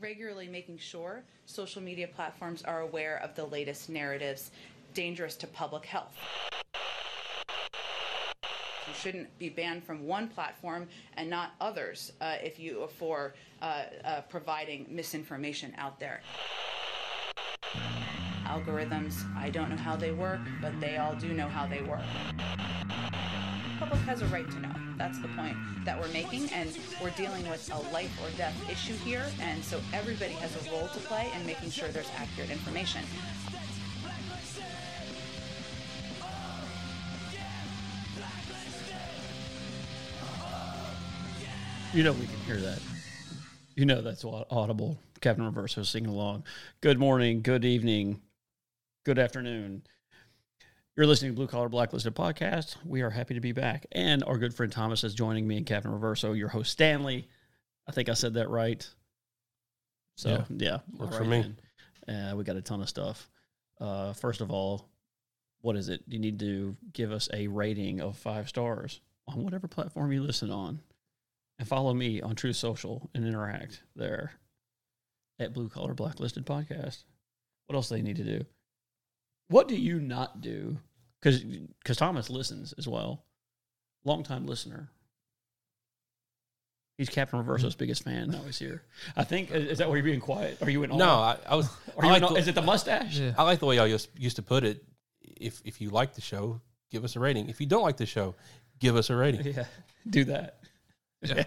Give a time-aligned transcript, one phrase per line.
[0.00, 4.50] regularly making sure social media platforms are aware of the latest narratives
[4.94, 6.16] dangerous to public health.
[7.62, 13.34] You shouldn't be banned from one platform and not others uh, if you are for
[13.62, 16.20] uh, uh, providing misinformation out there.
[18.44, 22.02] Algorithms, I don't know how they work, but they all do know how they work.
[23.80, 24.74] Public has a right to know.
[24.98, 25.56] That's the point
[25.86, 29.80] that we're making, and we're dealing with a life or death issue here, and so
[29.94, 33.02] everybody has a role to play in making sure there's accurate information.
[41.94, 42.80] You know we can hear that.
[43.76, 44.98] You know that's au- audible.
[45.22, 46.44] Captain Reverso singing along.
[46.82, 48.20] Good morning, good evening,
[49.04, 49.84] good afternoon.
[51.00, 52.76] You're listening to Blue Collar Blacklisted Podcast.
[52.84, 53.86] We are happy to be back.
[53.92, 57.26] And our good friend Thomas is joining me and Captain Reverso, your host Stanley.
[57.88, 58.86] I think I said that right.
[60.18, 60.44] So, Yeah.
[60.58, 61.54] yeah, Works right for me.
[62.06, 63.30] Uh, we got a ton of stuff.
[63.80, 64.90] Uh, first of all,
[65.62, 66.02] what is it?
[66.06, 70.50] You need to give us a rating of five stars on whatever platform you listen
[70.50, 70.82] on
[71.58, 74.32] and follow me on Truth Social and interact there
[75.38, 77.04] at Blue Collar Blacklisted Podcast.
[77.68, 78.44] What else do they need to do?
[79.48, 80.76] What do you not do?
[81.20, 83.24] Because because Thomas listens as well,
[84.04, 84.90] longtime listener.
[86.96, 87.78] He's Captain Reverso's mm-hmm.
[87.78, 88.30] biggest fan.
[88.30, 88.82] Now he's here.
[89.16, 90.58] I think is that why you're being quiet?
[90.60, 90.96] Are you in?
[90.96, 91.08] No.
[91.08, 91.66] I, I was.
[91.96, 93.18] Are I you like, in the, is it the mustache?
[93.18, 93.32] Yeah.
[93.38, 94.84] I like the way y'all used, used to put it.
[95.22, 97.48] If if you like the show, give us a rating.
[97.48, 98.34] If you don't like the show,
[98.78, 99.46] give us a rating.
[99.46, 99.64] Yeah,
[100.08, 100.58] do that.
[101.22, 101.44] Yeah.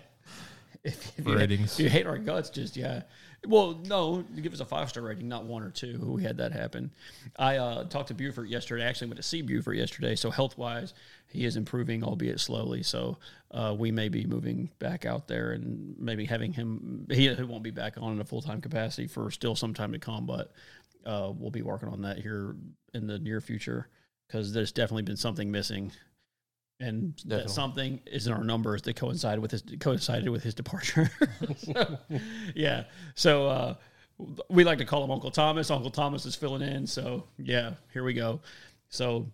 [0.83, 1.73] if, if you, Ratings.
[1.73, 3.03] if you hate our guts, just yeah.
[3.45, 5.99] Well, no, you give us a five star rating, not one or two.
[6.01, 6.91] We had that happen.
[7.37, 8.85] I uh, talked to Buford yesterday.
[8.85, 10.15] I actually went to see Buford yesterday.
[10.15, 10.93] So health wise,
[11.27, 12.83] he is improving, albeit slowly.
[12.83, 13.17] So
[13.51, 17.05] uh, we may be moving back out there and maybe having him.
[17.09, 19.91] He, he won't be back on in a full time capacity for still some time
[19.91, 20.51] to come, but
[21.05, 22.55] uh, we'll be working on that here
[22.93, 23.89] in the near future
[24.27, 25.91] because there's definitely been something missing
[26.87, 31.09] and that something is in our numbers that coincided with his coincided with his departure.
[31.57, 31.97] So,
[32.55, 32.83] yeah.
[33.15, 33.75] So uh,
[34.49, 35.71] we like to call him Uncle Thomas.
[35.71, 36.85] Uncle Thomas is filling in.
[36.87, 38.41] So yeah, here we go.
[38.89, 39.31] So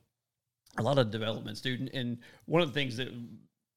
[0.78, 1.90] a lot of developments, dude.
[1.94, 3.09] And one of the things that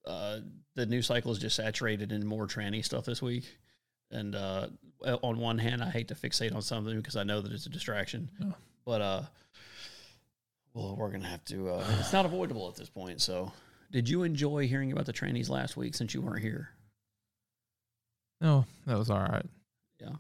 [0.06, 0.40] uh,
[0.74, 3.44] the news cycle is just saturated in more tranny stuff this week.
[4.10, 4.68] And uh,
[5.22, 7.70] on one hand, I hate to fixate on something because I know that it's a
[7.70, 8.52] distraction, Yeah.
[8.84, 9.22] but uh,
[10.74, 11.70] well, we're gonna have to.
[11.70, 13.20] Uh, it's not avoidable at this point.
[13.20, 13.52] So,
[13.90, 16.70] did you enjoy hearing about the trannies last week since you weren't here?
[18.40, 19.46] No, that was all right.
[20.00, 20.16] Yeah.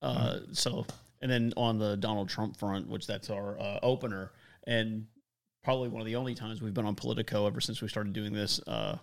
[0.00, 0.86] Uh, so,
[1.20, 4.32] and then on the Donald Trump front, which that's our uh, opener,
[4.66, 5.06] and
[5.62, 8.32] probably one of the only times we've been on Politico ever since we started doing
[8.32, 8.60] this.
[8.66, 8.96] Uh,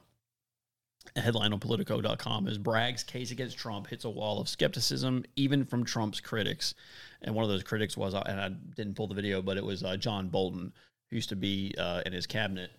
[1.16, 5.66] a headline on Politico.com is Bragg's case against Trump hits a wall of skepticism, even
[5.66, 6.76] from Trump's critics.
[7.22, 9.64] And one of those critics was, uh, and I didn't pull the video, but it
[9.66, 10.72] was uh, John Bolton,
[11.10, 12.72] who used to be uh, in his cabinet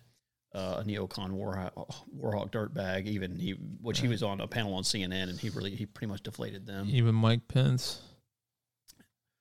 [0.53, 1.71] uh, a neocon Warhawk,
[2.17, 5.75] Warhawk dirtbag, even he, which he was on a panel on CNN, and he really,
[5.75, 6.87] he pretty much deflated them.
[6.89, 8.01] Even Mike Pence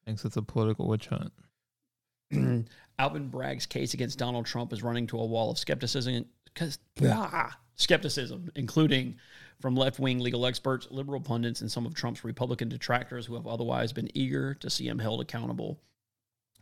[0.05, 1.33] thinks it's a political witch hunt.
[2.99, 7.57] Alvin Bragg's case against Donald Trump is running to a wall of skepticism, 'cause- ah,
[7.81, 9.17] skepticism, including
[9.61, 13.47] from left wing legal experts, liberal pundits, and some of Trump's Republican detractors who have
[13.47, 15.81] otherwise been eager to see him held accountable.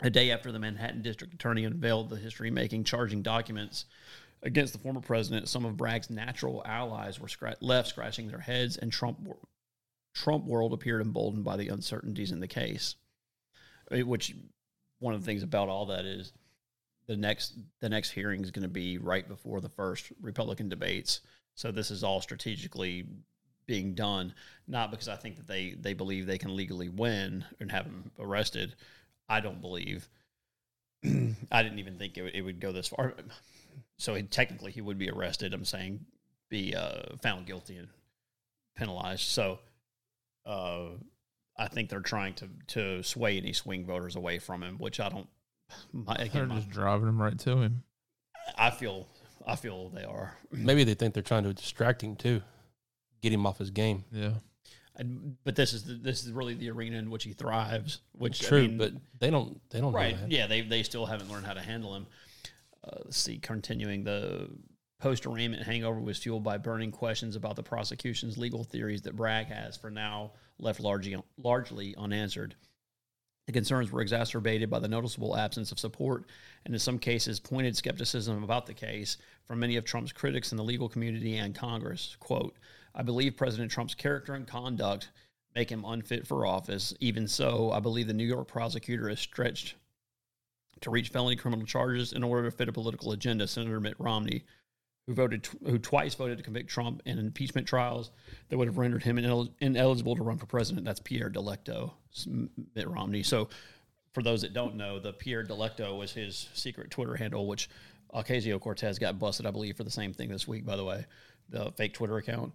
[0.01, 3.85] A day after the Manhattan District Attorney unveiled the history making charging documents
[4.43, 8.77] against the former president, some of Bragg's natural allies were scra- left scratching their heads,
[8.77, 9.19] and Trump,
[10.15, 12.95] Trump world appeared emboldened by the uncertainties in the case.
[13.91, 14.35] Which
[15.01, 16.33] one of the things about all that is
[17.09, 21.21] the next the next hearing is going to be right before the first Republican debates.
[21.55, 23.07] So this is all strategically
[23.67, 24.33] being done,
[24.69, 28.11] not because I think that they they believe they can legally win and have him
[28.19, 28.77] arrested.
[29.29, 30.09] I don't believe.
[31.05, 33.15] I didn't even think it, would- it would go this far.
[33.99, 35.53] So he, technically, he would be arrested.
[35.55, 36.01] I'm saying
[36.51, 37.89] be uh, found guilty and
[38.77, 39.23] penalized.
[39.23, 39.59] So
[40.47, 40.87] uh,
[41.57, 45.09] I think they're trying to to sway any swing voters away from him, which I
[45.09, 45.29] don't.
[45.93, 47.83] My, They're again, my, just driving him right to him.
[48.57, 49.07] I feel
[49.47, 50.37] I feel they are.
[50.53, 52.43] Maybe they think they're trying to distract him too,
[53.23, 54.05] get him off his game.
[54.13, 54.35] Yeah.
[54.97, 58.01] And- But this is the, this is really the arena in which he thrives.
[58.13, 59.61] Which I True, mean, but they don't.
[59.71, 60.31] They don't right, know that.
[60.33, 62.07] yeah, they they still haven't learned how to handle him.
[62.85, 64.49] Uh, let's see, continuing the
[65.01, 69.47] post arraignment hangover was fueled by burning questions about the prosecution's legal theories that Bragg
[69.47, 72.57] has for now left largely largely unanswered.
[73.49, 76.27] The concerns were exacerbated by the noticeable absence of support
[76.67, 79.17] and, in some cases, pointed skepticism about the case
[79.47, 82.15] from many of Trump's critics in the legal community and Congress.
[82.21, 82.55] Quote,
[82.95, 85.09] I believe President Trump's character and conduct
[85.55, 86.93] make him unfit for office.
[87.01, 89.77] Even so, I believe the New York prosecutor is stretched
[90.83, 93.49] to reach felony criminal charges in order to fit a political agenda.
[93.49, 94.45] Senator Mitt Romney,
[95.09, 98.11] who voted, who twice voted to convict Trump in impeachment trials
[98.51, 100.85] that would have rendered him inel- ineligible to run for president.
[100.85, 101.93] That's Pierre Delecto,
[102.75, 103.23] Mitt Romney.
[103.23, 103.49] So,
[104.13, 107.71] for those that don't know, the Pierre Delecto was his secret Twitter handle, which
[108.15, 110.67] Ocasio Cortez got busted, I believe, for the same thing this week.
[110.67, 111.07] By the way,
[111.49, 112.53] the fake Twitter account,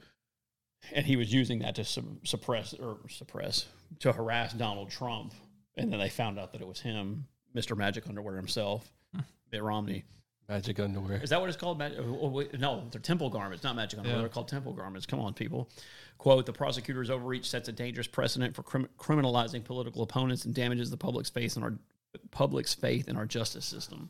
[0.92, 3.66] and he was using that to su- suppress or suppress
[4.00, 5.34] to harass Donald Trump,
[5.76, 9.22] and then they found out that it was him, Mister Magic Underwear himself, hmm.
[9.52, 10.04] Mitt Romney.
[10.50, 11.22] Magic underwear.
[11.24, 11.80] Is that what it's called?
[11.80, 14.18] Mag- oh, wait, no, they're temple garments, not magic underwear.
[14.18, 14.22] Yeah.
[14.24, 15.06] They're called temple garments.
[15.06, 15.70] Come on, people.
[16.18, 20.90] Quote, the prosecutor's overreach sets a dangerous precedent for crim- criminalizing political opponents and damages
[20.90, 21.76] the public's faith in our
[22.32, 24.10] public's faith in our justice system.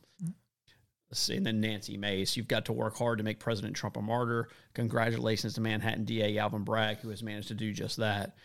[1.12, 1.38] See.
[1.38, 4.50] And then Nancy Mace, you've got to work hard to make President Trump a martyr.
[4.74, 8.36] Congratulations to Manhattan DA Alvin Bragg, who has managed to do just that.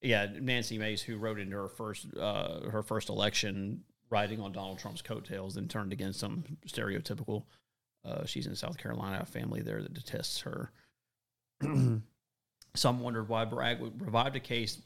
[0.00, 4.78] Yeah, Nancy Mace, who wrote into her first uh, her first election, riding on Donald
[4.78, 7.44] Trump's coattails, then turned against some stereotypical.
[8.04, 10.70] Uh, she's in South Carolina, a family there that detests her.
[12.74, 14.80] Some wondered why Bragg revived a case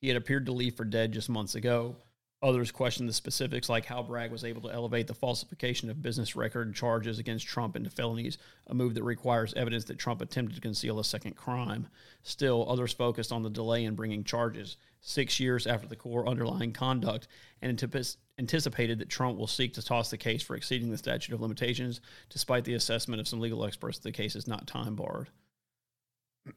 [0.00, 1.96] he had appeared to leave for dead just months ago.
[2.42, 6.36] Others questioned the specifics, like how Bragg was able to elevate the falsification of business
[6.36, 8.36] record charges against Trump into felonies,
[8.66, 11.86] a move that requires evidence that Trump attempted to conceal a second crime.
[12.22, 16.72] Still, others focused on the delay in bringing charges, six years after the core underlying
[16.72, 17.26] conduct,
[17.62, 21.34] and antipis- anticipated that Trump will seek to toss the case for exceeding the statute
[21.34, 24.94] of limitations, despite the assessment of some legal experts that the case is not time
[24.94, 25.28] barred.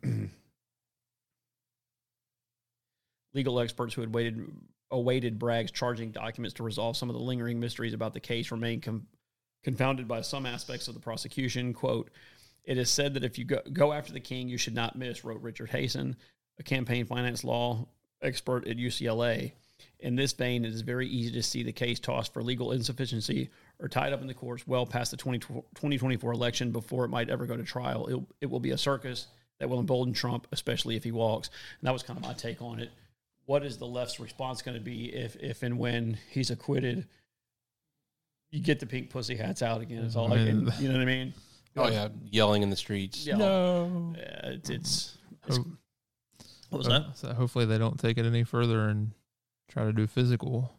[3.33, 4.51] legal experts who had waited
[4.91, 8.81] awaited Bragg's charging documents to resolve some of the lingering mysteries about the case remain
[8.81, 9.05] com-
[9.63, 11.73] confounded by some aspects of the prosecution.
[11.73, 12.09] Quote,
[12.63, 15.23] it is said that if you go, go after the king, you should not miss,
[15.23, 16.15] wrote Richard Hasen,
[16.59, 17.87] a campaign finance law
[18.21, 19.51] expert at UCLA.
[19.99, 23.49] In this vein, it is very easy to see the case tossed for legal insufficiency
[23.79, 27.29] or tied up in the courts well past the 20, 2024 election before it might
[27.29, 28.07] ever go to trial.
[28.07, 29.27] It, it will be a circus
[29.59, 31.49] that will embolden Trump, especially if he walks.
[31.79, 32.91] And that was kind of my take on it
[33.45, 37.07] what is the left's response going to be if if and when he's acquitted
[38.51, 40.83] you get the pink pussy hats out again it's all I I mean- can, mm-hmm.
[40.83, 41.33] you know what i mean
[41.77, 43.25] Oh yeah, yelling in the streets.
[43.25, 43.37] Yeah.
[43.37, 44.13] No.
[44.17, 45.17] yeah, it's, it's,
[45.47, 45.67] it's Hope-
[46.69, 49.11] what was that oh, So hopefully they don't take it any further and
[49.69, 50.71] try to do physical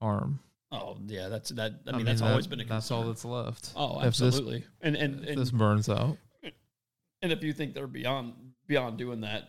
[0.00, 0.40] harm.
[0.72, 3.72] oh yeah that's that i mean, that's always been a that's all that's left.
[3.76, 6.16] oh if this- absolutely and and and, this burns out,
[7.22, 8.32] and if you think they're beyond
[8.66, 9.44] beyond doing that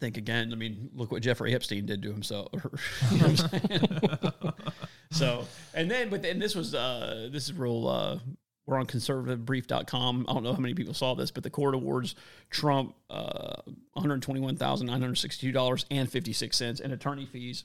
[0.00, 2.48] think again i mean look what jeffrey epstein did to himself
[3.12, 4.52] You know what I'm saying?
[5.10, 8.18] so and then but then this was uh this is real uh
[8.66, 10.26] we're on conservativebrief.com.
[10.28, 12.14] I don't know how many people saw this, but the court awards
[12.50, 13.56] Trump uh,
[13.96, 17.64] $121,962.56 in attorney fees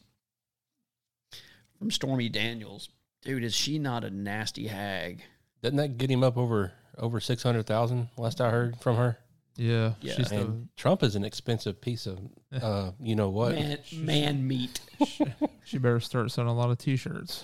[1.78, 2.90] from Stormy Daniels.
[3.22, 5.24] Dude, is she not a nasty hag?
[5.62, 8.10] Doesn't that get him up over over six hundred thousand?
[8.18, 9.18] Last I heard from her.
[9.58, 10.14] yeah, Yeah.
[10.16, 12.20] she's the, And Trump is an expensive piece of,
[12.62, 13.56] uh, you know what?
[13.56, 14.80] Man, man meat.
[15.66, 17.44] she better start selling a lot of T-shirts.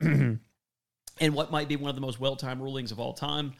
[1.20, 3.54] and what might be one of the most well-timed rulings of all time.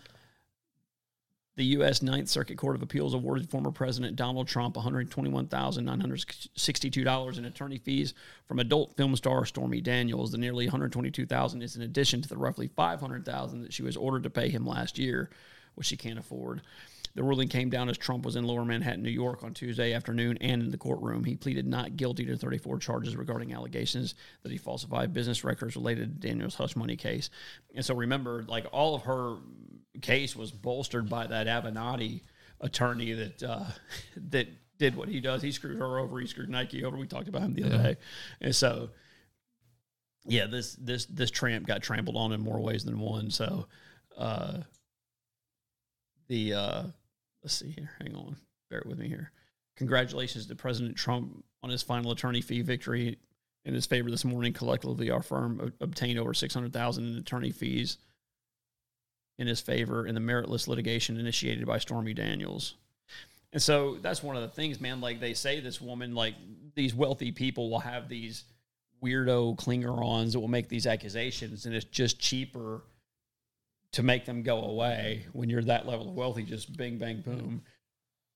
[1.57, 2.03] The U.S.
[2.03, 8.13] Ninth Circuit Court of Appeals awarded former President Donald Trump $121,962 in attorney fees
[8.47, 10.33] from adult film star Stormy Daniels.
[10.33, 14.31] The nearly 122,000 is in addition to the roughly 500,000 that she was ordered to
[14.31, 15.31] pay him last year,
[15.77, 16.61] which she can't afford.
[17.17, 20.37] The ruling came down as Trump was in Lower Manhattan, New York on Tuesday afternoon
[20.41, 21.25] and in the courtroom.
[21.25, 26.21] He pleaded not guilty to 34 charges regarding allegations that he falsified business records related
[26.21, 27.31] to Daniels' hush money case.
[27.75, 29.37] And so remember, like all of her
[30.03, 32.21] case was bolstered by that Avenatti
[32.61, 33.65] attorney that uh,
[34.31, 35.41] that did what he does.
[35.41, 36.21] He screwed her over.
[36.21, 36.99] He screwed Nike over.
[36.99, 37.83] We talked about him the other Yeah.
[37.83, 37.97] day.
[38.43, 38.91] And so,
[40.27, 43.31] yeah, this this this tramp got trampled on in more ways than one.
[43.31, 43.69] So,
[44.19, 44.59] uh,
[46.29, 46.83] the uh,
[47.47, 47.93] let's see here.
[48.01, 48.35] Hang on,
[48.71, 49.31] bear with me here.
[49.77, 53.19] Congratulations to President Trump on his final attorney fee victory
[53.65, 54.53] in his favor this morning.
[54.53, 57.99] Collectively, our firm obtained over six hundred thousand in attorney fees
[59.39, 62.75] in his favor in the meritless litigation initiated by Stormy Daniels.
[63.53, 65.01] And so that's one of the things, man.
[65.01, 66.35] Like they say, this woman, like
[66.75, 68.43] these wealthy people will have these
[69.01, 72.83] weirdo clinger-ons that will make these accusations, and it's just cheaper
[73.93, 76.43] to make them go away when you're that level of wealthy.
[76.43, 77.63] Just bing, bang, boom,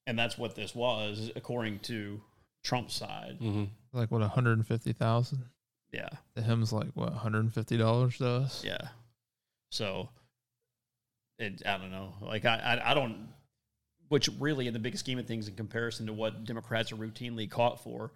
[0.07, 2.21] and that's what this was, according to
[2.65, 3.37] Trump's side.
[3.39, 5.45] hmm Like what, one hundred and fifty thousand?
[5.93, 8.63] Yeah, To him's like what, one hundred and fifty dollars to us?
[8.65, 8.79] yeah.
[9.73, 10.09] So,
[11.39, 12.15] it, I don't know.
[12.21, 13.29] Like I, I, I don't.
[14.09, 17.49] which really, in the big scheme of things, in comparison to what Democrats are routinely
[17.51, 18.13] caught for,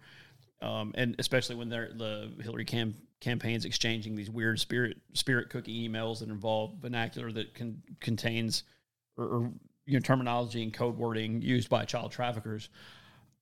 [0.61, 5.87] um, and especially when they're the Hillary cam- campaigns exchanging these weird spirit spirit cookie
[5.87, 8.63] emails that involve vernacular that can, contains
[9.17, 9.51] or, or
[9.85, 12.69] you know terminology and code wording used by child traffickers.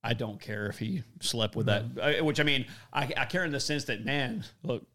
[0.04, 3.46] I don't care if he slept with that, I- which I mean, I, I care
[3.46, 4.86] in the sense that man, look,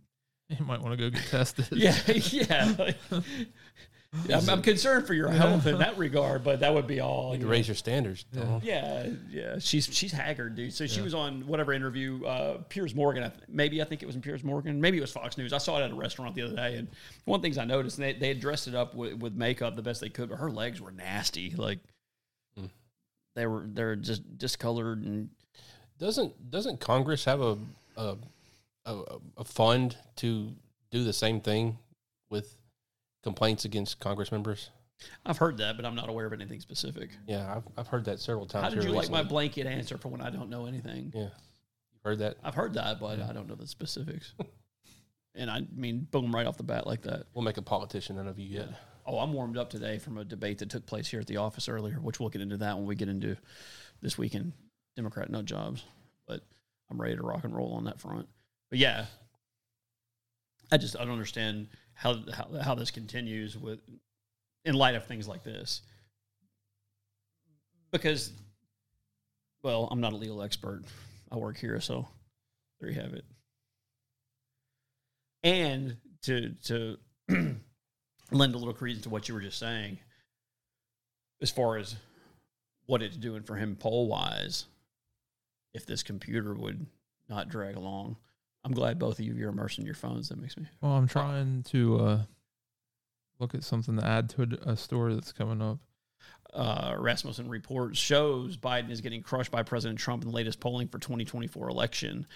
[0.48, 1.66] he might want to go get tested.
[1.72, 2.74] yeah, yeah.
[2.78, 2.96] like,
[4.32, 7.32] I'm, I'm concerned for your health in that regard, but that would be all.
[7.32, 7.50] Need you know.
[7.50, 8.24] raise your standards.
[8.32, 8.64] Donald.
[8.64, 9.58] Yeah, yeah.
[9.58, 10.72] She's she's haggard, dude.
[10.72, 13.22] So she was on whatever interview, uh, Piers Morgan.
[13.22, 14.80] I th- maybe I think it was in Piers Morgan.
[14.80, 15.52] Maybe it was Fox News.
[15.52, 16.88] I saw it at a restaurant the other day, and
[17.26, 19.34] one of the things I noticed, and they they had dressed it up with, with
[19.34, 21.50] makeup the best they could, but her legs were nasty.
[21.50, 21.78] Like
[22.58, 22.70] Mm.
[23.36, 25.28] they were they're just discolored and
[25.98, 27.58] Doesn't doesn't Congress have a
[27.98, 28.16] a,
[28.86, 29.02] a
[29.36, 30.50] a fund to
[30.90, 31.76] do the same thing
[32.30, 32.56] with
[33.22, 34.70] complaints against Congress members?
[35.24, 37.10] I've heard that, but I'm not aware of anything specific.
[37.26, 38.64] Yeah, I've, I've heard that several times.
[38.64, 41.12] How did you like my blanket answer for when I don't know anything?
[41.14, 41.22] Yeah,
[41.92, 42.36] you've heard that.
[42.42, 44.34] I've heard that, but I don't know the specifics.
[45.34, 47.26] and I mean, boom, right off the bat like that.
[47.32, 48.68] We'll make a politician out of you yet.
[49.06, 51.68] Oh, I'm warmed up today from a debate that took place here at the office
[51.68, 53.36] earlier, which we'll get into that when we get into
[54.02, 54.52] this weekend
[54.96, 55.84] Democrat nut jobs.
[56.26, 56.42] But
[56.90, 58.28] I'm ready to rock and roll on that front.
[58.68, 59.06] But yeah,
[60.70, 63.80] I just I don't understand how how, how this continues with
[64.64, 65.82] in light of things like this.
[67.90, 68.32] Because,
[69.62, 70.82] well, I'm not a legal expert.
[71.32, 72.06] I work here, so
[72.80, 73.24] there you have it.
[75.42, 76.98] And to to
[78.30, 79.98] lend a little credence to what you were just saying,
[81.42, 81.96] as far as
[82.86, 84.66] what it's doing for him poll wise,
[85.74, 86.86] if this computer would
[87.28, 88.16] not drag along.
[88.68, 90.28] I'm glad both of you are immersed in your phones.
[90.28, 92.22] That makes me Well, I'm trying to uh,
[93.38, 95.78] look at something to add to a, a story that's coming up.
[96.52, 100.88] uh, Rasmussen report shows Biden is getting crushed by President Trump in the latest polling
[100.88, 102.26] for 2024 election.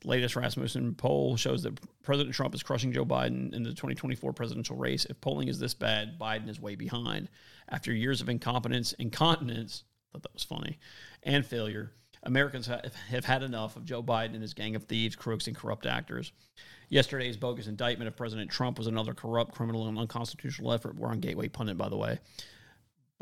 [0.00, 4.32] The latest Rasmussen poll shows that President Trump is crushing Joe Biden in the 2024
[4.32, 5.04] presidential race.
[5.04, 7.28] If polling is this bad, Biden is way behind.
[7.68, 10.78] After years of incompetence, incontinence, I thought that was funny,
[11.22, 15.16] and failure, Americans ha- have had enough of Joe Biden and his gang of thieves,
[15.16, 16.32] crooks, and corrupt actors.
[16.88, 20.96] Yesterday's bogus indictment of President Trump was another corrupt, criminal, and unconstitutional effort.
[20.96, 22.18] We're on Gateway Pundit, by the way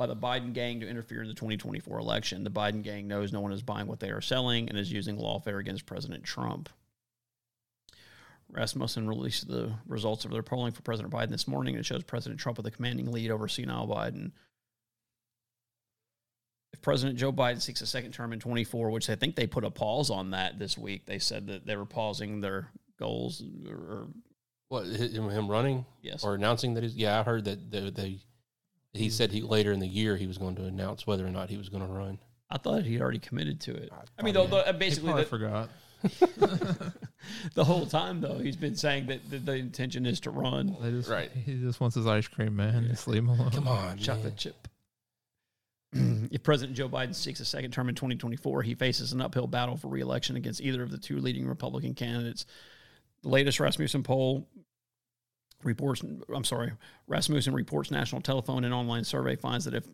[0.01, 2.43] by the Biden gang to interfere in the 2024 election.
[2.43, 5.19] The Biden gang knows no one is buying what they are selling and is using
[5.19, 6.71] lawfare against President Trump.
[8.51, 12.03] Rasmussen released the results of their polling for President Biden this morning, and it shows
[12.03, 14.33] President Trump with a commanding lead over senile Biden.
[16.81, 19.65] If President Joe Biden seeks a second term in 24, which I think they put
[19.65, 23.43] a pause on that this week, they said that they were pausing their goals.
[23.69, 24.09] Or, or
[24.71, 26.97] What him him running yes, or announcing that he's?
[26.97, 28.19] Yeah, I heard that they, they
[28.95, 29.11] he hmm.
[29.11, 31.59] said he later in the year he was going to announce whether or not he
[31.59, 32.19] was going to run.
[32.49, 33.91] I thought he already committed to it.
[33.93, 35.69] I I mean, though, probably- though, basically, I forgot.
[37.55, 41.11] the whole time though he's been saying that, that the intention is to run just,
[41.11, 41.31] Right.
[41.31, 42.89] He just wants his ice cream, man.
[42.89, 43.51] Just leave him alone.
[43.51, 44.37] Come on, chocolate man.
[44.37, 44.67] chip
[46.31, 49.77] if president joe biden seeks a second term in 2024 he faces an uphill battle
[49.77, 52.47] for re-election against either of the two leading republican candidates
[53.23, 54.49] the latest rasmussen poll
[55.63, 56.03] reports
[56.35, 56.73] i'm sorry
[57.07, 59.85] rasmussen reports national telephone and online survey finds that if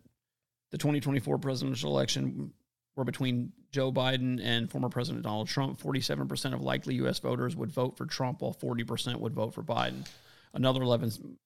[0.70, 2.52] the 2024 presidential election
[2.96, 7.18] were between Joe Biden and former President Donald Trump, 47% of likely U.S.
[7.18, 10.08] voters would vote for Trump, while 40% would vote for Biden.
[10.54, 11.36] Another 11.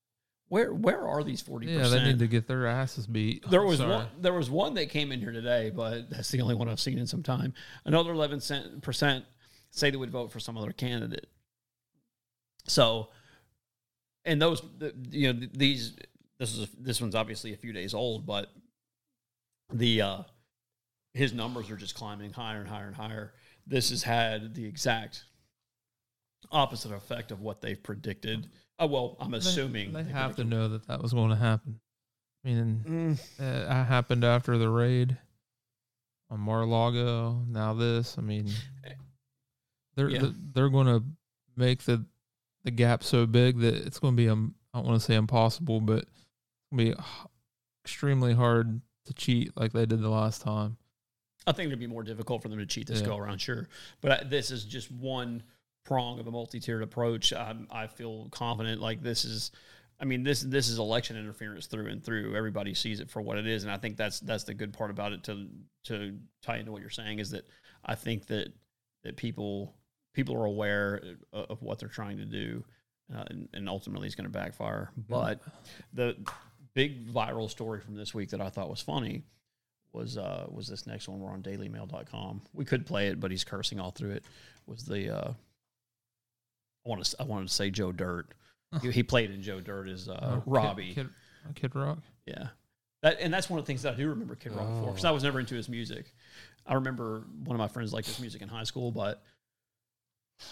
[0.50, 1.69] Where where are these 40%?
[1.69, 3.49] Yeah, they need to get their asses beat.
[3.49, 3.90] There was Sorry.
[3.90, 4.09] one.
[4.21, 6.99] There was one that came in here today, but that's the only one I've seen
[6.99, 7.54] in some time.
[7.85, 8.40] Another eleven
[8.83, 9.25] percent
[9.71, 11.28] say they would vote for some other candidate.
[12.66, 13.11] So,
[14.25, 15.95] and those, the- you know, these.
[16.40, 18.50] This is this one's obviously a few days old, but
[19.73, 20.23] the uh
[21.14, 23.35] his numbers are just climbing higher and higher and higher.
[23.69, 25.23] This has had the exact
[26.50, 28.49] opposite effect of what they've predicted.
[28.81, 31.79] Oh well, I'm assuming they, they have to know that that was going to happen.
[32.45, 33.21] I mean, Mm.
[33.39, 35.19] uh, that happened after the raid
[36.31, 37.45] on Mar-a-Lago.
[37.47, 38.51] Now this, I mean,
[39.97, 40.31] they're Yeah.
[40.55, 41.05] they're going to
[41.57, 42.05] make the
[42.65, 45.15] the gap so big that it's going to be um, I don't want to say
[45.17, 46.27] impossible, but it's
[46.73, 47.03] going to be
[47.85, 50.77] extremely hard to cheat like they did the last time.
[51.47, 53.07] I think it'd be more difficult for them to cheat this Yeah.
[53.07, 53.69] go around, sure.
[54.03, 55.43] But I, this is just one
[55.85, 57.33] prong of a multi-tiered approach.
[57.33, 59.51] I, I feel confident like this is.
[60.03, 62.35] I mean this this is election interference through and through.
[62.35, 64.91] Everybody sees it for what it is, and I think that's that's the good part
[64.91, 65.25] about it.
[65.25, 65.47] To
[65.85, 67.45] to tie into what you're saying is that
[67.85, 68.49] I think that
[69.05, 69.75] that people
[70.15, 72.65] people are aware of, of what they're trying to do,
[73.15, 74.91] uh, and, and ultimately it's going to backfire.
[75.09, 75.41] But
[75.93, 76.17] the
[76.75, 79.25] big viral story from this week that I thought was funny
[79.93, 81.21] was uh was this next one.
[81.21, 82.43] We're on dailymail.com.
[82.55, 84.25] We could play it, but he's cursing all through it.
[84.67, 85.33] Was the uh
[86.85, 88.29] I want to I wanted to say Joe Dirt.
[88.83, 90.95] he, he played in Joe Dirt as uh, Oh, Robbie.
[90.95, 91.09] Kid,
[91.55, 91.99] Kid Rock.
[92.27, 92.49] Yeah.
[93.03, 95.05] That and that's one of the things that I do remember Kid Rock for because
[95.05, 96.13] I was never into his music.
[96.67, 99.23] I remember one of my friends liked his music in high school, but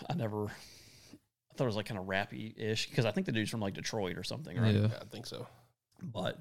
[0.09, 0.47] I never.
[0.47, 3.61] I thought it was like kind of rappy ish because I think the dude's from
[3.61, 4.75] like Detroit or something, right?
[4.75, 4.81] Yeah.
[4.83, 5.47] Yeah, I think so.
[6.03, 6.39] But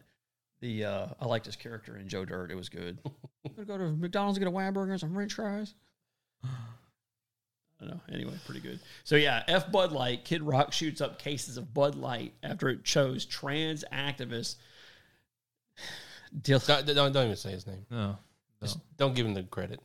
[0.61, 2.51] the uh, I liked his character in Joe Dirt.
[2.51, 2.99] It was good.
[3.45, 5.73] I'm Gonna go to McDonald's and get a Wham burger and some French fries.
[7.79, 8.01] I don't know.
[8.13, 8.79] Anyway, pretty good.
[9.03, 10.25] So yeah, F Bud Light.
[10.25, 14.55] Kid Rock shoots up cases of Bud Light after it chose trans activists.
[16.41, 16.59] Deal.
[16.59, 17.85] Don't, don't, don't even say his name.
[17.89, 18.17] No.
[18.61, 19.79] Just don't give him the credit,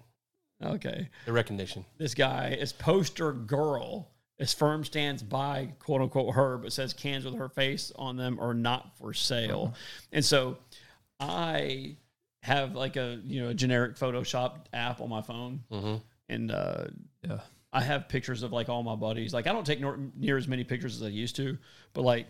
[0.65, 1.09] Okay.
[1.27, 1.85] the recognition.
[1.99, 4.09] This guy is poster girl.
[4.39, 8.41] His firm stands by quote unquote her, but says cans with her face on them
[8.41, 9.75] are not for sale.
[10.11, 10.57] And so
[11.21, 11.97] I
[12.43, 15.97] have like a you know a generic Photoshop app on my phone, hmm
[16.31, 16.85] and uh,
[17.23, 17.41] Yeah.
[17.73, 19.33] I have pictures of like all my buddies.
[19.33, 21.57] Like I don't take nor- near as many pictures as I used to,
[21.95, 22.27] but like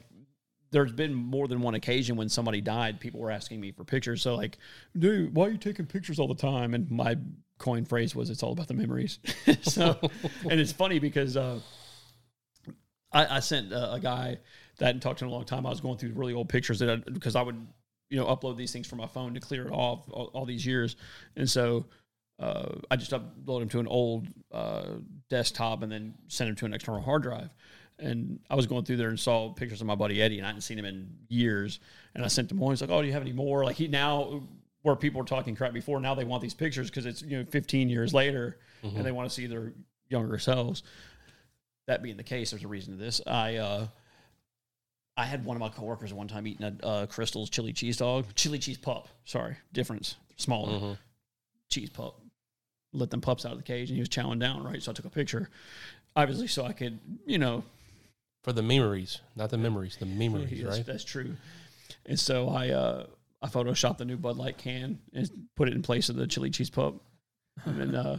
[0.70, 4.22] there's been more than one occasion when somebody died, people were asking me for pictures.
[4.22, 4.58] So like,
[4.98, 6.74] dude, why are you taking pictures all the time?
[6.74, 7.18] And my
[7.58, 9.18] coin phrase was, "It's all about the memories."
[9.62, 9.98] so,
[10.50, 11.60] and it's funny because uh,
[13.12, 14.38] I, I sent uh, a guy
[14.78, 15.66] that I hadn't talked to in a long time.
[15.66, 17.66] I was going through really old pictures that I, because I would
[18.08, 20.64] you know upload these things from my phone to clear it off all, all these
[20.64, 20.96] years,
[21.36, 21.86] and so
[22.42, 24.84] uh, I just upload them to an old uh,
[25.30, 27.50] desktop and then send them to an external hard drive.
[27.98, 30.48] And I was going through there and saw pictures of my buddy Eddie, and I
[30.48, 31.78] hadn't seen him in years.
[32.14, 32.72] And I sent him one.
[32.72, 34.42] He's like, "Oh, do you have any more?" Like he now,
[34.82, 37.44] where people were talking crap before, now they want these pictures because it's you know
[37.44, 39.72] 15 years later, and they want to see their
[40.08, 40.82] younger selves.
[41.86, 43.20] That being the case, there's a reason to this.
[43.26, 43.86] I uh,
[45.16, 48.26] I had one of my coworkers one time eating a uh, Krystal's chili cheese dog,
[48.34, 49.08] chili cheese pup.
[49.24, 50.98] Sorry, difference, smaller Mhm.
[51.70, 52.18] cheese pup.
[52.92, 54.62] Let them pups out of the cage, and he was chowing down.
[54.64, 55.48] Right, so I took a picture,
[56.14, 57.64] obviously, so I could, you know,
[58.44, 60.86] For the memories, not the memories, the memories, that's, right?
[60.86, 61.36] that's true.
[62.06, 63.06] And so I uh,
[63.40, 66.50] I photoshopped the new Bud Light can and put it in place of the chili
[66.50, 66.94] cheese pup.
[67.64, 68.18] And then uh,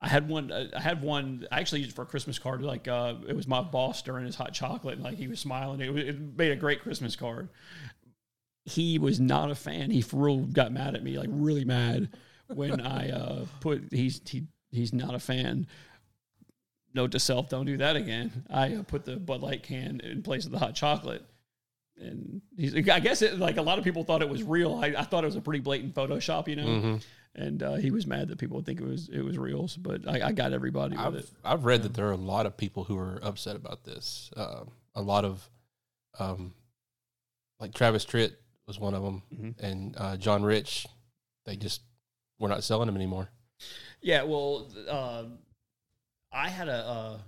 [0.00, 0.52] I had one.
[0.52, 1.46] I had one.
[1.50, 2.62] I actually used it for a Christmas card.
[2.62, 5.80] Like uh, it was my boss during his hot chocolate, and like he was smiling.
[5.80, 7.48] It, was- it made a great Christmas card.
[8.64, 9.90] He was not a fan.
[9.90, 12.10] He for real got mad at me, like really mad,
[12.48, 15.66] when I uh, put he's he he's not a fan.
[16.94, 18.44] Note to self: Don't do that again.
[18.50, 21.24] I uh, put the Bud Light can in place of the hot chocolate
[22.00, 24.76] and he's, I guess it, like a lot of people thought it was real.
[24.76, 26.66] I, I thought it was a pretty blatant Photoshop, you know.
[26.66, 27.04] Mhm.
[27.34, 29.68] And uh, he was mad that people would think it was it was real.
[29.78, 31.30] But I, I got everybody with I've, it.
[31.44, 34.30] I've read that there are a lot of people who are upset about this.
[34.36, 34.62] Uh,
[34.94, 35.48] a lot of,
[36.18, 36.54] um,
[37.60, 38.32] like Travis Tritt
[38.66, 39.60] was one of them, Mhm.
[39.60, 40.86] and uh, John Rich.
[41.46, 41.82] They just
[42.38, 43.28] we're not selling them anymore.
[44.00, 45.24] Yeah, well, uh,
[46.32, 47.20] I had a, a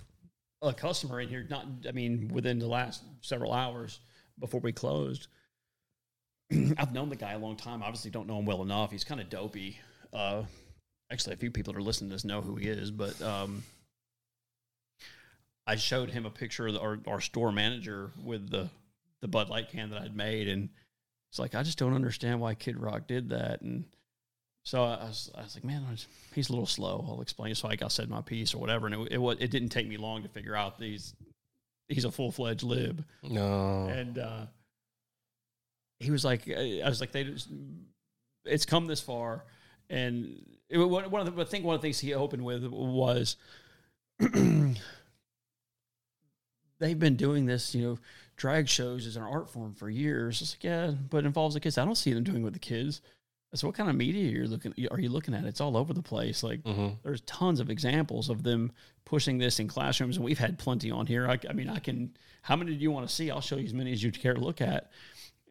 [0.63, 1.47] a customer in here.
[1.49, 4.01] Not, I mean, within the last several hours
[4.39, 5.29] before we closed.
[6.79, 7.83] I've known the guy a long time.
[7.83, 8.91] Obviously, don't know him well enough.
[8.91, 9.79] He's kind of dopey.
[10.13, 10.43] Uh,
[11.11, 13.63] actually, a few people that are listening to this know who he is, but um,
[15.67, 18.69] I showed him a picture of the, our, our store manager with the
[19.21, 20.71] the Bud Light can that I'd made, and
[21.31, 23.85] it's like I just don't understand why Kid Rock did that, and
[24.63, 27.05] so I was, I was like, man, was- he's a little slow.
[27.09, 27.55] I'll explain.
[27.55, 29.97] So like I said my piece or whatever, and it it, it didn't take me
[29.97, 31.15] long to figure out that he's
[32.05, 34.47] a full fledged lib, No, and uh,
[35.99, 37.49] he was like, I was like, they just,
[38.45, 39.45] it's come this far,
[39.89, 43.37] and it, one of the I think one of the things he opened with was.
[46.79, 47.99] They've been doing this, you know,
[48.37, 50.41] drag shows as an art form for years.
[50.41, 51.77] It's like, yeah, but it involves the kids.
[51.77, 53.03] I don't see them doing it with the kids.
[53.55, 55.45] So what kind of media you're looking are you looking at?
[55.45, 56.43] It's all over the place.
[56.43, 58.73] Like hmm there's tons of examples of them
[59.05, 61.29] pushing this in classrooms, and we've had plenty on here.
[61.29, 62.17] I, I mean, I can.
[62.43, 63.31] How many do you want to see?
[63.31, 64.91] I'll show you as many as you care to look at.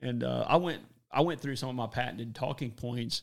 [0.02, 0.82] And uh, I went,
[1.12, 3.22] I went through some of my patented talking points,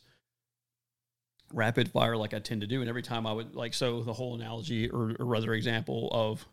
[1.51, 2.81] rapid fire, like I tend to do.
[2.81, 6.45] And every time I would like, so the whole analogy, or, or rather example of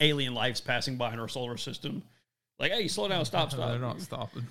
[0.00, 2.02] alien lives passing by in our solar system.
[2.58, 3.70] Like, hey, slow down, stop, stop.
[3.70, 4.46] They're not stopping.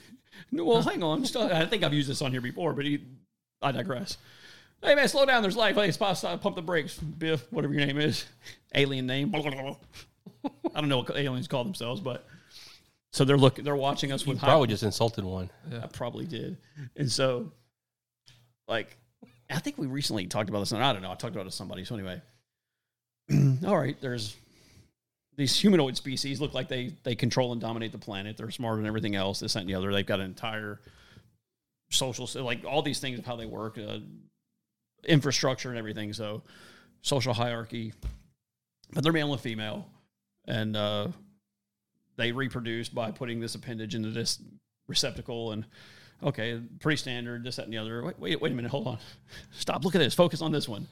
[0.52, 1.26] No, well, hang on.
[1.26, 1.52] Stop.
[1.52, 3.02] I think I've used this on here before, but he,
[3.62, 4.18] I digress.
[4.82, 5.42] Hey man, slow down.
[5.42, 5.76] There's life.
[5.76, 7.52] Hey, stop, stop, pump the brakes, Biff.
[7.52, 8.26] Whatever your name is,
[8.74, 9.34] alien name.
[9.34, 12.28] I don't know what aliens call themselves, but
[13.12, 13.64] so they're looking.
[13.66, 15.50] They're watching us you with probably just insulted one.
[15.82, 16.58] I probably did,
[16.96, 17.52] and so
[18.68, 18.98] like
[19.50, 21.12] I think we recently talked about this, and I don't know.
[21.12, 21.86] I talked about it to somebody.
[21.86, 22.22] So anyway,
[23.66, 24.00] all right.
[24.02, 24.36] There's
[25.38, 28.38] these humanoid species look like they they control and dominate the planet.
[28.38, 29.40] They're smarter than everything else.
[29.40, 29.92] This that, and the other.
[29.92, 30.80] They've got an entire
[31.90, 34.00] social, like all these things of how they work, uh,
[35.06, 36.14] infrastructure and everything.
[36.14, 36.44] So
[37.02, 37.94] social hierarchy,
[38.94, 39.88] but they're male and female,
[40.46, 41.08] and uh,
[42.18, 44.40] they reproduce by putting this appendage into this
[44.88, 45.66] receptacle and.
[46.24, 47.44] Okay, pretty standard.
[47.44, 48.02] This, that, and the other.
[48.02, 48.72] Wait, wait, wait a minute.
[48.72, 48.98] Hold on.
[49.52, 49.84] Stop.
[49.84, 50.14] Look at this.
[50.14, 50.88] Focus on this one.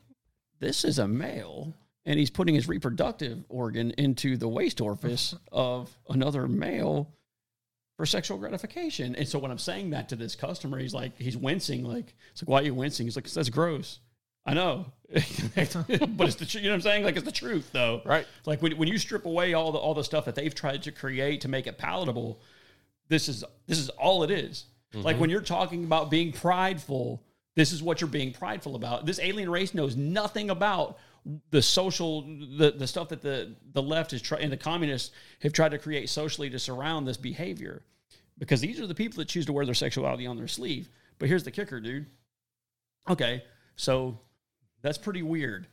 [0.60, 1.74] this is a male
[2.10, 7.08] and he's putting his reproductive organ into the waste orifice of another male
[7.96, 9.14] for sexual gratification.
[9.14, 12.42] And so when I'm saying that to this customer, he's like, he's wincing, like, it's
[12.42, 13.06] like, why are you wincing?
[13.06, 14.00] He's like, that's gross.
[14.44, 15.22] I know, but
[15.54, 17.04] it's the you know what I'm saying.
[17.04, 18.00] Like it's the truth, though.
[18.06, 18.26] Right.
[18.46, 20.92] Like when, when you strip away all the all the stuff that they've tried to
[20.92, 22.40] create to make it palatable,
[23.08, 24.64] this is this is all it is.
[24.94, 25.20] Like mm-hmm.
[25.20, 27.22] when you're talking about being prideful,
[27.54, 29.04] this is what you're being prideful about.
[29.04, 30.98] This alien race knows nothing about
[31.50, 35.52] the social the, the stuff that the the left is trying and the communists have
[35.52, 37.82] tried to create socially to surround this behavior
[38.38, 40.88] because these are the people that choose to wear their sexuality on their sleeve.
[41.18, 42.06] But here's the kicker dude.
[43.08, 43.42] Okay
[43.76, 44.18] so
[44.82, 45.66] that's pretty weird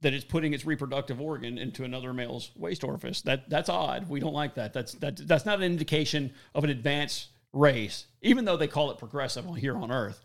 [0.00, 3.22] that it's putting its reproductive organ into another male's waste orifice.
[3.22, 4.08] That that's odd.
[4.08, 4.72] We don't like that.
[4.72, 8.98] That's that, that's not an indication of an advanced race even though they call it
[8.98, 10.20] progressive here on earth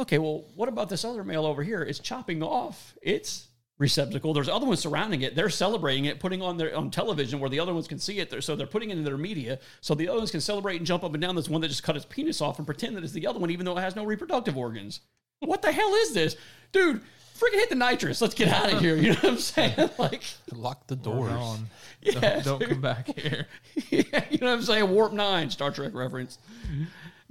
[0.00, 1.82] okay, well, what about this other male over here?
[1.82, 4.34] It's chopping off its receptacle.
[4.34, 5.34] There's other ones surrounding it.
[5.34, 8.28] They're celebrating it, putting on their on television where the other ones can see it.
[8.30, 10.86] They're, so they're putting it in their media so the other ones can celebrate and
[10.86, 11.34] jump up and down.
[11.34, 13.50] This one that just cut his penis off and pretend that it's the other one,
[13.50, 15.00] even though it has no reproductive organs.
[15.40, 16.36] What the hell is this,
[16.72, 17.00] dude?
[17.38, 18.20] Freaking hit the nitrous.
[18.20, 18.96] Let's get out of here.
[18.96, 19.90] You know what I'm saying?
[19.98, 21.32] Like, Lock the We're doors.
[21.32, 21.66] gone.
[22.02, 23.46] yeah, Don't, don't come back here.
[23.90, 24.90] yeah, you know what I'm saying?
[24.90, 26.36] Warp Nine, Star Trek reference.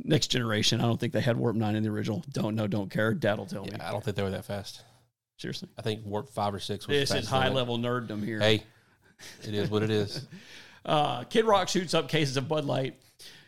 [0.04, 0.80] Next generation.
[0.80, 2.24] I don't think they had Warp Nine in the original.
[2.32, 3.14] Don't know, don't care.
[3.14, 3.72] Dad'll tell me.
[3.74, 4.84] Yeah, I don't think they were that fast.
[5.38, 5.70] Seriously.
[5.78, 8.40] I think warp five or six was This is high level nerddom here.
[8.40, 8.64] Hey,
[9.42, 10.28] it is what it is.
[10.86, 12.96] Uh, Kid Rock shoots up cases of Bud Light.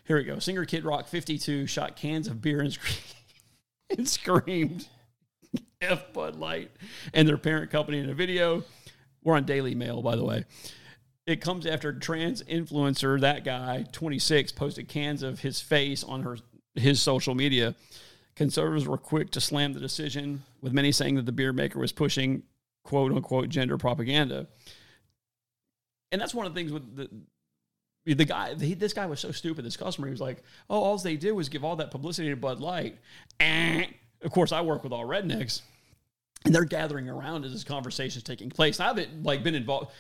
[0.06, 0.38] Here we go.
[0.38, 3.16] Singer Kid Rock, 52, shot cans of beer and, scre-
[3.98, 4.88] and screamed
[5.82, 6.72] F Bud Light
[7.14, 8.64] and their parent company in a video.
[9.24, 10.46] We're on Daily Mail, by the way.
[11.32, 16.38] It comes after trans influencer, that guy, 26, posted cans of his face on her
[16.76, 17.74] his social media.
[18.36, 21.94] Conservatives were quick to slam the decision, with many saying that the beer maker was
[21.94, 22.44] pushing
[22.84, 24.48] quote unquote gender propaganda.
[26.12, 27.10] And that's one of the things with the
[28.06, 29.64] the guy, this guy was so stupid.
[29.64, 32.36] This customer, he was like, "Oh, all they did was give all that publicity to
[32.36, 32.98] Bud Light."
[33.40, 33.88] And
[34.24, 35.62] Of course, I work with all rednecks,
[36.46, 38.80] and they're gathering around as this conversation is taking place.
[38.80, 39.92] I haven't like been involved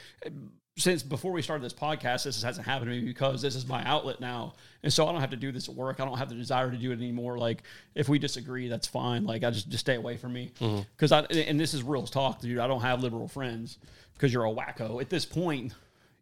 [0.78, 2.24] since before we started this podcast.
[2.24, 4.54] This hasn't happened to me because this is my outlet now,
[4.84, 6.00] and so I don't have to do this at work.
[6.00, 7.38] I don't have the desire to do it anymore.
[7.38, 7.64] Like,
[7.96, 9.26] if we disagree, that's fine.
[9.26, 10.82] Like, I just just stay away from me mm-hmm.
[10.96, 12.60] because I and this is real talk, dude.
[12.60, 13.78] I don't have liberal friends
[14.14, 15.02] because you're a wacko.
[15.02, 15.74] At this point,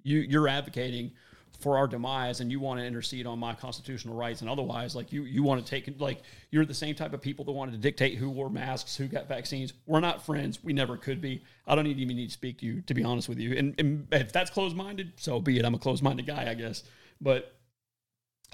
[0.04, 1.12] you you're advocating
[1.60, 5.12] for our demise and you want to intercede on my constitutional rights and otherwise like
[5.12, 7.78] you you want to take like you're the same type of people that wanted to
[7.78, 9.74] dictate who wore masks who got vaccines.
[9.86, 10.63] We're not friends.
[10.63, 11.43] We never could be.
[11.67, 13.58] I don't even need to speak to you to be honest with you.
[13.58, 15.65] And, and if that's closed-minded so be it.
[15.65, 16.84] I'm a closed-minded guy i guess.
[17.19, 17.54] But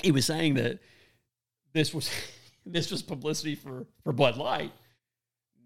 [0.02, 0.80] he was saying that
[1.74, 2.10] this was
[2.66, 4.72] this was publicity for for bud light.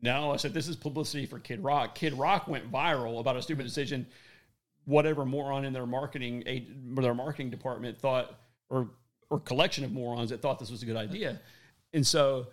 [0.02, 1.95] No i said this is publicity for kid rock.
[1.95, 4.08] Kid rock went viral about a stupid decision
[4.89, 6.43] whatever moron in their marketing
[6.95, 8.89] their marketing department thought or
[9.30, 11.39] or collection of morons that thought this was a good idea.
[11.93, 12.47] And so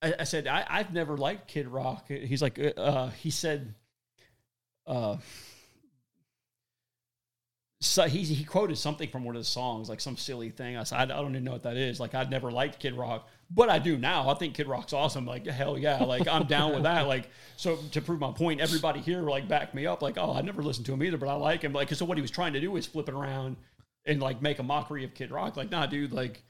[0.00, 2.08] i, I said I, i've never liked kid rock.
[2.08, 3.74] He's like uh, he said
[4.86, 5.18] uh
[7.80, 10.76] so he, he quoted something from one of his songs, like some silly thing.
[10.76, 12.00] I said, I, don't even know what that is.
[12.00, 14.28] Like, I'd never liked Kid Rock, but I do now.
[14.28, 15.24] I think Kid Rock's awesome.
[15.24, 16.02] Like, hell yeah.
[16.02, 17.06] Like, I'm down with that.
[17.06, 20.02] Like, so to prove my point, everybody here, like, back me up.
[20.02, 21.72] Like, oh, I never listened to him either, but I like him.
[21.72, 23.56] Like, so what he was trying to do is flip it around
[24.04, 25.56] and, like, make a mockery of Kid Rock.
[25.56, 26.42] Like, nah, dude, like,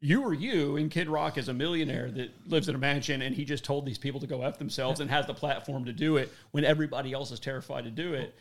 [0.00, 3.34] you are you, and Kid Rock is a millionaire that lives in a mansion, and
[3.34, 6.16] he just told these people to go F themselves and has the platform to do
[6.16, 8.34] it when everybody else is terrified to do it.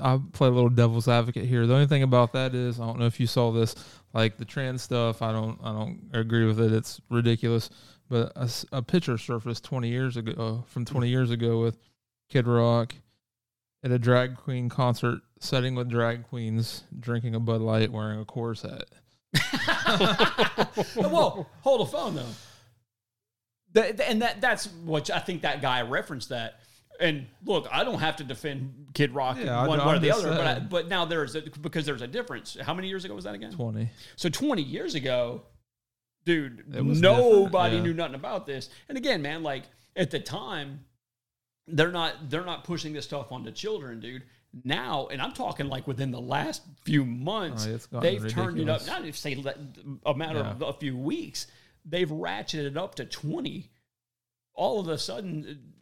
[0.00, 1.66] I'll play a little devil's advocate here.
[1.66, 3.74] The only thing about that is I don't know if you saw this,
[4.14, 5.22] like the trans stuff.
[5.22, 6.72] I don't I don't agree with it.
[6.72, 7.70] It's ridiculous.
[8.08, 8.32] But
[8.72, 11.78] a picture surfaced 20 years ago uh, from 20 years ago with
[12.28, 12.94] Kid Rock
[13.82, 18.24] at a drag queen concert setting with drag queens drinking a Bud Light wearing a
[18.24, 18.84] Coors hat.
[21.62, 22.26] Hold the phone though.
[23.72, 26.60] That, and that that's what I think that guy referenced that.
[27.00, 30.28] And look, I don't have to defend Kid Rock Yeah, one way or the other,
[30.30, 32.56] but I, but now there's a, because there's a difference.
[32.60, 33.52] How many years ago was that again?
[33.52, 33.88] 20.
[34.16, 35.42] So 20 years ago,
[36.24, 37.82] dude, nobody yeah.
[37.82, 38.68] knew nothing about this.
[38.88, 39.64] And again, man, like
[39.96, 40.84] at the time,
[41.66, 44.24] they're not they're not pushing this stuff onto children, dude.
[44.64, 48.80] Now, and I'm talking like within the last few months, Oh, they've turned it up.
[48.80, 48.86] ridiculous.
[48.86, 49.42] Not if say
[50.04, 51.46] a matter of a few weeks,
[51.86, 53.70] they've ratcheted it up to 20.
[54.54, 55.72] All of a sudden,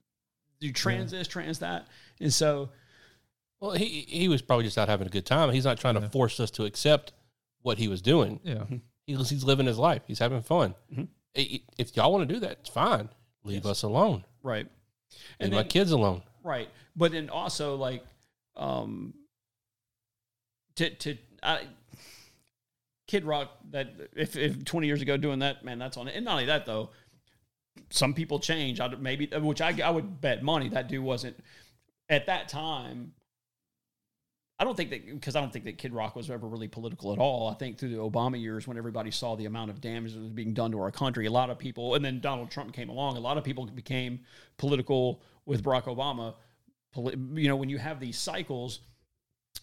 [0.60, 1.86] you trans this, trans that,
[2.20, 2.70] and so
[3.60, 5.50] Well, he he was probably just out having a good time.
[5.52, 7.12] He's not trying to force us to accept
[7.62, 8.40] what he was doing.
[8.44, 8.64] Yeah.
[9.06, 10.02] He's, he's living his life.
[10.06, 10.74] He's having fun.
[10.94, 11.08] Mhm.
[11.36, 13.08] I- I- If y'all want to do that, it's fine.
[13.44, 14.24] Leave us alone.
[14.42, 16.22] right, Leave and my kids alone.
[16.44, 18.04] right, but then also like,
[18.56, 19.14] um,
[20.76, 21.66] to to I.
[23.06, 26.14] Kid Rock, that if, if 20 years ago doing that, man, that's on it.
[26.14, 26.90] And not only that, though,
[27.90, 28.80] some people change.
[28.80, 31.36] I maybe, which I, I would bet money that dude wasn't
[32.08, 33.12] at that time.
[34.58, 37.14] I don't think that because I don't think that Kid Rock was ever really political
[37.14, 37.48] at all.
[37.48, 40.30] I think through the Obama years, when everybody saw the amount of damage that was
[40.30, 43.16] being done to our country, a lot of people, and then Donald Trump came along,
[43.16, 44.20] a lot of people became
[44.58, 46.34] political with Barack Obama.
[46.94, 48.80] You know, when you have these cycles,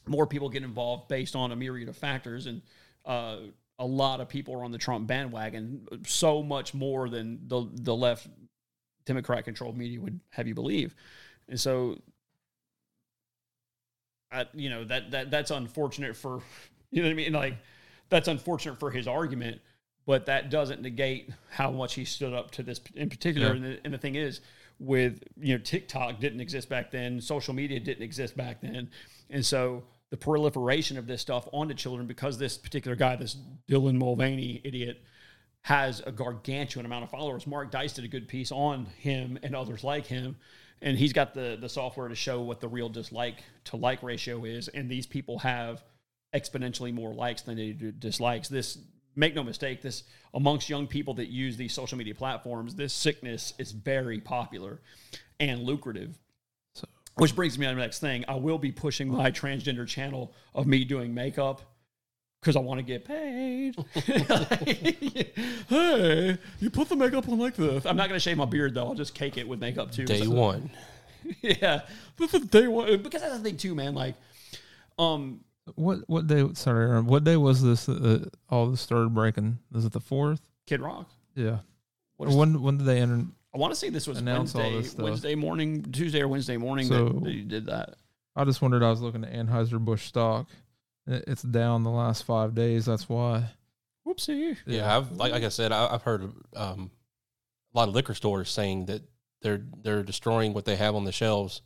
[0.08, 2.64] more people get involved based on a myriad of factors, and
[3.06, 3.38] uh,
[3.80, 7.96] a lot of people are on the Trump bandwagon, so much more than the the
[7.96, 8.28] left
[9.06, 10.96] Democrat controlled media would have you believe,
[11.48, 11.98] and so.
[14.30, 16.42] I, you know that that that's unfortunate for
[16.92, 17.58] you know what I mean like
[18.10, 19.62] that's unfortunate for his argument
[20.06, 23.54] but that doesn't negate how much he stood up to this in particular Yeah.
[23.54, 24.42] and, the, and the thing is
[24.80, 28.90] with you know TikTok didn't exist back then social media didn't exist back then
[29.30, 33.38] and so the proliferation of this stuff onto children because this particular guy this
[33.70, 35.04] Dylan Mulvaney idiot
[35.62, 37.46] has a gargantuan amount of followers.
[37.46, 40.38] Mark Dice did a good piece on him and others like him,
[40.82, 44.46] and he's got the the software to show what the real dislike to like ratio
[44.46, 44.68] is.
[44.70, 45.84] And these people have
[46.34, 48.48] exponentially more likes than they do dislikes.
[48.48, 48.78] This
[49.16, 53.54] make no mistake, this amongst young people that use these social media platforms, this sickness
[53.58, 54.80] is very popular
[55.40, 56.18] and lucrative.
[57.18, 58.26] So- Which brings me to the next thing.
[58.28, 61.62] I will be pushing my transgender channel of me doing makeup
[62.42, 63.76] because I want to get paid.
[65.70, 67.86] hey, you put the makeup on like this.
[67.86, 68.86] I'm not going to shave my beard though.
[68.88, 70.06] I'll just cake it with makeup too.
[70.06, 70.70] Day So- one.
[71.42, 71.82] yeah,
[72.18, 73.96] this is day one because that's the thing too, man.
[73.96, 74.16] Like,
[75.00, 75.42] um,
[75.76, 76.48] What what day?
[76.54, 77.06] Sorry, Aaron.
[77.08, 77.90] What day was this?
[77.90, 79.58] Uh, all this started breaking.
[79.76, 80.42] Is it the fourth?
[80.68, 81.10] Kid Rock.
[81.36, 81.60] Yeah.
[82.18, 83.26] What Or when when did they enter?
[83.58, 85.04] I want to say this was Announce all Wednesday, this stuff.
[85.04, 87.96] Wednesday morning, Tuesday or Wednesday morning So- that, that you did that.
[88.36, 88.84] I just wondered.
[88.84, 90.48] I was looking at Anheuser Busch stock.
[91.08, 92.86] It- It's down the last five days.
[92.86, 93.50] That's why.
[94.08, 94.58] Whoopsie.
[94.68, 96.92] Yeah, I've like, like I said, I, I've heard um,
[97.74, 99.02] a lot of liquor stores saying that
[99.42, 101.64] they're they're destroying what they have on the shelves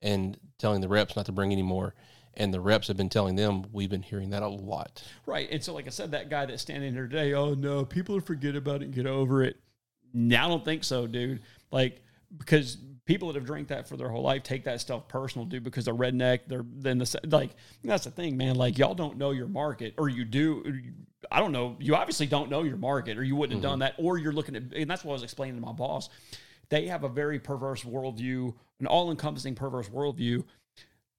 [0.00, 1.92] and telling the reps not to bring any more.
[2.34, 5.02] And the reps have been telling them we've been hearing that a lot.
[5.26, 5.48] Right.
[5.50, 8.54] And so, like I said, that guy that's standing there today, oh no, people forget
[8.56, 9.60] about it and get over it.
[10.12, 11.40] Now, I don't think so, dude.
[11.70, 12.02] Like,
[12.36, 15.64] because people that have drank that for their whole life take that stuff personal, dude,
[15.64, 16.40] because they're redneck.
[16.46, 17.50] They're then the like,
[17.82, 18.56] that's the thing, man.
[18.56, 20.62] Like, y'all don't know your market, or you do.
[20.64, 20.92] or you-
[21.30, 21.76] I don't know.
[21.78, 23.80] You obviously don't know your market, or you wouldn't have done mm-hmm.
[23.80, 26.08] that, or you're looking at, and that's what I was explaining to my boss.
[26.68, 30.44] They have a very perverse worldview, an all encompassing perverse worldview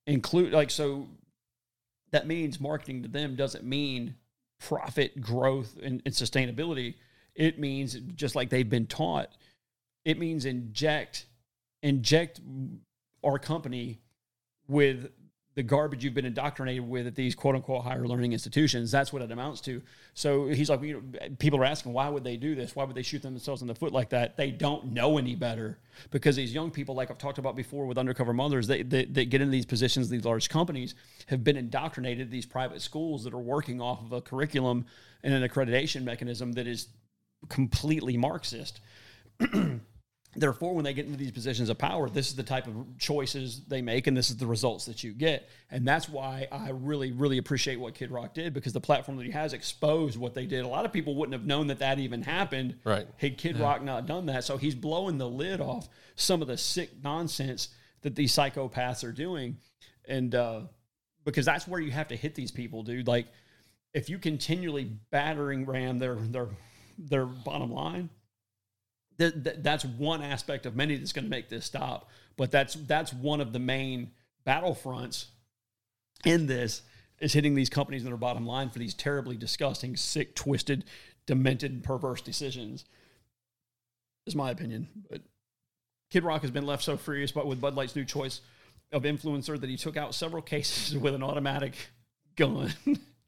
[0.05, 1.07] include like so
[2.11, 4.15] that means marketing to them doesn't mean
[4.59, 6.95] profit growth and, and sustainability
[7.35, 9.29] it means just like they've been taught
[10.05, 11.25] it means inject
[11.81, 12.41] inject
[13.23, 13.99] our company
[14.67, 15.09] with
[15.55, 18.89] the garbage you've been indoctrinated with at these quote unquote higher learning institutions.
[18.89, 19.81] That's what it amounts to.
[20.15, 22.75] So he's like, you know, people are asking, why would they do this?
[22.75, 24.35] Why would they shoot themselves in the foot like that?
[24.35, 25.77] They don't know any better
[26.09, 29.25] because these young people, like I've talked about before with undercover mothers, they, they, they
[29.25, 30.95] get into these positions, these large companies
[31.27, 34.85] have been indoctrinated, these private schools that are working off of a curriculum
[35.23, 36.87] and an accreditation mechanism that is
[37.49, 38.79] completely Marxist.
[40.35, 43.61] Therefore, when they get into these positions of power, this is the type of choices
[43.67, 45.47] they make, and this is the results that you get.
[45.69, 49.25] And that's why I really, really appreciate what Kid Rock did because the platform that
[49.25, 50.65] he has exposed what they did.
[50.65, 53.07] A lot of people wouldn't have known that that even happened Right.
[53.17, 54.43] had Kid Rock not done that.
[54.43, 57.69] So he's blowing the lid off some of the sick nonsense
[58.01, 59.57] that these psychopaths are doing.
[60.05, 60.61] And uh,
[61.25, 63.07] because that's where you have to hit these people, dude.
[63.07, 63.27] Like,
[63.93, 66.47] if you continually battering ram their their
[66.97, 68.09] their bottom line,
[69.17, 72.09] that, that that's one aspect of many that's going to make this stop.
[72.35, 74.11] But that's that's one of the main
[74.45, 75.25] battlefronts
[76.25, 76.81] in this
[77.19, 80.83] is hitting these companies in their bottom line for these terribly disgusting, sick, twisted,
[81.25, 82.85] demented, perverse decisions.
[84.25, 84.87] Is my opinion.
[85.09, 85.21] But
[86.09, 88.41] Kid Rock has been left so furious but with Bud Light's new choice
[88.91, 91.75] of influencer that he took out several cases with an automatic
[92.35, 92.73] gun.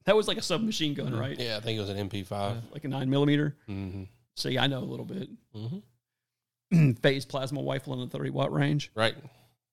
[0.06, 1.39] That was like a submachine gun, right?
[1.39, 2.62] Yeah, I think it was an MP5.
[2.72, 3.56] Like a nine millimeter.
[3.68, 4.04] hmm
[4.38, 5.30] See, I know a little bit.
[5.54, 8.91] hmm Phase plasma rifle in the 30 watt range.
[8.96, 9.15] Right.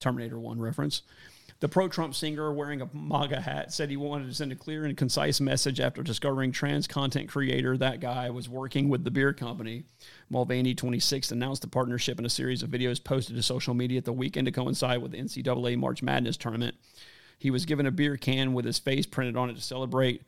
[0.00, 1.02] Terminator 1 reference.
[1.60, 4.84] The pro Trump singer wearing a MAGA hat said he wanted to send a clear
[4.84, 9.32] and concise message after discovering trans content creator that guy was working with the beer
[9.32, 9.84] company.
[10.28, 14.04] Mulvaney, 26, announced the partnership in a series of videos posted to social media at
[14.04, 16.74] the weekend to coincide with the NCAA March Madness tournament.
[17.42, 20.22] He was given a beer can with his face printed on it to celebrate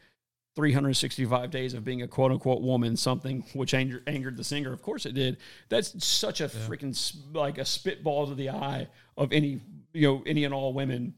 [0.57, 4.73] 365 days of being a quote unquote woman, something which angered, angered the singer.
[4.73, 5.37] Of course it did.
[5.69, 9.61] That's such a freaking like a spitball to the eye of any,
[9.93, 11.15] you know, any and all women.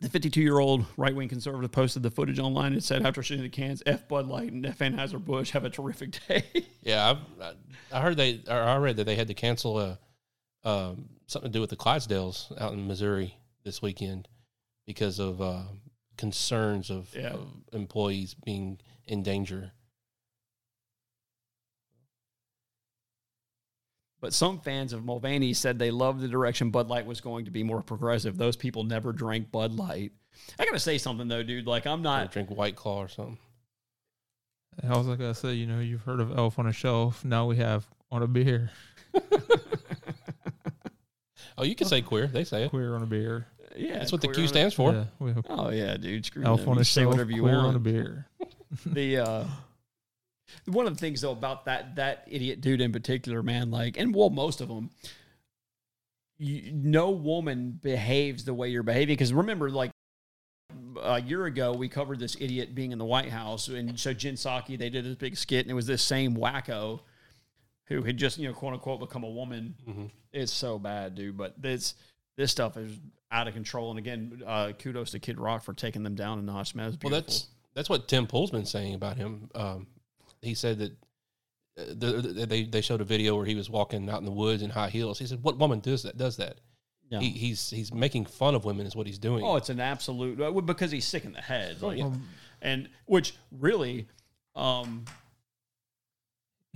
[0.00, 3.44] The 52 year old right wing conservative posted the footage online and said, after shooting
[3.44, 6.42] the cans, F Bud Light and F Anheuser-Busch have a terrific day.
[6.82, 7.18] Yeah, I've,
[7.92, 9.98] I, I heard they, or I read that they had to cancel a,
[10.62, 14.28] um, something to do with the Clydesdales out in Missouri this weekend
[14.86, 15.62] because of uh,
[16.16, 17.30] concerns of, Yeah.
[17.34, 19.72] of employees being in danger.
[24.20, 27.50] But some fans of Mulvaney said they loved the direction Bud Light was going to
[27.50, 28.36] be more progressive.
[28.38, 30.12] Those people never drank Bud Light.
[30.58, 31.66] I gotta say something though, dude.
[31.66, 32.32] Like I'm Or not.
[32.32, 33.38] drink White Claw or something.
[34.82, 37.24] I was like I said, you know, you've heard of Elf on a Shelf.
[37.24, 38.70] Now we have on a beer,
[41.58, 42.26] Oh, you can say queer.
[42.26, 42.70] They say it.
[42.70, 43.46] queer on a beer.
[43.76, 44.92] Yeah, That's what the Q stands for.
[44.92, 46.24] Yeah, we Oh yeah, dude.
[46.24, 46.70] Screw Elf them.
[46.70, 48.26] on You a say Shelf, whatever you queer on a beer.
[48.86, 49.44] the uh,
[50.66, 54.14] one of the things though about that that idiot dude in particular, man, like, and
[54.14, 54.90] well, most of them,
[56.38, 59.14] you, no woman behaves the way you're behaving.
[59.14, 59.90] Because remember, like
[61.02, 64.34] a year ago, we covered this idiot being in the White House, and so Jen
[64.34, 67.00] Psaki, they did this big skit, and it was this same wacko
[67.86, 69.74] who had just you know quote unquote become a woman.
[69.88, 70.10] Mhm.
[70.32, 71.36] It's so bad, dude.
[71.36, 71.94] But this
[72.36, 72.92] this stuff is
[73.30, 73.90] out of control.
[73.90, 76.92] And again, uh, kudos to Kid Rock for taking them down a notch, man.
[76.92, 79.50] It Well, that's that's what Tim Pool's been saying about him.
[79.54, 79.86] Um,
[80.42, 80.92] he said that
[81.78, 84.30] uh, the, the, they they showed a video where he was walking out in the
[84.30, 85.18] woods in high heels.
[85.18, 86.16] He said, "What woman does that?
[86.16, 86.58] Does that?
[87.10, 87.20] Yeah.
[87.20, 90.38] He, he's he's making fun of women, is what he's doing." Oh, it's an absolute
[90.64, 92.10] because he's sick in the head, like, yeah.
[92.62, 94.08] and which really,
[94.54, 95.04] um,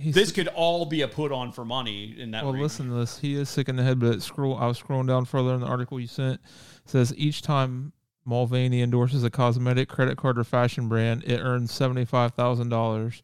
[0.01, 2.43] He's this could all be a put on for money in that.
[2.43, 3.19] Well, listen to this.
[3.19, 4.57] He is sick in the head, but scroll.
[4.57, 6.41] I was scrolling down further in the article you sent.
[6.83, 7.93] It says each time
[8.25, 13.21] Mulvaney endorses a cosmetic, credit card, or fashion brand, it earns seventy five thousand dollars.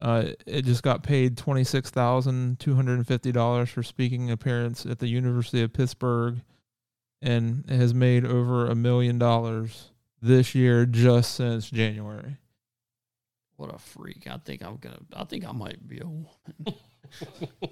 [0.00, 4.30] Uh, it just got paid twenty six thousand two hundred and fifty dollars for speaking
[4.30, 6.42] appearance at the University of Pittsburgh,
[7.20, 12.36] and it has made over a million dollars this year just since January.
[13.62, 14.26] What a freak!
[14.28, 14.98] I think I'm gonna.
[15.14, 16.26] I think I might be a woman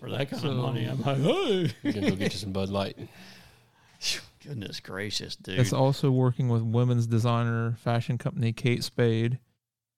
[0.01, 0.85] for that kind of money.
[0.85, 2.97] I'm like, hey, You can go get you some Bud Light.
[4.45, 5.59] goodness gracious, dude.
[5.59, 9.41] It's also working with women's designer fashion company Kate Spade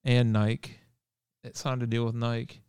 [0.03, 0.79] and Nike.
[1.45, 2.63] It signed a deal with Nike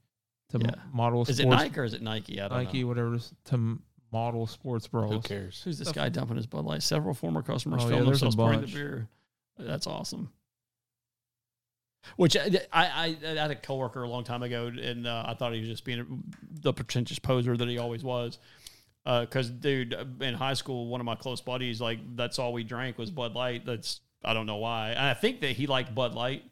[0.49, 0.71] to Yeah.
[0.91, 2.41] model is it sports Nike or is it Nike?
[2.41, 2.87] I don't Nike know.
[2.87, 3.79] whatever to
[4.11, 5.61] model sports Who cares?
[5.63, 6.83] Who's this guy dumping his Bud Light?
[6.83, 9.07] Several former customers Oh, filmed there's a themselves pouring the beer.
[9.57, 10.29] That's awesome.
[12.17, 15.53] Which I, I, I had a coworker a long time ago, and uh, I thought
[15.53, 16.23] he was just being
[16.61, 18.39] the pretentious poser that he always was.
[19.05, 22.97] Because, dude, in high school, one of my close buddies, like, that's all we drank
[22.97, 23.65] was Bud Light.
[23.65, 24.89] That's, I don't know why.
[24.91, 26.43] And I think that he liked Bud Light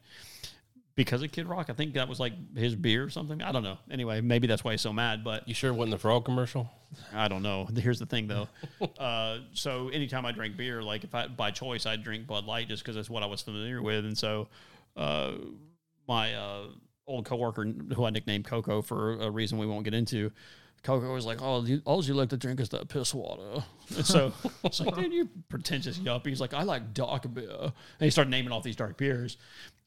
[0.94, 1.70] because of Kid Rock.
[1.70, 3.42] I think that was like his beer or something.
[3.42, 3.78] I don't know.
[3.90, 6.70] Anyway, maybe that's why he's so mad, but You sure it wasn't the frog commercial?
[7.14, 7.66] I don't know.
[7.74, 8.48] Here's the thing, though.
[8.98, 12.68] uh, so anytime I drink beer, like if I by choice, I drink Bud Light
[12.68, 14.48] just because that's what I was familiar with, and so
[14.96, 15.32] uh,
[16.08, 16.64] my uh,
[17.06, 20.30] old coworker, who I nicknamed Coco for a reason we won't get into.
[20.82, 23.64] Coco was like, "Oh, you, all you like to drink is that piss water."
[23.96, 24.32] And so
[24.64, 26.28] it's like, dude, you pretentious yuppie.
[26.28, 29.36] He's like, "I like dark beer," and he started naming off these dark beers.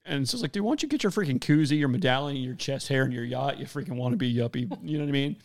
[0.06, 2.54] And so it's like, dude, why don't you get your freaking koozie, your medallion, your
[2.54, 3.58] chest hair, and your yacht?
[3.58, 4.70] You freaking want to be yuppie.
[4.84, 5.38] You know what I mean?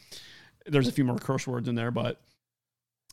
[0.67, 2.21] There's a few more curse words in there, but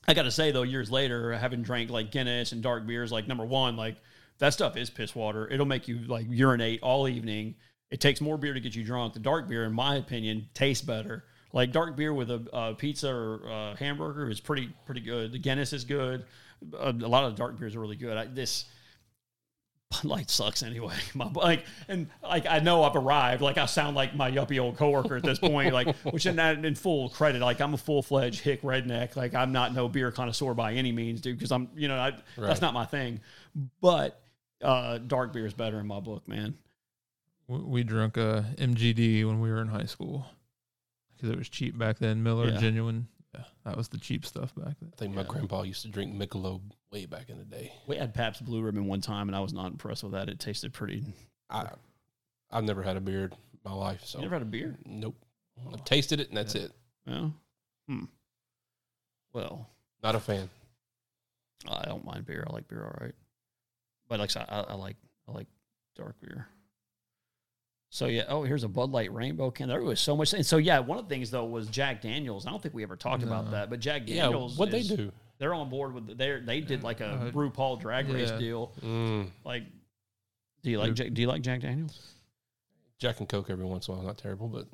[0.07, 3.27] I got to say though, years later, having drank like Guinness and dark beers, like
[3.27, 3.95] number one, like
[4.39, 5.47] that stuff is piss water.
[5.49, 7.55] It'll make you like urinate all evening.
[7.89, 9.13] It takes more beer to get you drunk.
[9.13, 11.23] The dark beer, in my opinion, tastes better.
[11.53, 15.31] Like dark beer with a uh, pizza or uh, hamburger is pretty pretty good.
[15.31, 16.25] The Guinness is good.
[16.77, 18.17] A, a lot of the dark beers are really good.
[18.17, 18.65] I, this
[19.89, 20.95] Bud Light sucks anyway.
[21.13, 23.41] My like and like I know I've arrived.
[23.41, 25.73] Like I sound like my yuppie old coworker at this point.
[25.73, 27.41] Like which in that in full credit.
[27.41, 29.15] Like I'm a full fledged hick redneck.
[29.15, 31.37] Like I'm not no beer connoisseur by any means, dude.
[31.37, 33.21] Because I'm you know I, that's not my thing.
[33.81, 34.21] But
[34.61, 36.55] uh, dark beer is better in my book, man.
[37.47, 40.25] We, we drank a MGD when we were in high school
[41.15, 42.23] because it was cheap back then.
[42.23, 42.57] Miller Yeah.
[42.59, 43.07] Genuine.
[43.35, 44.91] Yeah, that was the cheap stuff back then.
[44.93, 47.71] I think my grandpa used to drink Michelob way back in the day.
[47.85, 50.29] We had Pabst Blue Ribbon one time, and I was not impressed with that.
[50.29, 51.03] It tasted pretty.
[51.49, 51.69] I
[52.49, 53.31] I've never had a beer in
[53.65, 54.77] my life, so You never had a beer?
[54.85, 55.15] nope.
[55.73, 56.61] I've tasted it and that's Yeah.
[56.63, 56.71] it.
[57.05, 57.33] No.
[57.87, 58.03] Hmm.
[59.33, 59.67] Well,
[60.03, 60.49] Not a fan.
[61.67, 62.45] I don't mind mind beer.
[62.47, 63.15] I like beer all right,
[64.07, 64.95] but like I, I, I like
[65.27, 65.47] I like
[65.95, 66.47] dark beer.
[67.89, 69.69] So yeah, oh here's a Bud Light Rainbow can.
[69.69, 72.45] There was so much, and so yeah, one of the things though was Jack Daniels.
[72.45, 74.17] I don't think we ever talked about that, but Jack Daniels.
[74.17, 75.11] Yeah, Daniels, what they do?
[75.39, 78.73] They're on board with they they did like a Uh, RuPaul Drag Race deal.
[78.83, 79.63] Mm, Like,
[80.63, 81.97] do you like Jack, do you like Jack Daniels?
[82.99, 84.67] Jack and Coke every once in a while, not terrible, but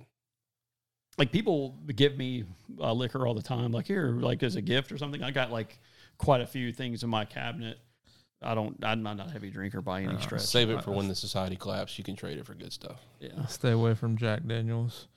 [1.17, 2.45] like people give me
[2.79, 5.51] uh, liquor all the time like here like as a gift or something i got
[5.51, 5.77] like
[6.17, 7.77] quite a few things in my cabinet
[8.43, 11.07] i don't i'm not a heavy drinker by any Uh, stretch save it for when
[11.07, 11.97] the society collapses.
[11.97, 12.99] You can trade it for good stuff.
[13.19, 15.07] yeah Stay away from Jack Daniels.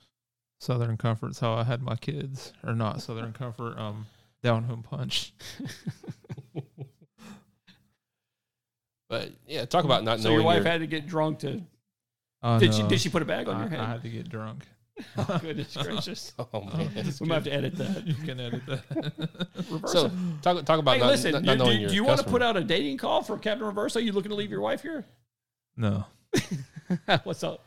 [0.59, 3.77] Southern Comfort's how I had my kids, or not Southern Comfort.
[3.77, 4.07] Um,
[4.41, 5.33] Down Home Punch.
[9.09, 11.61] But yeah, talk about not so knowing your wife your- had to get drunk to
[12.43, 13.79] Oh, did she did she put a bag on I, your head?
[13.79, 14.67] I had to get drunk.
[15.17, 16.89] Oh, goodness gracious Oh man.
[17.21, 19.29] we might have to edit that You can edit that.
[19.69, 21.91] reverse so talk talk about hey not, listen not, you- not do, knowing do your
[21.91, 24.35] you want to put out a dating call for captain reverse are you looking to
[24.35, 25.05] leave your wife here
[25.75, 26.05] no.
[27.23, 27.63] what's up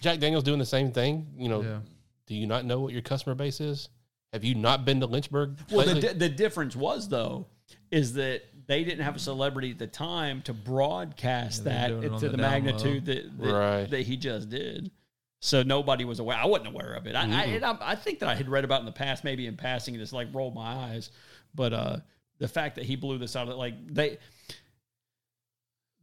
[0.00, 1.26] Jack Daniels doing the same thing.
[1.36, 1.78] You know, Yeah.
[2.26, 3.88] do you not know what your customer base is?
[4.32, 5.58] Have you not been to Lynchburg?
[5.70, 7.48] Well, the, di- the difference was though,
[7.90, 12.02] is that they didn't have a celebrity at the time to broadcast Yeah, they're doing
[12.04, 13.90] it that to the the, magnitude that that, Right.
[13.90, 14.90] that he just did.
[15.40, 16.36] So nobody was aware.
[16.36, 17.14] I wasn't aware of it.
[17.16, 17.56] I, I, Mm-mm.
[17.56, 19.56] and I, I think that I had read about it in the past, maybe in
[19.56, 21.10] passing, and just like rolled my eyes.
[21.54, 21.96] But uh,
[22.38, 24.18] the fact that he blew this out of like they.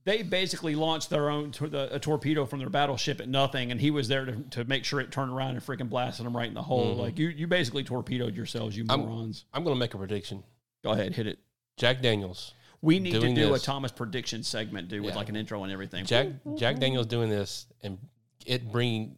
[0.05, 3.81] They basically launched their own tor- the, a torpedo from their battleship at nothing, and
[3.81, 6.47] he was there to, to make sure it turned around and freaking blasted them right
[6.47, 6.95] in the hole.
[6.95, 6.99] Mhm.
[6.99, 9.43] Like you, you basically torpedoed yourselves, you I'm- morons.
[9.53, 10.43] I'm going to make a prediction.
[10.81, 11.39] Go ahead, hit it.
[11.75, 12.53] Jack Daniels.
[12.81, 13.63] We need to do this.
[13.63, 16.05] a Thomas prediction segment, dude, with like an intro and everything.
[16.05, 17.97] Jack Jack Daniels doing this and
[18.45, 19.17] it bringing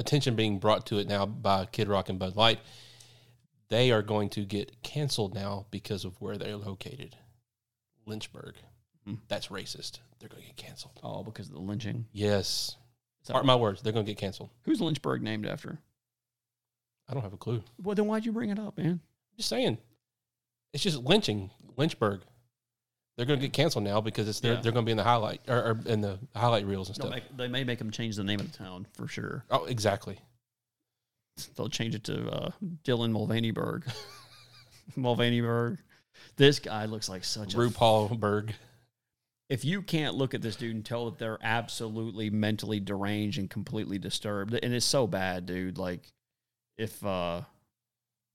[0.00, 2.58] attention being brought to it now by Kid Rock and Bud Light.
[3.68, 7.16] They are going to get canceled now because of where they're located,
[8.06, 8.54] Lynchburg.
[9.04, 9.14] Hmm.
[9.28, 10.00] That's racist.
[10.18, 10.98] They're going to get canceled.
[11.04, 12.06] Oh, because of the lynching.
[12.12, 12.76] Yes,
[13.26, 13.80] that mark my words.
[13.80, 14.50] They're going to get canceled.
[14.64, 15.78] Who's Lynchburg named after?
[17.08, 17.62] I don't have a clue.
[17.82, 19.00] Well, then why'd you bring it up, man?
[19.36, 19.78] just saying.
[20.72, 22.20] It's just lynching, Lynchburg.
[23.16, 24.60] They're going to get canceled now because it's they're, Yeah.
[24.60, 27.06] they're going to be in the highlight or, or in the highlight reels and They'll
[27.10, 27.14] stuff.
[27.30, 29.44] make, they may make them change the name of the town for sure.
[29.50, 30.18] oh, exactly.
[31.56, 32.50] They'll change it to uh,
[32.84, 33.84] Dylan Mulvaneyberg.
[34.96, 35.78] Mulvaneyberg.
[36.36, 37.56] This guy looks like such a.
[37.56, 38.54] RuPaul Berg.
[39.48, 43.50] If you can't look at this dude and tell that they're absolutely mentally deranged and
[43.50, 45.76] completely disturbed, and it's so bad, dude.
[45.78, 46.02] Like,
[46.78, 47.42] if uh,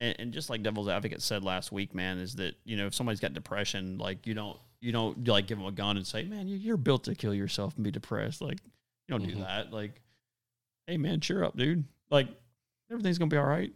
[0.01, 2.93] and, and just like Devil's Advocate said last week, man, is that you know if
[2.95, 6.23] somebody's got depression, like you don't you don't like give them a gun and say,
[6.23, 8.41] man, you, you're built to kill yourself and be depressed.
[8.41, 8.59] Like
[9.07, 9.39] you don't do Mhm.
[9.41, 9.71] that.
[9.73, 10.01] Like,
[10.87, 11.85] hey, man, cheer up, dude.
[12.09, 12.27] Like
[12.91, 13.73] everything's gonna be all right.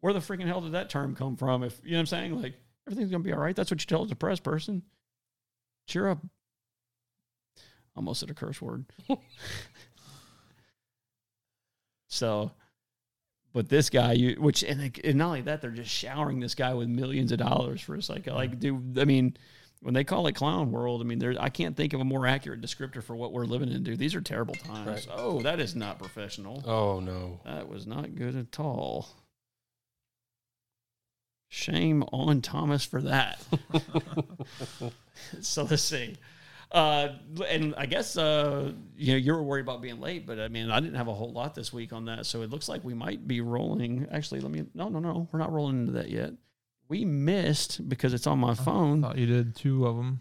[0.00, 1.62] Where the freaking hell did that term come from?
[1.62, 2.54] If you know what I'm saying, like
[2.86, 3.56] everything's gonna be all right.
[3.56, 4.82] That's what you tell a depressed person.
[5.88, 6.18] Cheer up.
[7.96, 8.84] Almost said a curse word.
[12.08, 12.50] so,
[13.56, 16.54] but this guy, you which and, like, and not only that, they're just showering this
[16.54, 18.34] guy with millions of dollars for a second.
[18.34, 19.34] Like, dude, I mean,
[19.80, 22.26] when they call it clown world, I mean, there I can't think of a more
[22.26, 23.98] accurate descriptor for what we're living in, dude.
[23.98, 25.06] These are terrible times.
[25.06, 25.08] Right.
[25.10, 26.62] Oh, that is not professional.
[26.66, 27.40] Oh no.
[27.46, 29.08] That was not good at all.
[31.48, 33.42] Shame on Thomas for that.
[35.40, 36.18] so let's see.
[36.72, 37.14] Uh,
[37.48, 40.70] and I guess uh, you know you were worried about being late, but I mean
[40.70, 42.94] I didn't have a whole lot this week on that, so it looks like we
[42.94, 44.06] might be rolling.
[44.10, 44.66] Actually, let me.
[44.74, 46.32] No, no, no, we're not rolling into that yet.
[46.88, 49.02] We missed because it's on my phone.
[49.02, 50.20] Thought you did two of them.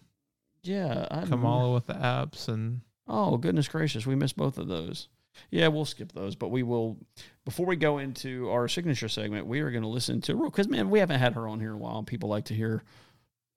[0.64, 4.06] yeah, I Kamala with the apps and Oh, goodness gracious.
[4.06, 5.10] We missed both of those.
[5.52, 6.98] Yeah, we'll skip those, but we will.
[7.44, 10.90] Before we go into our signature segment, we are going to listen to because man,
[10.90, 11.98] we haven't had her on here in a while.
[11.98, 12.84] and People like to hear.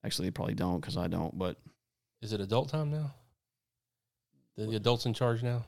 [0.04, 1.36] Actually, they probably don't because I don't.
[1.38, 1.56] But
[2.22, 3.12] Is it adult time now?
[4.56, 5.64] The, the adults in charge now?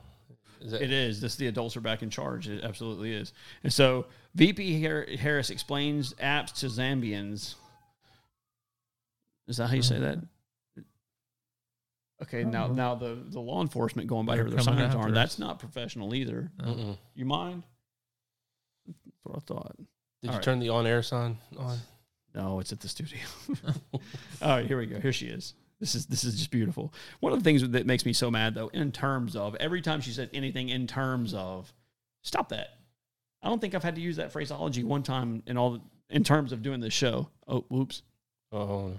[0.59, 1.21] Is that, it is.
[1.21, 2.47] This the adults are back in charge.
[2.47, 3.33] It absolutely is.
[3.63, 4.81] And so VP
[5.17, 7.55] Harris explains apps to Zambians.
[9.47, 10.03] Is that how you say mm-hmm.
[10.03, 10.85] that?
[12.21, 12.73] Okay, now Oh.
[12.73, 15.11] now the the law enforcement going by They're here with their coming signs after on.
[15.11, 15.15] us.
[15.15, 16.51] That's not professional either.
[16.59, 16.97] Mm-mm.
[17.15, 17.63] You mind?
[18.85, 19.75] That's what I thought.
[19.77, 20.43] Did All you right.
[20.43, 21.79] turn the on air sign on?
[22.35, 23.19] No, it's at the studio.
[23.93, 24.01] All
[24.41, 24.99] right, here we go.
[24.99, 25.55] Here she is.
[25.81, 26.93] This is this is just beautiful.
[27.21, 29.99] One of the things that makes me so mad though, in terms of every time
[29.99, 31.73] she said anything in terms of,
[32.21, 32.77] stop that.
[33.41, 36.51] I don't think I've had to use that phraseology one time in all in terms
[36.51, 37.29] of doing this show.
[37.47, 38.03] Oh, whoops.
[38.51, 38.97] Oh no.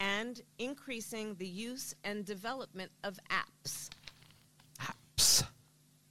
[0.00, 3.88] and increasing the use and development of apps.
[4.80, 5.46] apps.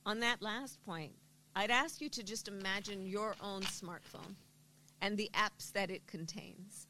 [0.06, 1.12] On that last point,
[1.56, 4.36] I'd ask you to just imagine your own smartphone
[5.02, 6.87] and the apps that it contains.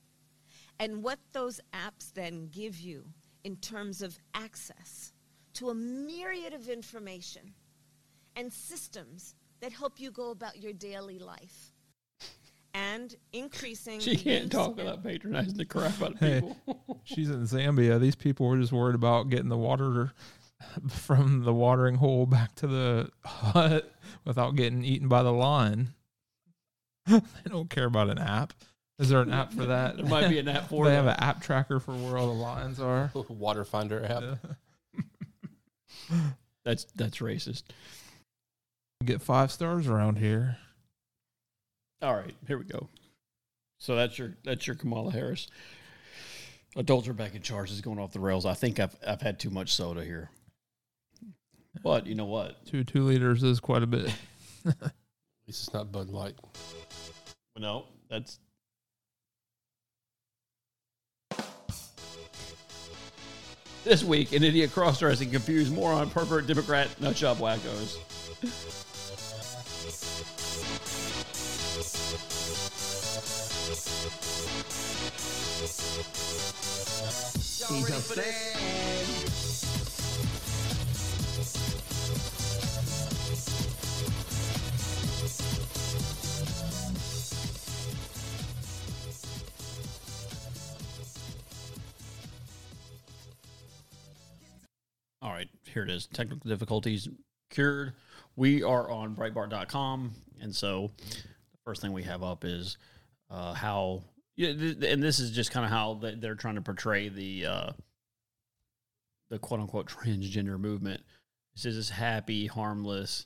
[0.80, 3.06] And what those apps then give you
[3.44, 5.14] in terms of access
[5.54, 7.54] to a myriad of information
[8.36, 11.74] and systems that help you go about your daily life.
[12.74, 16.42] And increasing She can't use talk and- without patronizing the crap out of Hey.
[16.42, 17.02] people.
[17.06, 18.00] She's in Zambia.
[18.00, 20.12] These people were just worried about getting the water
[20.90, 23.92] from the watering hole back to the hut
[24.26, 25.96] without getting eaten by the lion.
[27.08, 27.20] they
[27.50, 28.54] don't care about an app.
[29.00, 29.98] Is there an app for that?
[29.98, 30.96] there might be an app for they that.
[30.96, 33.12] have an app tracker for where all the lions are.
[33.30, 34.40] Water Finder app.
[36.66, 37.64] That's that's racist.
[39.06, 40.58] Get five stars around here.
[42.02, 42.90] All right, here we go.
[43.80, 45.48] So that's your that's your Kamala Harris.
[46.76, 47.72] Adults are back in charge.
[47.72, 48.46] Is going off the rails.
[48.46, 50.30] I think I've I've had too much soda here.
[51.84, 52.66] But you know what?
[52.66, 54.12] Two two liters is quite a bit.
[54.66, 54.92] At
[55.48, 56.36] least it's not Bud Light.
[57.58, 58.40] No, that's.
[63.88, 67.96] This week, an idiot cross-dressing confused moron, pervert, Democrat, nutshop wackos.
[77.70, 79.67] He's a fan.
[95.68, 96.08] Here it is.
[96.08, 97.08] Technical difficulties
[97.50, 97.94] cured.
[98.36, 100.12] We are on Breitbart.com,
[100.42, 102.78] and so the first thing we have up is
[103.30, 104.04] uh, how,
[104.38, 107.72] and this is just kind of how they- they're trying to portray the uh,
[109.30, 111.02] the quote unquote transgender movement.
[111.56, 113.26] This is this happy, harmless,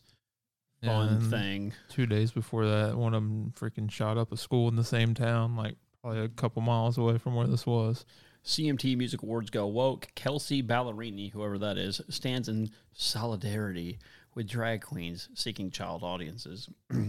[0.83, 1.73] fun thing.
[1.89, 5.13] Two days before that, one of them freaking shot up a school in the same
[5.13, 8.05] town, like probably a couple miles away from where this was.
[8.45, 10.07] CMT Music Awards go woke.
[10.15, 13.99] Kelsea Ballerini, whoever that is, stands in solidarity
[14.33, 16.69] with drag queens seeking child audiences.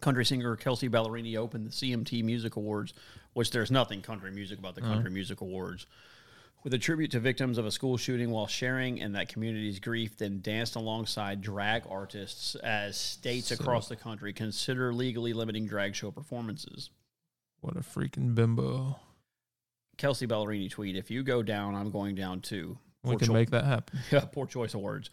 [0.00, 2.94] country singer Kelsea Ballerini opened the CMT Music Awards,
[3.32, 4.94] which there's nothing country music about the uh-huh.
[4.94, 5.86] Country Music Awards,
[6.64, 10.16] with a tribute to victims of a school shooting while sharing in that community's grief,
[10.16, 16.10] then danced alongside drag artists as states across the country consider legally limiting drag show
[16.10, 16.90] performances.
[17.60, 18.98] What a freaking bimbo.
[19.98, 22.78] Kelsea Ballerini tweet: If you go down, I'm going down too.
[23.02, 23.98] We can cho- make that happen.
[24.10, 25.10] yeah, poor choice of words.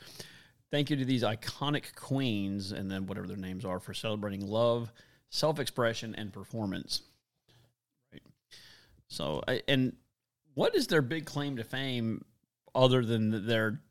[0.72, 4.92] Thank you to these iconic queens and then whatever their names are for celebrating love,
[5.30, 7.04] self-expression, and performance.
[8.12, 8.24] Right.
[9.10, 9.96] So, and
[10.56, 12.26] what is their big claim to fame
[12.74, 13.82] other than their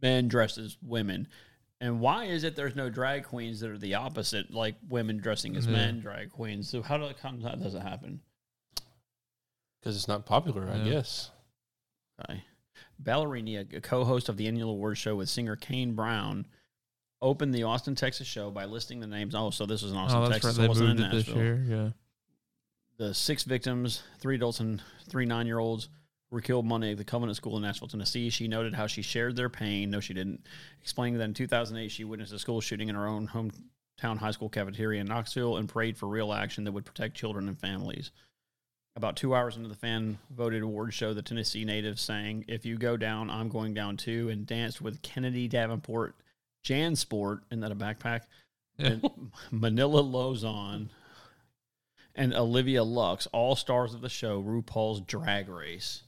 [0.00, 1.28] men dressed as women?
[1.80, 5.56] And why is it there's no drag queens that are the opposite, like women dressing
[5.56, 5.72] as Yeah.
[5.72, 6.70] men drag queens?
[6.70, 8.20] So how do how that doesn't happen?
[9.84, 11.30] Because it's not popular, I guess.
[12.22, 12.42] Okay.
[13.02, 16.46] Ballerini, a, co-host of the annual award show with singer Kane Brown,
[17.20, 19.34] opened the Austin, Texas show by listing the names.
[19.34, 20.52] Oh, so this was in Austin, oh, Texas.
[20.52, 20.56] right.
[20.56, 21.64] They it wasn't moved in it this year.
[21.68, 21.88] Yeah.
[22.96, 25.90] The six victims, three adults and three nine-year-olds,
[26.30, 28.30] were killed Monday at the Covenant School in Nashville, Tennessee.
[28.30, 29.90] She noted how she shared their pain.
[29.90, 30.46] No, she didn't.
[30.80, 34.48] Explaining that in 2008, she witnessed a school shooting in her own hometown high school
[34.48, 38.12] cafeteria in Knoxville and prayed for real action that would protect children and families.
[38.96, 42.76] About two hours into the fan voted award show, the Tennessee native sang, If you
[42.76, 46.14] go down, I'm going down too, and danced with Kennedy Davenport,
[46.62, 48.22] Jan Sport, isn't that a backpack?
[48.78, 50.90] And Manila Luzon
[52.14, 56.02] and Olivia Lux, all stars of the show, RuPaul's Drag Race.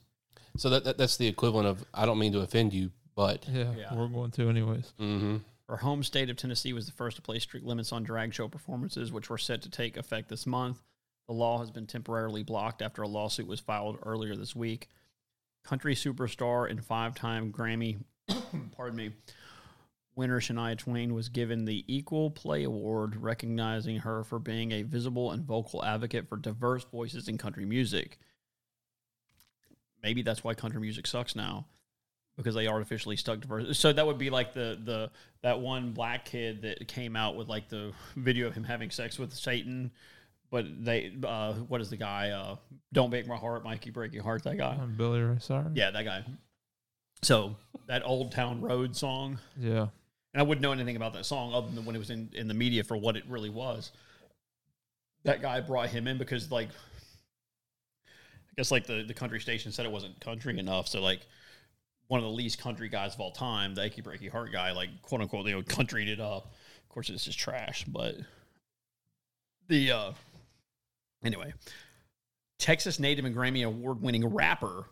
[0.55, 3.73] So that, that that's the equivalent of I don't mean to offend you, but yeah.
[3.77, 3.93] Yeah.
[3.93, 4.93] We're going to anyways.
[4.99, 5.37] mm-hmm.
[5.69, 8.47] Her home state of Tennessee was the first to place strict limits on drag show
[8.47, 10.81] performances, which were set to take effect this month.
[11.27, 14.87] The law has been temporarily blocked after a lawsuit was filed earlier this week.
[15.63, 17.97] Country superstar and five time Grammy,
[18.71, 19.11] pardon me,
[20.15, 25.31] winner Shania Twain was given the Equal Play Award, recognizing her for being a visible
[25.31, 28.19] and vocal advocate for diverse voices in country music.
[30.01, 31.65] Maybe that's why country music sucks now
[32.37, 33.77] because they artificially stuck diverse.
[33.77, 35.11] So that would be like the the
[35.41, 39.19] that one black kid that came out with like the video of him having sex
[39.19, 39.91] with Satan,
[40.51, 42.29] but they uh, what is the guy?
[42.31, 42.55] Uh,
[42.93, 44.43] Don't break my heart, Mikey, break your heart.
[44.43, 44.77] That guy.
[44.81, 45.71] I'm Billy Ray Cyrus.
[45.75, 46.23] Yeah, that guy.
[47.23, 47.55] So
[47.87, 49.87] that Old Town Road song, Yeah.
[50.33, 52.47] and I wouldn't know anything about that song other than when it was in in
[52.47, 53.91] the media for what it really was.
[55.23, 56.69] That guy brought him in because like.
[57.99, 61.19] I guess like the, the country station said it wasn't country enough, so like
[62.07, 64.89] one of the least country guys of all time, the Achy Breaky Heart guy, like
[65.03, 66.53] quote unquote, you know, countryed it up.
[66.81, 68.15] Of course, this is trash, but
[69.67, 70.11] the uh
[71.27, 71.53] anyway,
[72.57, 74.85] Texas native and Grammy award winning rapper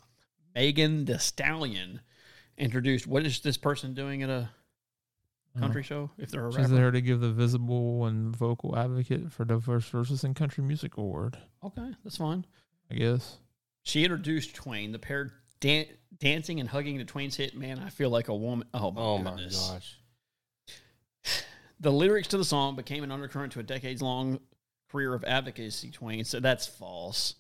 [0.54, 2.02] Megan Thee Stallion
[2.58, 3.08] introduced.
[3.08, 4.34] What is this person doing at a
[5.56, 5.60] uh-huh.
[5.60, 6.12] country show?
[6.18, 9.86] If they're a She's rapper, there to give the visible and vocal advocate for diverse
[9.90, 11.38] voices in country music award.
[11.64, 12.46] okay, that's fine.
[12.92, 13.38] I guess.
[13.84, 14.92] She introduced Twain.
[14.92, 15.88] The pair dan-
[16.20, 19.18] dancing and hugging to Twain's hit "Man, I Feel Like a Woman." Oh my Oh
[19.18, 19.70] my goodness!
[19.70, 20.00] gosh.
[21.82, 24.40] The lyrics to the song became an undercurrent to a decades long
[24.96, 25.92] career of advocacy.
[25.92, 27.36] Twain So that's false.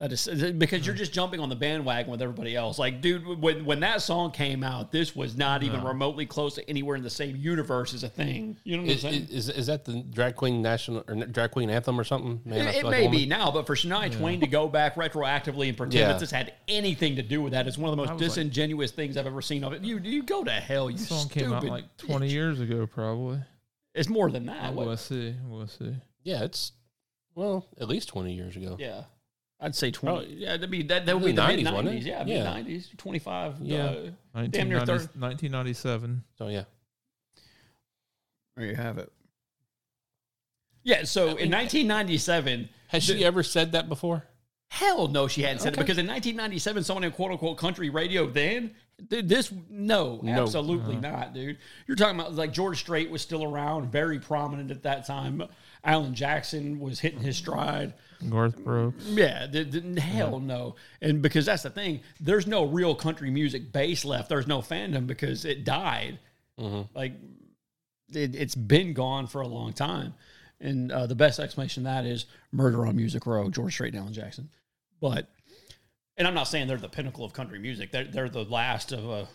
[0.00, 0.98] That is because you're hmm.
[0.98, 2.78] just jumping on the bandwagon with everybody else.
[2.78, 5.88] Like, dude, when when that song came out, this was not even No.
[5.88, 8.56] remotely close to anywhere in the same universe as a thing.
[8.62, 9.28] You know what I'm Is, saying?
[9.28, 12.40] is, is that the drag queen national or drag queen anthem or something?
[12.44, 14.94] Man, I it it like may be now, but for Shania Twain to go back
[14.94, 16.08] retroactively and pretend Yeah.
[16.12, 18.28] that this had anything to do with that is one of the most was like-
[18.28, 19.82] disingenuous things I've ever seen of it.
[19.82, 21.40] You you go to hell, you song stupid.
[21.42, 22.30] came out like 20 bitch.
[22.30, 23.40] years ago, probably.
[23.96, 24.74] It's more than that.
[24.74, 25.34] What- we'll see.
[25.48, 25.96] We'll see.
[26.22, 26.70] Yeah, it's
[27.38, 28.76] well at least twenty years ago.
[28.78, 29.04] Yeah.
[29.60, 30.16] I'd say 20.
[30.16, 32.02] Probably- yeah, that'd be, that, that would be the the mid 90s, wasn't it?
[32.04, 32.54] Yeah, Yeah.
[32.54, 33.56] mid 90s, 25.
[33.60, 33.76] Yeah.
[33.86, 36.22] Uh, Damn near 1990 1997.
[36.36, 36.62] So yeah,
[38.56, 39.10] there you have it.
[40.84, 44.24] Yeah, so in 1997, has she ever said that before?
[44.70, 48.26] hell no, she hadn't said it because in 1997, someone in quote unquote country radio
[48.26, 48.70] then,
[49.08, 50.42] th- this, no, No.
[50.42, 51.56] absolutely not, dude.
[51.86, 55.42] You're talking about like George Strait was still around, very prominent at that time.
[55.84, 57.94] Alan Jackson was hitting his stride.
[58.28, 59.04] Garth Brooks.
[59.06, 60.74] Yeah, the, the, hell no.
[61.00, 64.28] And because that's the thing, there's no real country music base left.
[64.28, 66.18] There's no fandom because it died.
[66.94, 67.12] Like
[68.12, 70.14] it, it's been gone for a long time.
[70.60, 74.02] And uh, the best explanation of that is Murder on Music Row, George Strait and
[74.02, 74.48] Alan Jackson.
[75.00, 75.28] But,
[76.16, 77.92] and I'm not saying they're the pinnacle of country music.
[77.92, 79.28] They're, they're the last of a.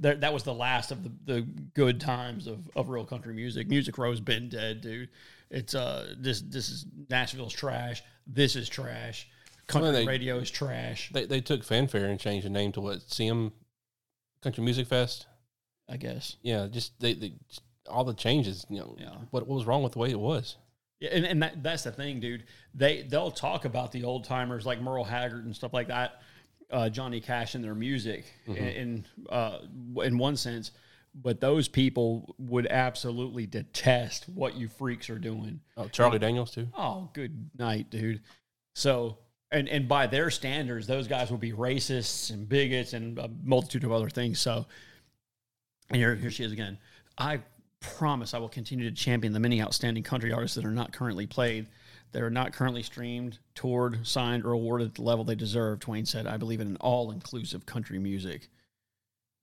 [0.00, 1.40] they're- That was the last of the, the
[1.74, 3.68] good times of, of real country music.
[3.68, 5.08] Music Row's been dead, dude.
[5.50, 8.02] It's uh this this is Nashville's trash.
[8.26, 9.28] This is trash.
[9.68, 11.10] Country Well, they- radio is trash.
[11.12, 13.52] They they took fanfare and changed the name to what CM
[14.42, 15.26] Country Music Fest.
[15.88, 16.36] I guess.
[16.42, 18.66] Yeah, just they, they just, all the changes.
[18.68, 19.10] You know, Yeah.
[19.30, 20.56] what what was wrong with the way it was?
[20.98, 22.44] Yeah, and, and that, that's the thing, dude.
[22.74, 26.22] They they'll talk about the old timers like Merle Haggard and stuff like that,
[26.70, 29.58] uh, Johnny Cash and their music in in, uh,
[30.02, 30.72] in one sense,
[31.14, 35.60] but those people would absolutely detest what you freaks are doing.
[35.76, 36.68] Oh, Charlie Daniels too.
[36.76, 38.20] Oh, good night, dude.
[38.74, 39.18] So,
[39.50, 43.84] and and by their standards, those guys would be racists and bigots and a multitude
[43.84, 44.40] of other things.
[44.40, 44.66] So,
[45.88, 46.78] and here, here she is again.
[47.16, 47.40] I
[47.80, 51.26] promise I will continue to champion the many outstanding country artists that are not currently
[51.26, 51.66] played,
[52.12, 55.80] that are not currently streamed, toured, signed, or awarded at the level they deserve.
[55.80, 58.48] Twain said, "I believe in an all-inclusive country music."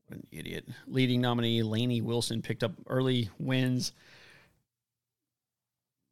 [0.07, 0.67] What an idiot!
[0.87, 3.91] Leading nominee Lainey Wilson picked up early wins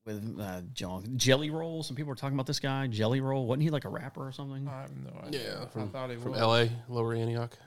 [0.06, 1.84] with uh, John Jelly Roll.
[1.84, 3.46] Some people were talking about this guy, Jelly Roll.
[3.46, 4.68] Wasn't he like a rapper or something?
[4.68, 5.42] I have no idea.
[5.42, 6.42] Yeah, I from, thought he from was.
[6.42, 6.72] L.A.
[6.90, 7.58] Lower Antioch.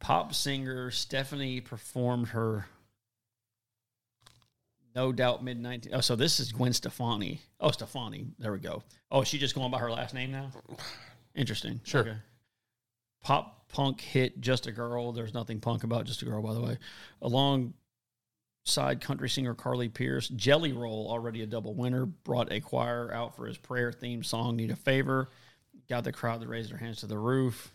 [0.00, 2.66] Pop singer Stephanie performed her
[4.98, 5.94] No Doubt Mid 19.
[5.94, 7.40] Oh, so this is Gwen Stefani.
[7.60, 8.26] Oh, Stefani.
[8.40, 8.82] There we go.
[9.12, 10.50] Oh, is she just going by her last name now?
[11.36, 11.80] Interesting.
[11.84, 12.20] Sure.
[13.22, 15.12] Pop punk hit Just a Girl.
[15.12, 16.78] There's nothing punk about Just a Girl, by the way.
[17.22, 23.36] Alongside country singer Carly Pearce, Jelly Roll, already a double winner, brought a choir out
[23.36, 25.28] for his prayer themed song, Need a Favor.
[25.88, 27.70] Got the crowd to raise their hands to the roof.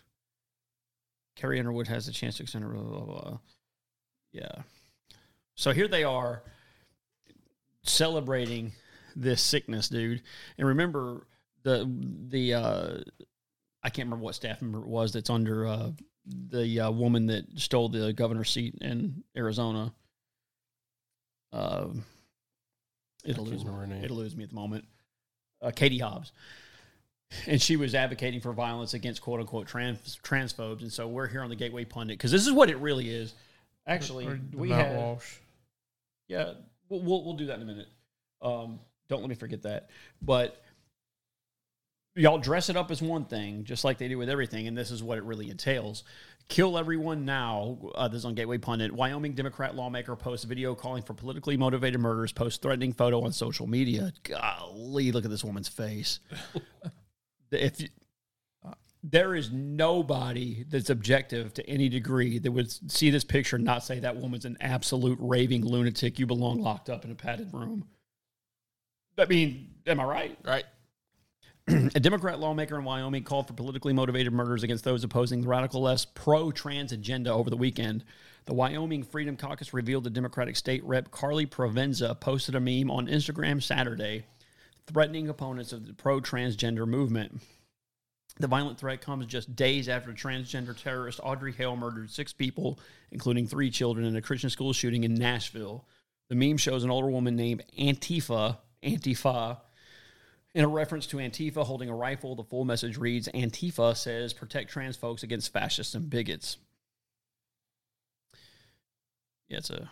[1.37, 2.71] Carrie Underwood has the chance to extend her.
[2.71, 3.37] Blah, blah, blah.
[4.33, 4.63] Yeah.
[5.55, 6.43] So here they are
[7.83, 8.71] celebrating
[9.15, 10.21] this sickness, dude.
[10.57, 11.27] And remember
[11.63, 11.89] the
[12.29, 12.97] the uh,
[13.83, 15.91] I can't remember what staff member it was that's under uh,
[16.25, 19.93] the uh, woman that stole the governor's seat in Arizona.
[21.51, 21.87] Uh,
[23.25, 24.03] it'll lose remember her name.
[24.03, 24.85] it'll lose me at the moment.
[25.61, 26.31] Uh, Katie Hobbs,
[27.47, 30.81] and she was advocating for violence against quote unquote trans transphobes.
[30.81, 33.33] And so we're here on the Gateway Pundit because this is what it really is.
[33.85, 35.35] Actually, Or the we Matt had Walsh.
[36.27, 36.53] yeah,
[36.89, 37.87] we'll, we'll we'll do that in a minute.
[38.41, 38.79] Um,
[39.09, 39.89] don't let me forget that.
[40.21, 40.61] But
[42.15, 44.91] y'all dress it up as one thing, just like they do with everything, and this
[44.91, 46.03] is what it really entails.
[46.49, 47.77] Kill everyone now.
[47.95, 48.91] Uh, this is on Gateway Pundit.
[48.91, 52.33] Wyoming Democrat lawmaker posts video calling for politically motivated murders.
[52.33, 54.11] Post threatening photo on social media.
[54.23, 56.19] Golly, look at this woman's face.
[57.51, 57.87] if you,
[59.03, 63.83] there is nobody that's objective to any degree that would see this picture and not
[63.83, 66.17] say that woman's an absolute raving lunatic.
[66.17, 67.85] You belong locked up in a padded room.
[69.17, 70.37] I mean, am I right?
[70.45, 70.63] Right.
[71.67, 75.81] A Democrat lawmaker in Wyoming called for politically motivated murders against those opposing the radical
[75.81, 78.03] left's pro trans agenda over the weekend.
[78.45, 83.07] The Wyoming Freedom Caucus revealed the Democratic state rep Karlee Provenza posted a meme on
[83.07, 84.25] Instagram Saturday
[84.87, 87.41] threatening opponents of the pro transgender movement.
[88.37, 92.79] The violent threat comes just days after transgender terrorist Audrey Hale murdered six people,
[93.11, 95.85] including three children, in a Christian school shooting in Nashville.
[96.29, 99.59] The meme shows an older woman named Antifa, Antifa,
[100.55, 102.35] in a reference to Antifa holding a rifle.
[102.35, 106.57] The full message reads Antifa says, protect trans folks against fascists and bigots.
[109.47, 109.91] Yeah, it's a,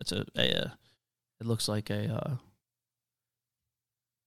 [0.00, 0.70] it's a, a, uh,
[1.40, 2.36] it looks like a, uh,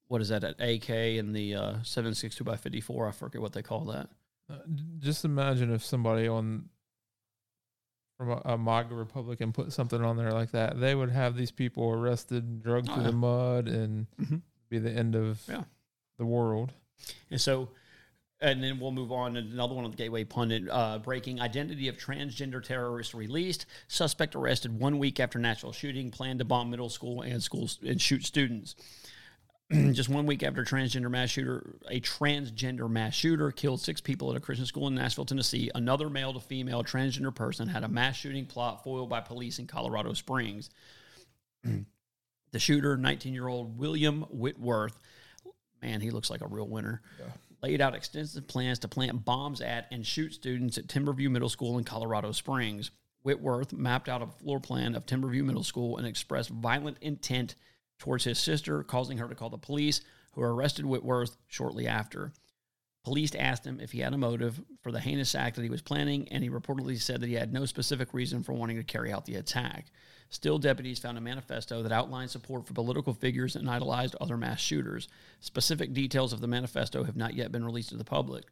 [0.09, 3.07] what is that, an AK and the uh, 762 by 54.
[3.07, 4.09] I forget what they call that.
[4.49, 4.57] Uh,
[4.97, 6.67] just imagine if somebody on
[8.17, 10.79] from a, a MAGA Republican put something on there like that.
[10.79, 13.09] They would have these people arrested, drugged Oh, through yeah.
[13.11, 14.41] the mud, and Mhm.
[14.69, 15.63] be the end of Yeah.
[16.17, 16.73] the world.
[17.29, 17.69] And so,
[18.41, 20.67] and then we'll move on to another one on the Gateway Pundit.
[20.69, 23.67] Uh, breaking identity of transgender terrorist released.
[23.87, 26.09] Suspect arrested one week after Nashville shooting.
[26.09, 28.75] Planned to bomb middle school and schools and shoot students.
[29.91, 34.37] Just one week after transgender mass shooter, a transgender mass shooter killed six people at
[34.37, 35.69] a Christian school in Nashville, Tennessee.
[35.75, 39.67] Another male to female transgender person had a mass shooting plot foiled by police in
[39.67, 40.71] Colorado Springs.
[41.63, 44.99] the shooter, 19 year old William Whitworth,
[45.83, 47.03] man, he looks like a real winner.
[47.61, 51.77] Laid out extensive plans to plant bombs at and shoot students at Timberview Middle School
[51.77, 52.89] in Colorado Springs.
[53.21, 57.53] Whitworth mapped out a floor plan of Timberview Middle School and expressed violent intent
[57.99, 60.01] towards his sister, causing her to call the police,
[60.33, 62.31] who arrested Whitworth shortly after.
[63.03, 65.81] Police asked him if he had a motive for the heinous act that he was
[65.81, 69.11] planning, and he reportedly said that he had no specific reason for wanting to carry
[69.11, 69.91] out the attack.
[70.29, 74.59] Still, deputies found a manifesto that outlined support for political figures and idolized other mass
[74.59, 75.07] shooters.
[75.39, 78.45] Specific details of the manifesto have not yet been released to the public.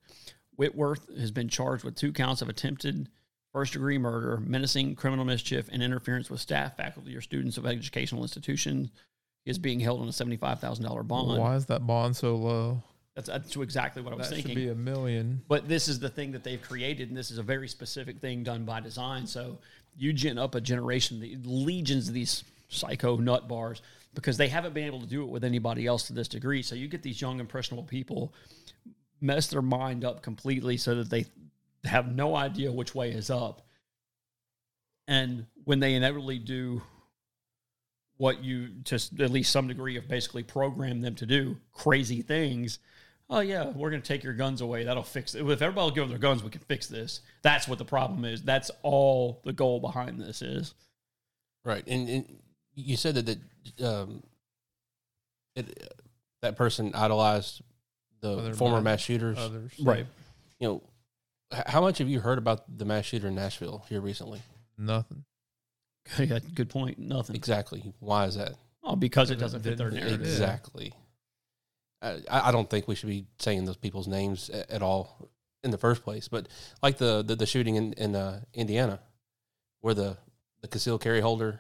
[0.56, 3.10] Whitworth has been charged with two counts of attempted
[3.54, 8.24] first degree murder, menacing criminal mischief, and interference with staff, faculty, or students of educational
[8.24, 8.90] institutions.
[9.48, 11.40] Is being held on a $75,000 bond.
[11.40, 12.84] Why is that bond so low?
[13.16, 14.52] That's, that's exactly what I was That thinking.
[14.52, 15.42] should be a million.
[15.48, 18.44] But this is the thing that they've created, and this is a very specific thing
[18.44, 19.26] done by design.
[19.26, 19.58] So
[19.98, 23.82] you gin up a generation, the legions of these psycho nut bars,
[24.14, 26.62] because they haven't been able to do it with anybody else to this degree.
[26.62, 28.34] So you get these young, impressionable people
[29.22, 31.26] mess their mind up completely so that they
[31.86, 33.62] have no idea which way is up.
[35.08, 36.82] And when they inevitably do
[38.18, 42.22] what you to s- at least some degree of basically program them to do crazy
[42.22, 42.80] things
[43.30, 45.92] oh yeah we're going to take your guns away that'll fix it if everybody will
[45.92, 49.42] give them their guns we can fix this that's what the problem is that's all
[49.44, 50.74] the goal behind this is
[51.66, 52.40] Right, and, and
[52.76, 54.24] you said that that um,
[55.56, 55.94] it,
[56.42, 57.62] that person idolized
[58.22, 59.38] the Other former mass- mass shooters.
[59.38, 59.74] Others.
[59.82, 60.06] right
[60.60, 60.84] You know,
[61.52, 64.42] how much have you heard about the mass shooter in Nashville here recently?
[64.78, 65.26] Nothing.
[66.20, 67.94] yeah, good point nothing Exactly.
[68.00, 68.54] Why is that?
[68.84, 70.94] oh because it doesn't fit their narrative Exactly.
[72.02, 75.30] I, I don't think we should be saying those people's names a- at all
[75.64, 76.28] in the first place.
[76.28, 76.48] But
[76.84, 79.00] like the the, the shooting in in uh, Indiana,
[79.82, 80.18] where the
[80.62, 81.60] the concealed carry holder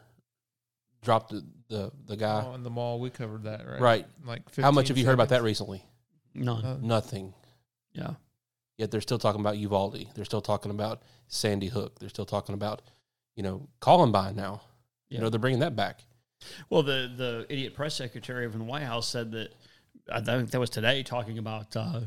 [1.01, 2.43] dropped the the, the guy.
[2.45, 3.81] Oh, in the mall, we covered that, right?
[3.81, 4.05] Right.
[4.25, 5.83] Like How much 15 have you heard about that recently?
[6.33, 7.33] none Uh, Nothing.
[7.93, 8.11] yeah
[8.77, 10.05] Yet they're still talking about Uvalde.
[10.13, 11.97] They're still talking about Sandy Hook.
[11.99, 12.83] They're still talking about,
[13.37, 14.59] you know, Columbine now.
[15.09, 16.01] You know, they're bringing that back.
[16.69, 19.53] Well, the the idiot press secretary of the White House said that
[20.11, 22.01] I think that was today talking about uh,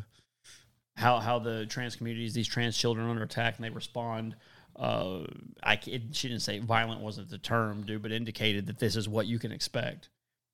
[0.96, 4.36] how how the trans communities, these trans children, are under attack, and they respond.
[4.76, 5.20] Uh,
[5.62, 9.08] I c- she didn't say violent wasn't the term, dude, but indicated that this is
[9.08, 10.08] what you can expect.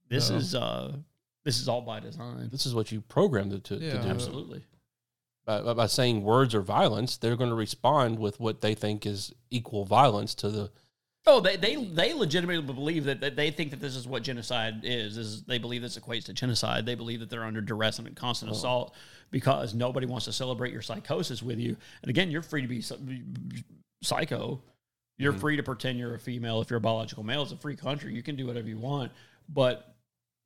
[0.09, 0.37] This No.
[0.37, 0.97] is uh,
[1.45, 2.49] this is all by design.
[2.51, 3.95] This is what you programmed it to, Yeah.
[3.95, 4.09] to do.
[4.09, 4.63] Absolutely.
[5.47, 9.33] By, by- saying words or violence, they're going to respond with what they think is
[9.51, 10.71] equal violence to the.
[11.29, 14.81] Oh, they they they legitimately believe that, that they think that this is what genocide
[14.85, 15.17] is.
[15.17, 16.87] Is they believe this equates to genocide.
[16.87, 18.59] They believe that they're under duress and constant uh-huh.
[18.59, 18.95] assault
[19.31, 21.77] because nobody wants to celebrate your psychosis with you.
[22.03, 22.83] And again, you're free to be
[24.03, 24.63] psycho.
[25.19, 25.41] You're mm-hmm.
[25.41, 27.43] free to pretend you're a female if you're a biological male.
[27.43, 28.15] It's a free country.
[28.15, 29.11] You can do whatever you want,
[29.49, 29.96] but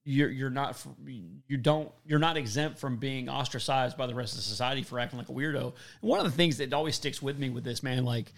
[0.05, 4.43] you're you're not you don't you're not exempt from being ostracized by the rest of
[4.43, 5.75] society for acting like a weirdo.
[6.01, 8.33] And one of the things that always sticks with me with this man, like,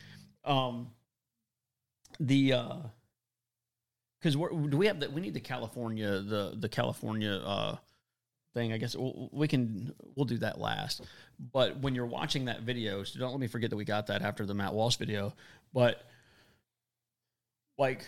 [0.44, 0.88] um,
[2.20, 2.76] the uh
[4.20, 5.12] because do we have that?
[5.12, 7.76] we need the california the the california uh
[8.54, 11.02] thing i guess we'll, we can we'll do that last
[11.52, 14.22] but when you're watching that video so don't let me forget that we got that
[14.22, 15.34] after the matt walsh video
[15.72, 16.02] but
[17.78, 18.06] like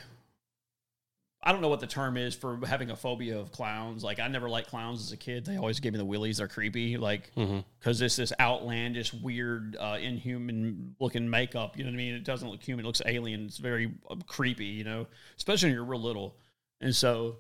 [1.47, 4.03] I don't know what the term is for having a phobia of clowns.
[4.03, 5.45] Like I never liked clowns as a kid.
[5.45, 6.39] They always gave me the willies.
[6.39, 6.97] They're creepy.
[6.97, 11.77] Like because it's this outlandish, weird, uh, inhuman looking makeup.
[11.77, 12.15] You know what I mean?
[12.15, 12.85] It doesn't look human.
[12.85, 13.45] It looks alien.
[13.45, 14.67] It's very uh, creepy.
[14.67, 16.37] You know, especially when you're real little.
[16.81, 17.37] And so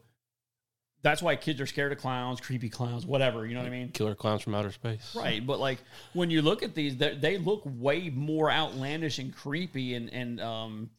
[1.02, 3.46] that's why kids are scared of clowns, creepy clowns, whatever.
[3.46, 3.88] You know what I mean?
[3.88, 5.14] Killer clowns from outer space.
[5.14, 5.78] Right, but like
[6.12, 10.40] when you look at these, they, they look way more outlandish and creepy and and
[10.40, 10.90] um,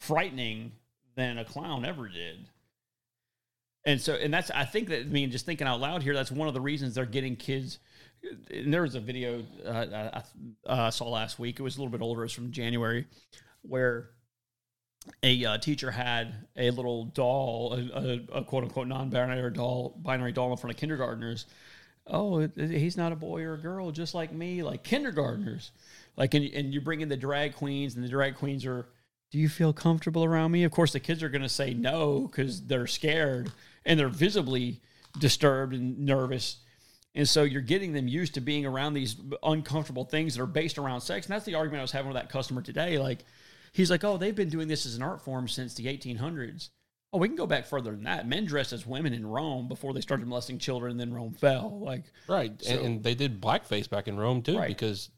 [0.00, 0.72] frightening
[1.18, 2.46] than a clown ever did.
[3.84, 6.30] And so, and that's I think that I mean, just thinking out loud here, that's
[6.30, 7.78] one of the reasons they're getting kids.
[8.50, 10.22] And there was a video uh,
[10.66, 11.58] I uh, saw last week.
[11.58, 12.22] It was a little bit older.
[12.22, 13.06] It was from January,
[13.62, 14.10] where
[15.22, 19.98] a uh, teacher had a little doll, a, a, a quote unquote non binary doll,
[20.02, 21.46] binary doll in front of kindergartners.
[22.06, 25.72] Oh, he's not a boy or a girl, just like me, like kindergartners.
[26.16, 28.86] Like, and, and you bring in the drag queens, and the drag queens are,
[29.30, 30.64] do you feel comfortable around me?
[30.64, 33.52] Of course, the kids are going to say no because they're scared
[33.84, 34.80] and they're visibly
[35.18, 36.58] disturbed and nervous.
[37.14, 40.78] And so you're getting them used to being around these uncomfortable things that are based
[40.78, 41.26] around sex.
[41.26, 42.98] And that's the argument I was having with that customer today.
[42.98, 43.24] Like,
[43.72, 46.68] he's like, oh, they've been doing this as an art form since the 1800s.
[47.12, 48.28] Oh, we can go back further than that.
[48.28, 51.80] Men dressed as women in Rome before they started molesting children, and then Rome fell.
[51.80, 52.52] Like, Right.
[52.68, 54.68] and, and they did blackface back in Rome too, Right.
[54.68, 55.08] because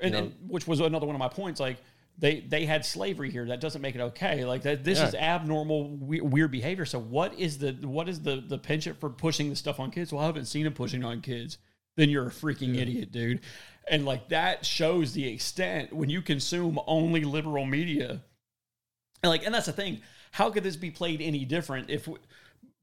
[0.00, 1.60] and, know- and- which was another one of my points.
[1.60, 1.76] Like,
[2.18, 3.46] they they had slavery here.
[3.46, 4.44] That doesn't make it okay.
[4.44, 5.08] Like that, this Yeah.
[5.08, 6.84] is abnormal, we, weird behavior.
[6.84, 10.12] So, what is the what is the the penchant for pushing the stuff on kids?
[10.12, 11.58] Well, I haven't seen him pushing on kids.
[11.96, 13.40] Then you're a freaking idiot, dude.
[13.88, 18.22] And like that shows the extent when you consume only liberal media.
[19.22, 20.00] And like, and that's the thing.
[20.32, 22.18] How could this be played any different if we,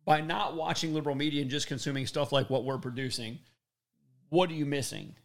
[0.06, 3.40] by not watching liberal media and just consuming stuff like what we're producing?
[4.30, 5.16] What are you missing?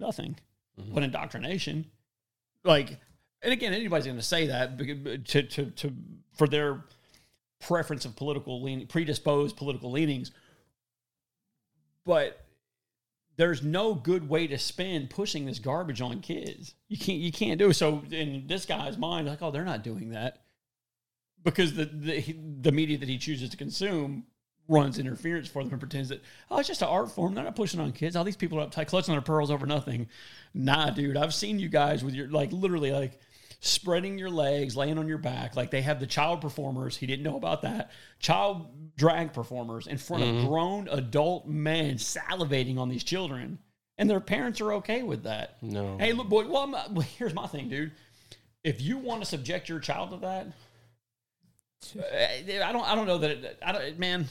[0.00, 0.36] Nothing.
[0.80, 0.94] Mm-hmm.
[0.94, 1.86] But indoctrination,
[2.64, 2.98] like,
[3.42, 5.94] and again, anybody's going to say that to to to
[6.34, 6.84] for their
[7.60, 10.30] preference of political lean, predisposed political leanings.
[12.04, 12.44] But
[13.36, 16.74] there's no good way to spend pushing this garbage on kids.
[16.88, 17.74] You can't you can't do it.
[17.74, 20.42] So in this guy's mind, like, oh, they're not doing that
[21.44, 24.24] because the the, the media that he chooses to consume
[24.68, 27.56] runs interference for them and pretends that oh it's just an art form they're not
[27.56, 30.06] pushing on kids all these people are uptight clutching their pearls over nothing
[30.52, 33.18] nah dude i've seen you guys with your like literally like
[33.60, 37.24] spreading your legs laying on your back like they have the child performers he didn't
[37.24, 37.90] know about that
[38.20, 43.58] child drag performers in front of grown adult men salivating on these children
[43.96, 45.98] and their parents are okay with that No.
[45.98, 47.92] hey look boy well, I'm well here's my thing dude
[48.62, 50.46] if you want to subject your child to that
[51.96, 52.84] uh, I don't.
[52.88, 53.30] I don't know that.
[53.30, 54.26] It, I don't, man.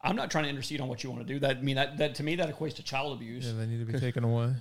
[0.00, 1.40] I'm not trying to intercede on what you want to do.
[1.40, 3.46] That I mean that that to me that equates to child abuse.
[3.46, 4.54] Yeah, they need to be taken away.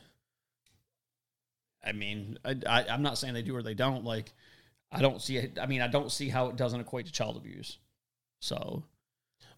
[1.85, 4.03] I mean, I, I, I'm not saying they do or they don't.
[4.03, 4.33] Like,
[4.91, 5.57] I don't see it.
[5.61, 7.77] I mean, I don't see how it doesn't equate to child abuse.
[8.41, 8.83] So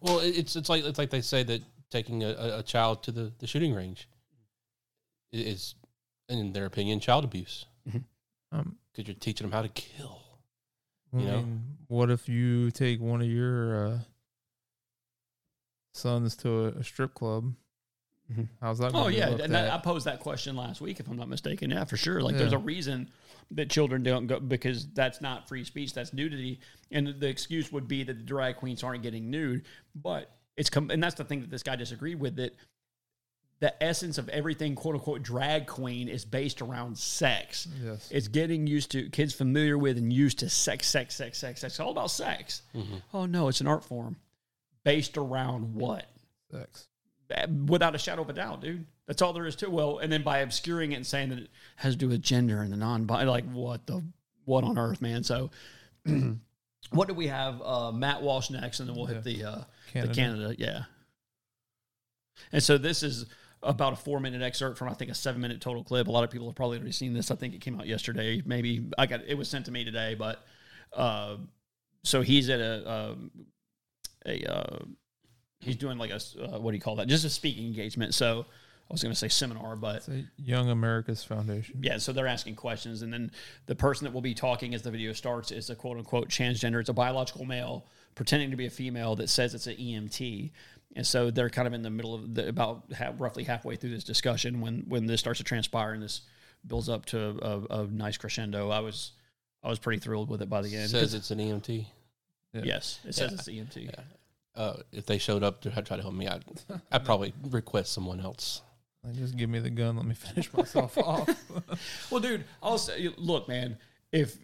[0.02, 3.12] well, it's it's like it's like they say that taking a, a- a child to
[3.12, 4.10] the, the shooting range
[5.32, 5.76] is,
[6.30, 7.66] in their opinion, child abuse
[8.52, 10.22] Um, because you're teaching them how to kill.
[11.14, 11.38] I You know?
[11.38, 14.00] mean, what if you take one of your uh,
[15.94, 17.54] sons to a, a strip club?
[18.32, 18.48] Mhm.
[18.62, 18.92] How's that?
[18.94, 21.70] Oh yeah, and that, I posed that question last week, if I'm not mistaken.
[21.72, 22.22] Yeah, for sure.
[22.22, 23.10] Like, there's a reason
[23.52, 26.60] that children don't go because that's not free speech, that's nudity,
[26.92, 29.64] and the excuse would be that the drag queens aren't getting nude.
[29.96, 32.54] But it's com- and that's the thing that this guy disagreed with that
[33.60, 37.68] the essence of everything quote unquote drag queen is based around sex.
[37.82, 38.10] Yes.
[38.12, 41.74] It's getting used to kids familiar with and used to sex, sex, sex, sex, sex.
[41.74, 42.62] It's all about sex.
[43.14, 44.18] Oh no, it's an art form
[44.84, 46.06] based around what?
[46.52, 46.88] Sex.
[47.68, 48.86] Without a shadow of a doubt, dude.
[49.06, 49.72] That's all there is to it.
[49.72, 52.62] Well, and then by obscuring it and saying that it has to do with gender
[52.62, 54.04] and the non like what the
[54.46, 55.24] what on earth, man?
[55.24, 55.52] So
[56.92, 57.62] what do we have?
[57.62, 59.62] Uh, Matt Walsh next, and then we'll hit the uh,
[59.92, 60.08] Canada.
[60.08, 60.84] the Canada, yeah.
[62.52, 63.26] And so this is
[63.64, 66.08] about a four minute excerpt from I think a seven minute total clip.
[66.08, 67.32] A lot of people have probably already seen this.
[67.32, 68.42] I think it came out yesterday.
[68.46, 70.46] Maybe I got it was sent to me today, but
[70.94, 71.38] uh,
[72.04, 73.32] so he's at a um,
[74.26, 74.80] a uh,
[75.60, 77.08] he's doing like a uh, what do you call that?
[77.08, 78.14] Just a speaking engagement.
[78.14, 78.46] So
[78.90, 81.80] I was going to say seminar, but It's a Young America's Foundation.
[81.82, 83.32] yeah, so they're asking questions, and then
[83.66, 86.80] the person that will be talking as the video starts is a quote unquote transgender.
[86.80, 87.86] It's a biological male
[88.16, 90.52] pretending to be a female that says it's an EMT,
[90.96, 93.90] and so they're kind of in the middle of the, about half, roughly halfway through
[93.92, 96.22] this discussion when when this starts to transpire and this
[96.66, 97.38] builds up to
[97.70, 98.70] a, a nice crescendo.
[98.70, 99.12] I was
[99.64, 100.90] I was pretty thrilled with it by the end.
[100.90, 101.86] says it's an EMT.
[102.54, 102.62] Yeah.
[102.64, 103.62] yes, it says Yeah.
[103.64, 103.86] it's EMT.
[103.86, 103.92] Yeah.
[104.58, 106.44] Uh, if they showed up to try to help me, I'd,
[106.92, 108.62] I'd probably request someone else.
[109.04, 109.96] Like, just give me the gun.
[109.96, 111.30] Let me finish myself off.
[112.12, 113.78] Well, dude, I'll say, look, man,
[114.12, 114.38] if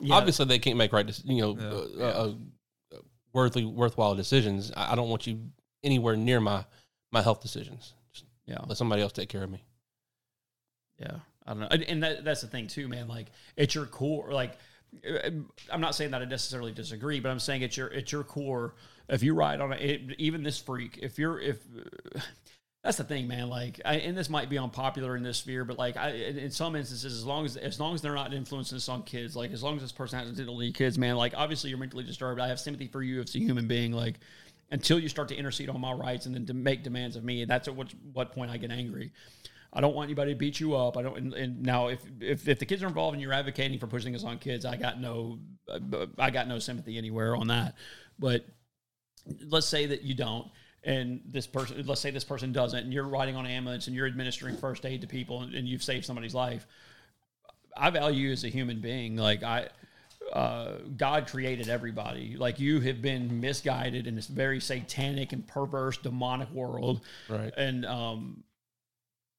[0.00, 2.04] yeah, Obviously, they can't make right, you know, Yeah.
[2.04, 2.32] uh, uh,
[2.94, 2.98] uh,
[3.32, 4.70] worthy, worthwhile decisions.
[4.76, 5.40] I, I don't want you
[5.82, 6.64] anywhere near my
[7.12, 7.94] my health decisions.
[8.12, 8.58] Just yeah.
[8.66, 9.64] let somebody else take care of me.
[10.98, 13.08] Yeah, I don't know, and, and that, that's the thing too, man.
[13.08, 14.58] Like, at your core, like
[15.70, 18.74] I'm not saying that I necessarily disagree, but I'm saying it's your it's your core.
[19.08, 21.58] If you ride on it, even this freak, if you're if
[22.86, 23.48] that's the thing, man.
[23.48, 26.76] Like, I, and this might be unpopular in this sphere, but like, I, in, some
[26.76, 29.60] instances, as long as as long as they're not influencing this on kids, like as
[29.60, 31.16] long as this person hasn't did any kids, man.
[31.16, 32.40] Like, obviously, you're mentally disturbed.
[32.40, 33.90] I have sympathy for you as a human being.
[33.90, 34.20] Like,
[34.70, 37.44] until you start to intercede on my rights and then to make demands of me,
[37.44, 39.10] that's at what what point I get angry.
[39.72, 40.96] I don't want anybody to beat you up.
[40.96, 41.16] I don't.
[41.18, 44.12] And, and now, if, if if the kids are involved and you're advocating for pushing
[44.12, 45.40] this on kids, I got no,
[46.18, 47.74] I got no sympathy anywhere on that.
[48.16, 48.46] But
[49.48, 50.48] let's say that you don't
[50.84, 53.96] and this person let's say this person doesn't and you're riding on an ambulance and
[53.96, 56.66] you're administering first aid to people and, and you've saved somebody's life
[57.76, 59.68] i value you as a human being like i
[60.32, 62.36] uh, God created everybody.
[62.36, 67.02] Like you have been misguided in this very satanic and perverse, demonic world.
[67.28, 67.52] Right.
[67.56, 68.44] And um,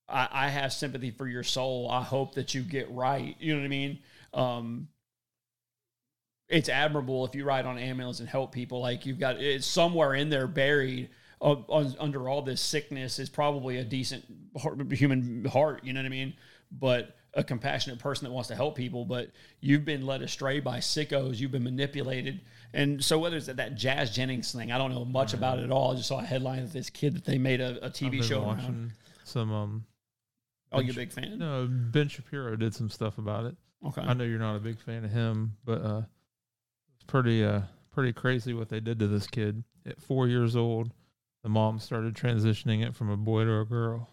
[0.08, 1.90] I, I have sympathy for your soul.
[1.92, 3.36] I hope that you get right.
[3.40, 4.00] You know what I mean?
[4.34, 4.88] Um,
[6.50, 8.82] it's admirable if you ride on ambulance and help people.
[8.82, 11.10] Like you've got it's somewhere in there buried
[11.41, 14.26] uh, on, under all this sickness is probably a decent
[14.58, 15.84] heart, human heart.
[15.84, 16.34] You know what I mean?
[16.72, 19.06] But a compassionate person that wants to help people.
[19.06, 21.38] But you've been led astray by sickos.
[21.38, 22.41] You've been manipulated.
[22.74, 25.72] And so whether it's that Jazz Jennings thing, I don't know much about it at
[25.72, 25.91] all.
[25.91, 28.43] I just saw a headline of this kid that they made a, a TV show
[28.43, 28.91] around.
[29.24, 29.54] some.
[29.54, 29.86] Um,
[30.72, 31.38] Oh, you're a big fan?
[31.38, 33.56] no, Ben Shapiro did some stuff about it.
[33.86, 34.02] Okay.
[34.02, 36.02] I know you're not a big fan of him, but uh,
[37.08, 40.91] pretty uh pretty crazy what they did to this kid at four years old.
[41.43, 44.10] The mom started transitioning it from a boy to a girl.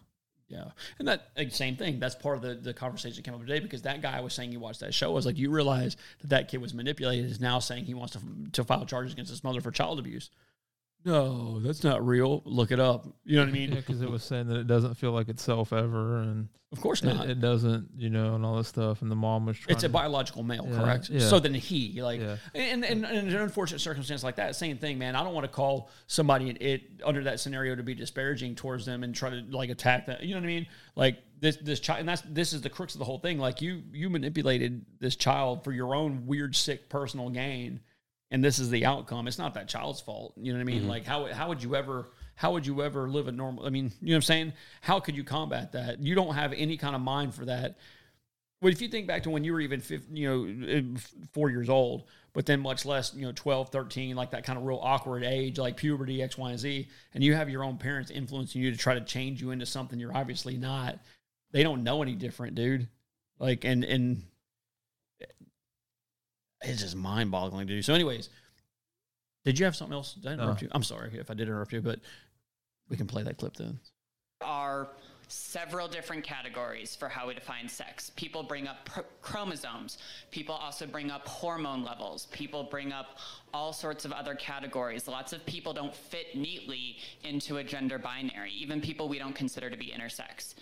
[0.47, 0.65] Yeah,
[0.99, 1.99] and that like, same thing.
[1.99, 4.51] That's part of the, the conversation that came up today because that guy was saying
[4.51, 5.09] he watched that show.
[5.09, 7.29] I was like, you realize that that kid was manipulated.
[7.29, 8.19] Is now saying he wants to
[8.53, 10.29] to file charges against his mother for child abuse.
[11.05, 12.41] No, that's not real.
[12.45, 13.05] Look it up.
[13.23, 13.69] You know what I mean?
[13.69, 17.03] Yeah, because it was saying that it doesn't feel like itself ever, and Of course
[17.03, 17.29] it, not.
[17.29, 19.03] it doesn't, you know, and all this stuff.
[19.03, 19.75] And the mom was trying.
[19.75, 21.09] it's a to- biological male, Yeah, correct?
[21.11, 21.19] yeah.
[21.19, 22.37] So then he, like, Yeah.
[22.55, 25.15] and, and, and in an unfortunate circumstance like that, same thing, man.
[25.15, 29.03] I don't want to call somebody it under that scenario to be disparaging towards them
[29.03, 30.23] and try to like attack that.
[30.23, 30.67] You know what I mean?
[30.95, 33.37] Like this this child, and that's this is the crux of the whole thing.
[33.37, 37.81] Like you you manipulated this child for your own weird, sick personal gain,
[38.35, 39.29] and this is the outcome.
[39.29, 40.33] It's not that child's fault.
[40.35, 40.89] You know what I mean?
[40.89, 43.65] Like how how would you ever how would you ever live a normal?
[43.65, 44.53] I mean, you know what I'm saying?
[44.81, 46.01] How could you combat that?
[46.01, 47.77] You don't have any kind of mind for that.
[48.61, 50.99] But if you think back to when you were even, 15, you know, uh,
[51.33, 54.65] four years old, but then much less, you know, 12, 13, like that kind of
[54.65, 58.11] real awkward age, like puberty, X, Y, and Z, and you have your own parents
[58.11, 60.99] influencing you to try to change you into something you're obviously not,
[61.51, 62.89] they don't know any different, dude.
[63.39, 64.23] Like, and, and
[66.61, 67.83] it's just mind boggling, dude.
[67.85, 68.29] So, anyways,
[69.43, 70.13] did you have something else?
[70.13, 70.65] Did I interrupt No.
[70.67, 70.71] you?
[70.73, 71.99] I'm sorry if I did interrupt you, but
[72.89, 73.79] we can play that clip then.
[74.41, 74.89] are
[75.27, 78.11] several different categories for how we define sex.
[78.15, 79.97] People bring up pr- chromosomes.
[80.29, 82.27] People also bring up hormone levels.
[82.27, 83.17] People bring up
[83.53, 85.07] all sorts of other categories.
[85.07, 89.69] Lots of people don't fit neatly into a gender binary, even people we don't consider
[89.71, 90.53] to be intersex.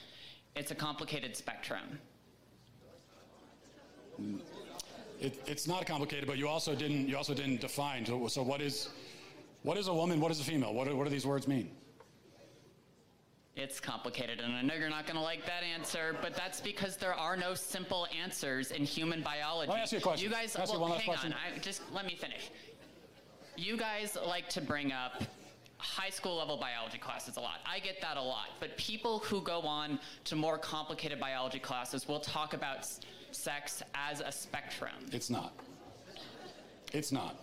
[0.55, 1.99] It's a complicated spectrum.
[5.24, 8.05] It, it's not complicated, but you also didn't you also didn't define.
[8.05, 8.89] So, so what is
[9.63, 10.19] what is a woman?
[10.19, 10.74] What is a female?
[10.74, 11.71] What do, what do these words mean?
[13.55, 16.97] It's complicated, and I know you're not going to like that answer, but that's because
[16.97, 19.69] there are no simple answers in human biology.
[19.69, 20.28] Let me ask you a question.
[20.28, 21.34] You guys, I you hang question?
[21.34, 21.39] on.
[21.55, 22.49] I, just let me finish.
[23.55, 25.24] You guys like to bring up
[25.78, 27.59] high school level biology classes a lot.
[27.65, 32.07] I get that a lot, but people who go on to more complicated biology classes
[32.07, 32.88] will talk about
[33.34, 35.09] sex as a spectrum.
[35.11, 35.53] It's not.
[36.93, 37.39] It's not.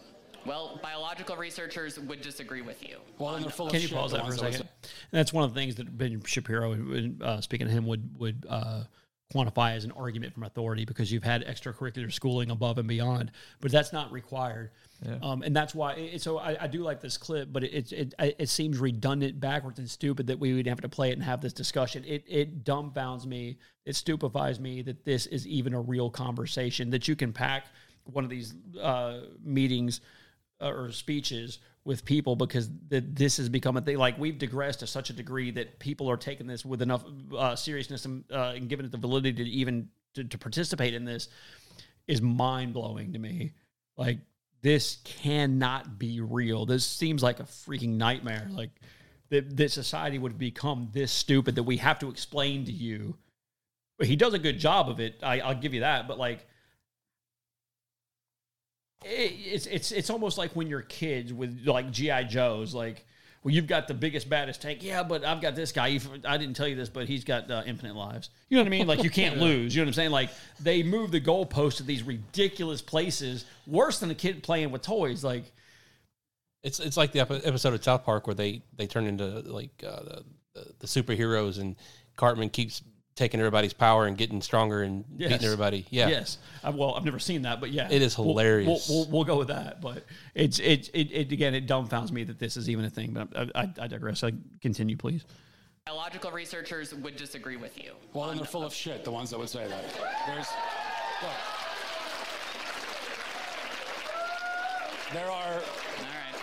[0.46, 2.96] Well, biological researchers would disagree with you.
[3.18, 4.52] Well, then they're full of Can you shit, pause that for a ones that would
[4.54, 4.68] second?
[4.82, 6.76] And that's one of the things that Ben Shapiro,
[7.20, 8.84] uh, speaking to him, would would uh,
[9.32, 13.70] quantify as an argument from authority because you've had extracurricular schooling above and beyond, but
[13.70, 14.70] that's not required.
[15.06, 15.18] Yeah.
[15.22, 15.94] Um, and that's why.
[15.94, 19.40] It, so I, I do like this clip, but it, it it it seems redundant,
[19.40, 22.04] backwards, and stupid that we would have to play it and have this discussion.
[22.06, 23.58] It it dumbfounds me.
[23.86, 26.90] It stupefies me that this is even a real conversation.
[26.90, 27.66] That you can pack
[28.04, 30.00] one of these uh, meetings
[30.60, 31.58] uh, or speeches
[31.90, 33.96] with people because th- this has become a thing.
[33.96, 37.02] Like we've digressed to such a degree that people are taking this with enough
[37.36, 41.04] uh, seriousness and, uh, and giving it the validity to even to, to participate in
[41.04, 41.28] this
[42.06, 43.54] is mind blowing to me.
[43.96, 44.18] Like
[44.62, 46.64] this cannot be real.
[46.64, 48.46] This seems like a freaking nightmare.
[48.52, 48.70] Like
[49.30, 53.16] that, that society would become this stupid that we have to explain to you.
[54.00, 55.18] He does a good job of it.
[55.24, 56.06] I, I'll give you that.
[56.06, 56.46] But like
[59.04, 63.06] it's it's it's almost like when you're kids with like GI Joes, like
[63.42, 64.82] well, you've got the biggest, baddest tank.
[64.82, 65.98] Yeah, but I've got this guy.
[66.26, 68.28] I didn't tell you this, but he's got uh, infinite lives.
[68.50, 68.86] You know what I mean?
[68.86, 69.74] Like you can't lose.
[69.74, 70.10] You know what I'm saying?
[70.10, 70.30] Like
[70.60, 75.24] they move the goalpost to these ridiculous places, worse than a kid playing with toys.
[75.24, 75.44] Like
[76.62, 80.20] It's it's like the episode of South Park where they they turn into like uh,
[80.54, 81.76] the the superheroes and
[82.16, 82.82] Cartman keeps
[83.16, 85.30] taking everybody's power and getting stronger and Yes.
[85.32, 85.86] beating everybody.
[85.90, 86.38] Yeah, Yes.
[86.64, 88.88] Uh, well, I've never seen that, but yeah, It is We'll- we'll- hilarious.
[88.88, 90.04] We'll, we'll, go with that, but
[90.34, 93.12] it's it, it it again it dumbfounds me that this is even a thing.
[93.12, 94.24] But I, I, I digress.
[94.24, 95.24] I continue, please.
[95.86, 97.92] Biological researchers would disagree with you.
[98.12, 99.02] Well, then they're full of shit.
[99.04, 99.84] The ones that would say that.
[100.26, 100.46] There's.
[101.22, 101.30] Look.
[105.12, 105.54] There are.
[105.54, 106.36] All right.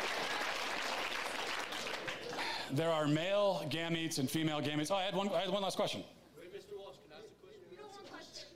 [2.74, 4.92] There are male gametes and female gametes.
[4.92, 5.30] Oh, I had one.
[5.30, 6.04] I had one last question.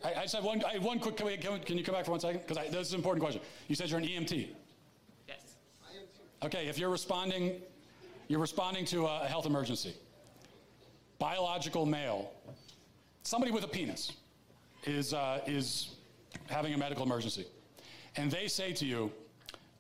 [0.04, 0.64] I, I just have one.
[0.64, 1.18] I have one quick.
[1.18, 2.42] Can, we, can, you come back for one second?
[2.48, 3.42] Because this is an important question.
[3.68, 4.50] You said you're an EMT.
[5.28, 5.56] Yes.
[6.44, 7.62] Okay, if you're responding,
[8.28, 9.94] you're responding to a health emergency.
[11.20, 12.32] Biological male,
[13.22, 14.14] somebody with a penis,
[14.86, 15.96] is uh, is
[16.50, 17.46] having a medical emergency,
[18.16, 19.12] and they say to you,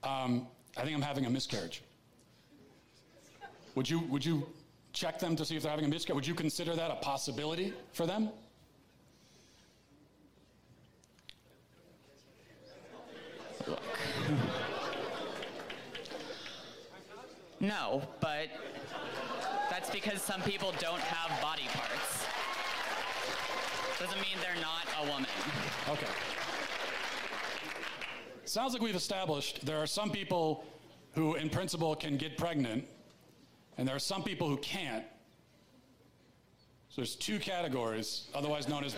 [0.03, 0.47] um,
[0.78, 1.82] "I think I'm having a miscarriage."
[3.74, 4.45] Would you would you
[4.93, 6.15] check them to see if they're having a miscarriage?
[6.15, 8.30] Would you consider that a possibility for them?
[17.59, 18.47] No, but
[19.70, 22.26] that's because some people don't have body parts.
[23.99, 25.30] Doesn't mean they're not a woman.
[25.89, 26.12] Okay.
[28.45, 30.66] Sounds like we've established there are some people
[31.14, 32.86] who, in principle, can get pregnant,
[33.78, 35.05] and there are some people who can't.
[36.92, 38.98] So there's two categories, otherwise known as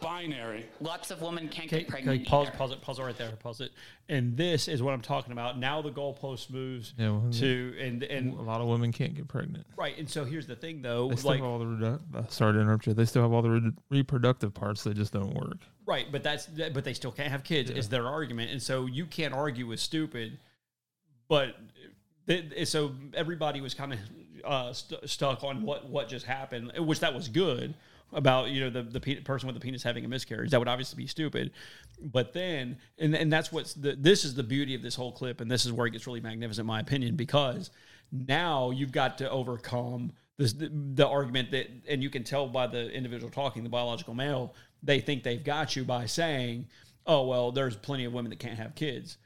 [0.00, 0.64] binary.
[0.80, 2.22] Lots of women can't get pregnant.
[2.22, 2.56] okay, pause, either.
[2.56, 3.72] pause it, pause it right there, pause it.
[4.08, 5.58] And this is what I'm talking about.
[5.58, 9.28] Now the goalpost moves Yeah, well, to and and a lot of women can't get
[9.28, 9.66] pregnant.
[9.76, 9.94] right.
[9.98, 12.54] And so here's the thing, though, They still like have all the redu- uh, sorry
[12.54, 12.94] to interrupt you.
[12.94, 14.82] They still have all the re- reproductive parts.
[14.82, 15.58] They just don't work.
[15.84, 19.04] Right, but that's but they still can't have kids is their argument, and so you
[19.04, 20.38] can't argue with stupid.
[21.28, 21.56] But
[22.26, 23.98] th- so everybody was kind of
[24.44, 27.74] uh, st- stuck on what what just happened, which that was good
[28.12, 30.50] about you know the the pe- person with the penis having a miscarriage.
[30.50, 31.52] That would obviously be stupid,
[32.00, 35.40] but then and and that's what's the this is the beauty of this whole clip,
[35.40, 37.70] and this is where it gets really magnificent, in my opinion, because
[38.12, 42.66] now you've got to overcome this the, the argument that and you can tell by
[42.66, 46.66] the individual talking the biological male they think they've got you by saying
[47.06, 49.18] oh well there's plenty of women that can't have kids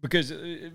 [0.00, 0.70] because uh,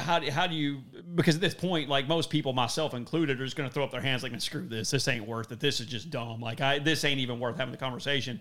[0.00, 0.78] how do, how do you
[1.14, 3.90] because at this point like most people myself included are just going to throw up
[3.90, 4.90] their hands like "Man, screw this.
[4.90, 5.60] This ain't worth it.
[5.60, 6.40] This is just dumb.
[6.40, 8.40] Like i this ain't even worth having the conversation.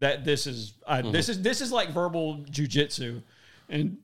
[0.00, 3.22] That this is I, this is this is like verbal jujitsu
[3.68, 3.98] and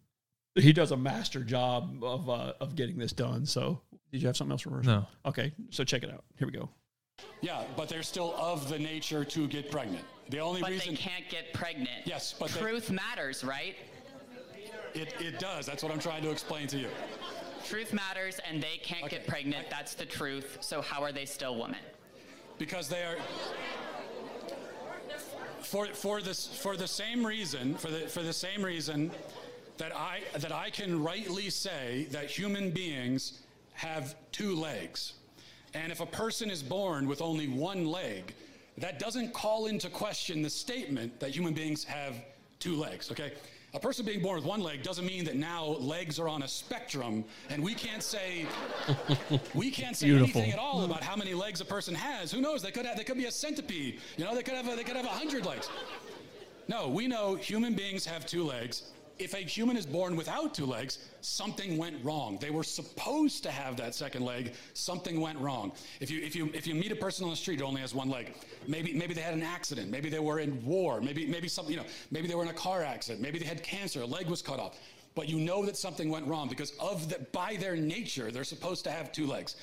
[0.54, 3.46] he does a master job of uh, of getting this done.
[3.46, 3.80] So
[4.12, 5.06] did you have something else for us No.
[5.24, 6.24] okay so check it out.
[6.38, 6.68] Here we go.
[7.40, 10.04] Yeah, but they're still of the nature to get pregnant.
[10.28, 11.88] The only But reason they can't get pregnant.
[12.04, 13.74] Yes, but they- truth matters, right?
[14.96, 15.66] It, it does.
[15.66, 16.88] That's what I'm trying to explain to you.
[17.66, 19.16] Truth matters, and they can't Okay.
[19.18, 19.68] get pregnant.
[19.70, 20.58] That's the truth.
[20.60, 21.80] So how are they still women?
[22.58, 23.16] because they are
[25.60, 29.10] for for this for the same reason for the for the same reason
[29.76, 33.40] that I that I can rightly say that human beings
[33.74, 35.14] have two legs.
[35.74, 38.32] And if a person is born with only one leg,
[38.78, 42.14] that doesn't call into question the statement that human beings have
[42.58, 43.34] two legs, okay?
[43.76, 46.48] A person being born with one leg doesn't mean that now legs are on a
[46.48, 48.46] spectrum and we can't say
[49.54, 50.40] we can't say Beautiful.
[50.40, 52.32] anything at all about how many legs a person has.
[52.32, 52.62] Who knows?
[52.62, 54.00] They could have they could be a centipede.
[54.16, 55.68] You know, they could have a, they could have a hundred legs.
[56.68, 58.84] No, we know human beings have two legs.
[59.18, 62.36] If a human is born without two legs, something went wrong.
[62.38, 64.52] They were supposed to have that second leg.
[64.74, 65.72] Something went wrong.
[66.00, 67.94] If you if you if you meet a person on the street who only has
[67.94, 68.34] one leg,
[68.68, 69.90] maybe maybe they had an accident.
[69.90, 71.00] Maybe they were in war.
[71.00, 71.86] Maybe maybe something you know.
[72.10, 73.22] Maybe they were in a car accident.
[73.22, 74.02] Maybe they had cancer.
[74.02, 74.78] A leg was cut off.
[75.14, 78.84] But you know that something went wrong because of the by their nature they're supposed
[78.84, 79.56] to have two legs.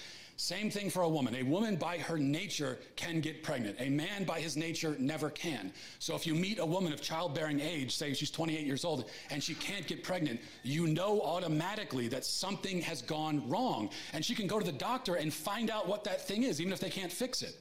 [0.44, 1.36] Same thing for a woman.
[1.36, 3.78] A woman by her nature can get pregnant.
[3.80, 5.72] A man by his nature never can.
[6.00, 9.42] So if you meet a woman of childbearing age, say she's 28 years old, and
[9.42, 13.90] she can't get pregnant, you know automatically that something has gone wrong.
[14.12, 16.74] And she can go to the doctor and find out what that thing is, even
[16.74, 17.56] if they can't fix it.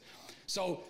[0.48, 0.80] So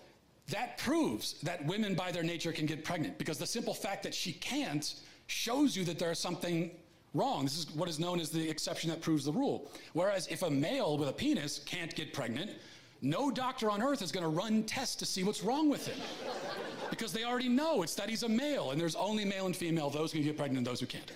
[0.49, 4.15] that proves that women by their nature can get pregnant because the simple fact that
[4.15, 4.95] she can't
[5.27, 6.71] shows you that there's something
[7.13, 7.43] wrong.
[7.43, 9.71] This is what is known as the exception that proves the rule.
[9.93, 12.51] Whereas if a male with a penis can't get pregnant,
[13.01, 15.97] no doctor on earth is going to run tests to see what's wrong with him.
[16.89, 19.89] because they already know it's that he's a male, and there's only male and female,
[19.89, 21.11] those who can get pregnant and those who can't.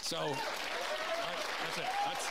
[0.00, 1.84] So, I- that's it.
[2.06, 2.28] That's,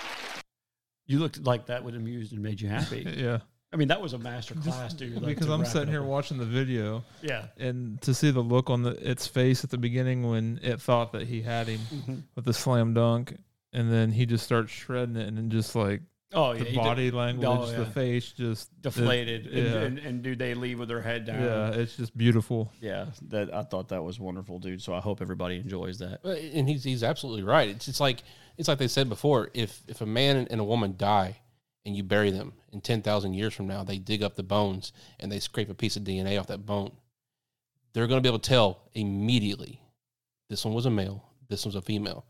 [1.08, 3.06] You looked like that would amused and made you happy.
[3.18, 3.40] Yeah.
[3.74, 5.16] I mean, that was a master class, dude.
[5.16, 7.48] like, because I'm sitting here watching the video Yeah.
[7.58, 11.12] and to see the look on the, its face at the beginning when it thought
[11.14, 12.16] that he had him Mm-hmm.
[12.36, 13.36] with the slam dunk,
[13.74, 16.02] and then he just starts shredding it, and then just like
[16.36, 16.60] Oh, yeah.
[16.60, 19.46] the he did- body language, Oh, the face just deflated.
[19.48, 21.42] and, yeah, and, and do they leave with their head down?
[21.44, 22.72] yeah, it's just beautiful.
[22.82, 24.82] Yeah, that I thought that was wonderful, dude.
[24.82, 26.24] So I hope everybody enjoys that.
[26.26, 27.70] And he's he's absolutely right.
[27.70, 28.24] It's it's like
[28.58, 29.50] it's like they said before.
[29.54, 31.38] If if a man and a woman die
[31.86, 34.94] and you bury them, in ten thousand years from now, they dig up the bones
[35.20, 36.92] and they scrape a piece of DNA off that bone.
[37.94, 39.82] They're going to be able to tell immediately,
[40.50, 42.26] this one was a male, this one's a female,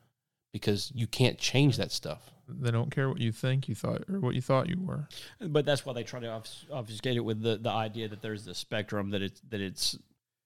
[0.51, 2.33] because you can't change that stuff.
[2.47, 5.07] They don't care what you think you thought or what you thought you were.
[5.39, 8.53] But that's why they try to obfuscate it with the, the idea that there's the
[8.53, 9.97] spectrum that it's that it's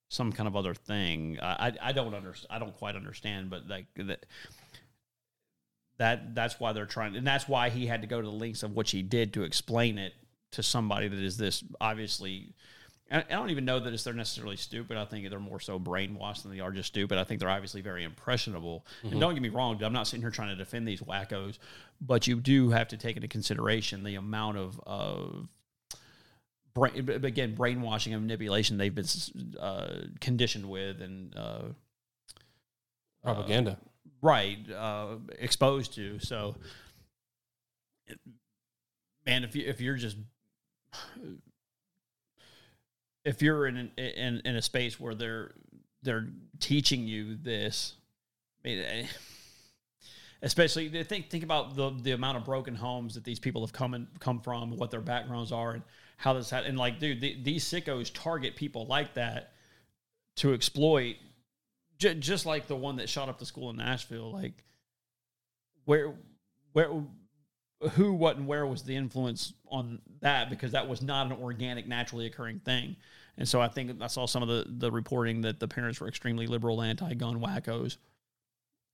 [0.09, 1.39] some kind of other thing.
[1.41, 2.47] I I, I don't understand.
[2.51, 4.25] I don't quite understand, but like that.
[5.97, 8.63] That that's why they're trying, and that's why he had to go to the lengths
[8.63, 10.13] of what he did to explain it
[10.51, 12.53] to somebody that is this obviously.
[13.09, 14.97] I don't even know that it's they're necessarily stupid.
[14.97, 17.17] I think they're more so brainwashed than they are just stupid.
[17.17, 18.85] I think they're obviously very impressionable.
[19.11, 21.57] And don't get me wrong, I'm not sitting here trying to defend these wackos,
[22.01, 25.47] but you do have to take into consideration the amount of of
[26.73, 29.05] brain, again brainwashing and manipulation they've been
[29.57, 31.61] uh, conditioned with and uh,
[33.23, 33.77] Propaganda.
[34.21, 36.19] Right uh, exposed to.
[36.19, 36.55] So,
[39.25, 40.17] man, if you if you're just
[43.25, 45.53] if you're in an, in in a space where they're
[46.03, 46.27] they're
[46.59, 47.95] teaching you this,
[48.63, 49.07] I mean, eh,
[50.41, 53.93] especially think think about the the amount of broken homes that these people have come
[53.93, 55.83] and come from, what their backgrounds are, and
[56.17, 59.53] how this had, and like, dude, the, these sickos target people like that
[60.37, 61.15] to exploit
[61.97, 64.63] J- just like the one that shot up the school in Nashville, like
[65.85, 66.13] where,
[66.73, 66.89] where,
[67.91, 70.49] who, what, and where was the influence on that?
[70.49, 72.95] Because that was not an organic, naturally occurring thing.
[73.37, 76.07] And so I think I saw some of the the reporting that the parents were
[76.07, 77.97] extremely liberal, anti-gun wackos.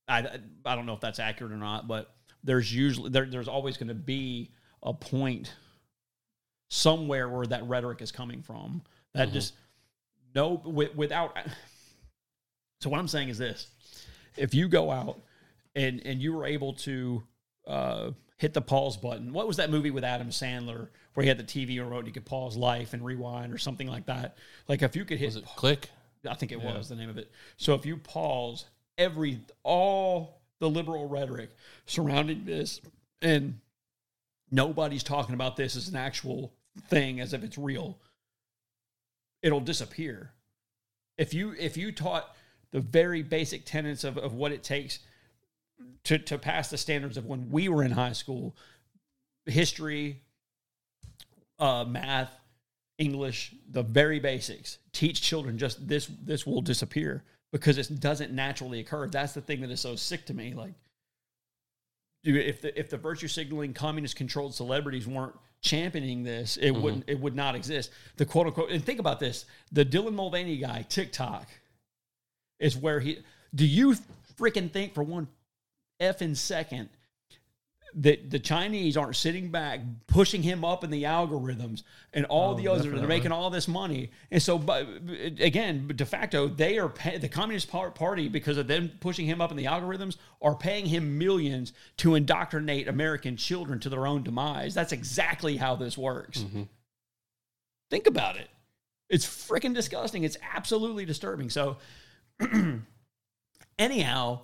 [0.08, 0.28] I
[0.66, 2.14] I don't know if that's accurate or not, but
[2.44, 4.52] there's usually there, there's always going to be
[4.82, 5.54] a point
[6.70, 8.82] somewhere where that rhetoric is coming from.
[9.14, 9.34] That mm-hmm.
[9.36, 9.54] just
[10.36, 11.38] no with, without
[12.84, 13.68] so what I'm saying is this:
[14.36, 15.22] if you go out
[15.76, 17.24] and and you were able to
[17.66, 21.38] uh, hit the pause button, what was that movie with Adam Sandler where he had
[21.38, 24.38] the TV remote and you could pause life and rewind or something like that?
[24.68, 25.90] Like if you could hit, Was it click?
[26.30, 27.32] I think it was the name of it.
[27.58, 28.66] So if you pause
[28.98, 31.52] every all the liberal rhetoric
[31.86, 32.82] surrounding this,
[33.22, 33.60] and
[34.52, 36.54] nobody's talking about this as an actual
[36.90, 37.98] thing, as if it's real,
[39.42, 40.32] it'll disappear.
[41.18, 42.36] If you if you taught
[42.74, 45.00] the very basic tenets of, of what it takes
[46.06, 48.56] to, to pass the standards of when we were in high school,
[49.46, 50.22] history,
[51.60, 52.36] uh, math,
[52.98, 54.80] English, the very basics.
[54.92, 56.10] Teach children just this.
[56.24, 59.08] This will disappear because it doesn't naturally occur.
[59.08, 60.54] That's the thing that is so sick to me.
[60.54, 60.74] Like,
[62.24, 67.06] dude, if the if the virtue signaling communist controlled celebrities weren't championing this, it wouldn't.
[67.08, 67.92] It would not exist.
[68.18, 68.72] The quote unquote.
[68.72, 71.48] And think about this: the Dylan Mulvaney guy, TikTok,
[72.60, 73.20] is where he.
[73.54, 73.96] Do you
[74.38, 75.28] freaking think for one
[76.02, 76.90] effing second
[77.96, 82.56] that the Chinese aren't sitting back pushing him up in the algorithms and all Oh,
[82.56, 84.10] the others are making all this money.
[84.32, 84.88] And so but
[85.40, 89.52] again de facto they are pay, the communist party because of them pushing him up
[89.52, 94.74] in the algorithms are paying him millions to indoctrinate american children to their own demise.
[94.74, 96.40] That's exactly how this works.
[96.40, 96.64] Mm-hmm.
[97.92, 98.50] Think about it.
[99.10, 100.24] It's freaking disgusting.
[100.24, 101.52] It's absolutely disturbing.
[101.52, 101.78] So
[103.80, 104.40] anyhow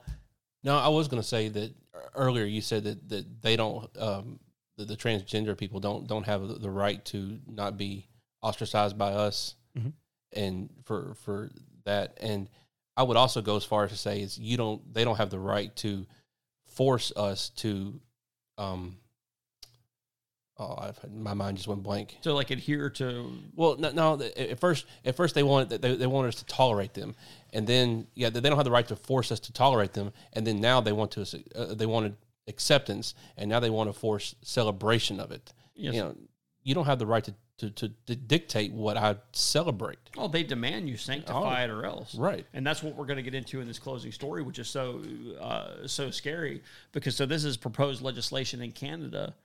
[0.64, 1.74] No, I was going to say that
[2.16, 2.44] earlier.
[2.46, 4.40] You said that, that they don't, um,
[4.78, 8.08] the, the transgender people don't don't have the- right to not be
[8.42, 9.94] ostracized by us, Mhm.
[10.34, 11.50] and for for
[11.86, 12.18] that.
[12.22, 12.50] And
[12.98, 15.30] I would also go as far as to say is you don't, they don't have
[15.30, 16.06] the right to
[16.68, 18.00] force us to.
[18.58, 18.98] Um,
[20.60, 22.18] oh, I've, my mind just went blank.
[22.22, 24.22] so like adhere to Well, no, no.
[24.22, 27.16] At first, at first they wanted they, they wanted us to tolerate them,
[27.54, 30.46] and then yeah, they don't have the right to force us to tolerate them, and
[30.46, 31.22] then now they want to
[31.56, 32.16] uh, they wanted
[32.48, 35.54] acceptance, and now they want to force celebration of it.
[35.76, 35.94] Yes.
[35.96, 36.16] You know,
[36.64, 40.00] you don't have the right to to, to, to dictate what I celebrate.
[40.18, 42.16] Oh, they demand you sanctify it or else.
[42.16, 42.46] Right.
[42.54, 45.02] And that's what we're going to get into in this closing story, which is so
[45.40, 49.36] uh, so scary because so this is proposed legislation in Canada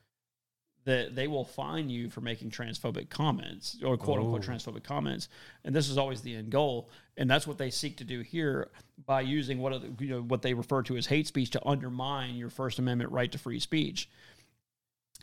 [0.85, 5.29] that they will fine you for making transphobic comments or quote unquote transphobic comments,
[5.65, 8.71] and this is always the end goal, and that's what they seek to do here
[9.07, 12.51] by using what you know what they refer to as hate speech to undermine your
[12.51, 14.09] First Amendment right to free speech.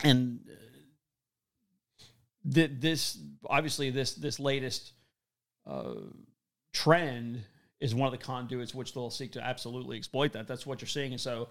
[0.04, 0.54] and uh,
[2.54, 4.94] th- this obviously this this latest
[5.68, 5.94] uh,
[6.74, 7.44] trend
[7.80, 10.48] is one of the conduits which they'll seek to absolutely exploit that.
[10.48, 11.50] That's what you're seeing, and so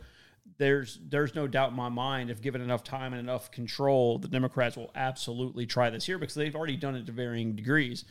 [0.58, 4.28] there's there's no doubt in my mind if given enough time and enough control, the
[4.28, 8.04] Democrats will absolutely try this here because they've already done it to varying degrees.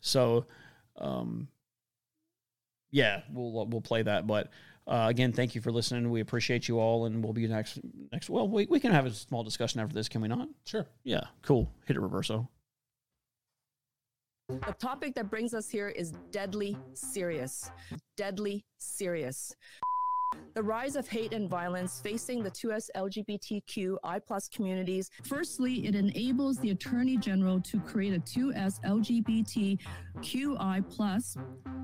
[0.00, 0.46] So,
[0.96, 1.48] um,
[2.90, 4.26] yeah, we'll we'll play that.
[4.26, 4.48] But
[4.86, 6.10] uh, again, thank you for listening.
[6.10, 7.78] We appreciate you all, and we'll be next
[8.10, 8.30] next.
[8.30, 10.48] Well, we we can have a small discussion after this, can we not?
[10.64, 10.86] Sure.
[11.04, 11.70] Yeah, cool.
[11.86, 12.48] Hit it, reverso.
[14.48, 17.70] The topic that brings us here is deadly serious.
[18.16, 19.54] Deadly serious.
[20.54, 25.10] The rise of hate and violence facing the 2S LGBTQI plus communities.
[25.24, 31.36] Firstly, it enables the Attorney General to create a 2S LGBTQI plus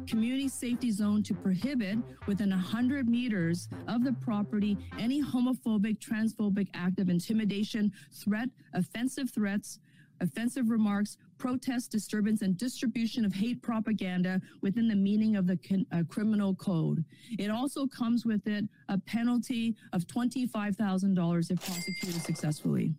[0.06, 6.98] community safety zone to prohibit within 100 meters of the property any homophobic, transphobic act
[6.98, 9.78] of intimidation, threat, offensive threats,
[10.20, 15.86] offensive remarks, protest, disturbance, and distribution of hate propaganda within the meaning of the con-
[15.92, 17.04] uh, criminal code.
[17.38, 22.94] It also comes with it a penalty of $25,000 if prosecuted successfully.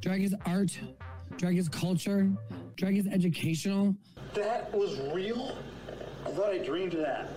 [0.00, 0.78] Drag is art,
[1.36, 2.30] drag is culture,
[2.76, 3.94] drag is educational.
[4.34, 5.56] That was real?
[6.24, 7.28] I thought I dreamed of that.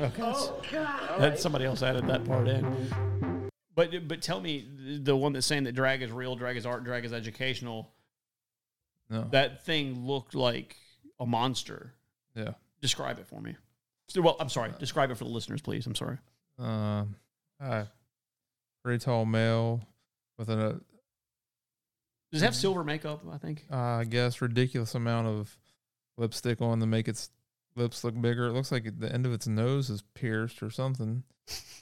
[0.00, 0.22] Okay.
[0.24, 1.10] Oh, God.
[1.10, 3.48] All That somebody else added that part in.
[3.74, 4.66] But but tell me
[5.02, 7.92] the one that's saying that drag is real, drag is art, drag is educational.
[9.10, 9.26] No.
[9.30, 10.76] That thing looked like
[11.18, 11.94] a monster.
[12.34, 12.52] Yeah.
[12.80, 13.56] Describe it for me.
[14.16, 14.70] Well, I'm sorry.
[14.78, 15.86] Describe it for the listeners, please.
[15.86, 16.18] I'm sorry.
[16.58, 17.16] Um,
[17.60, 17.84] uh,
[18.84, 19.80] pretty tall male
[20.38, 20.80] with a,
[22.32, 23.22] Does it have silver makeup?
[23.30, 23.64] I think.
[23.70, 25.56] uh, I guess, ridiculous amount of
[26.16, 27.30] lipstick on to make its
[27.76, 28.46] lips look bigger.
[28.46, 31.22] It looks like the end of its nose is pierced or something.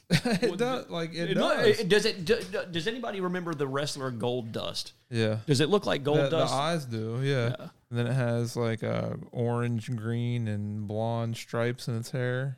[0.09, 1.83] It does, like it, It does.
[1.85, 2.25] does it?
[2.25, 4.93] do- do- Does anybody remember the wrestler Goldust?
[5.11, 5.39] yeah.
[5.47, 6.53] Does it look like Gold the, Dust?
[6.53, 7.55] The eyes do, yeah.
[7.59, 7.69] Yeah.
[7.91, 12.57] And then it has like uh, orange, green, and blonde stripes in its hair.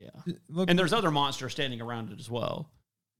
[0.00, 0.10] Yeah.
[0.48, 2.70] Look, and there's other monsters standing around it as well.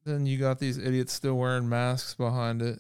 [0.05, 2.79] then you got these idiots still wearing masks behind it.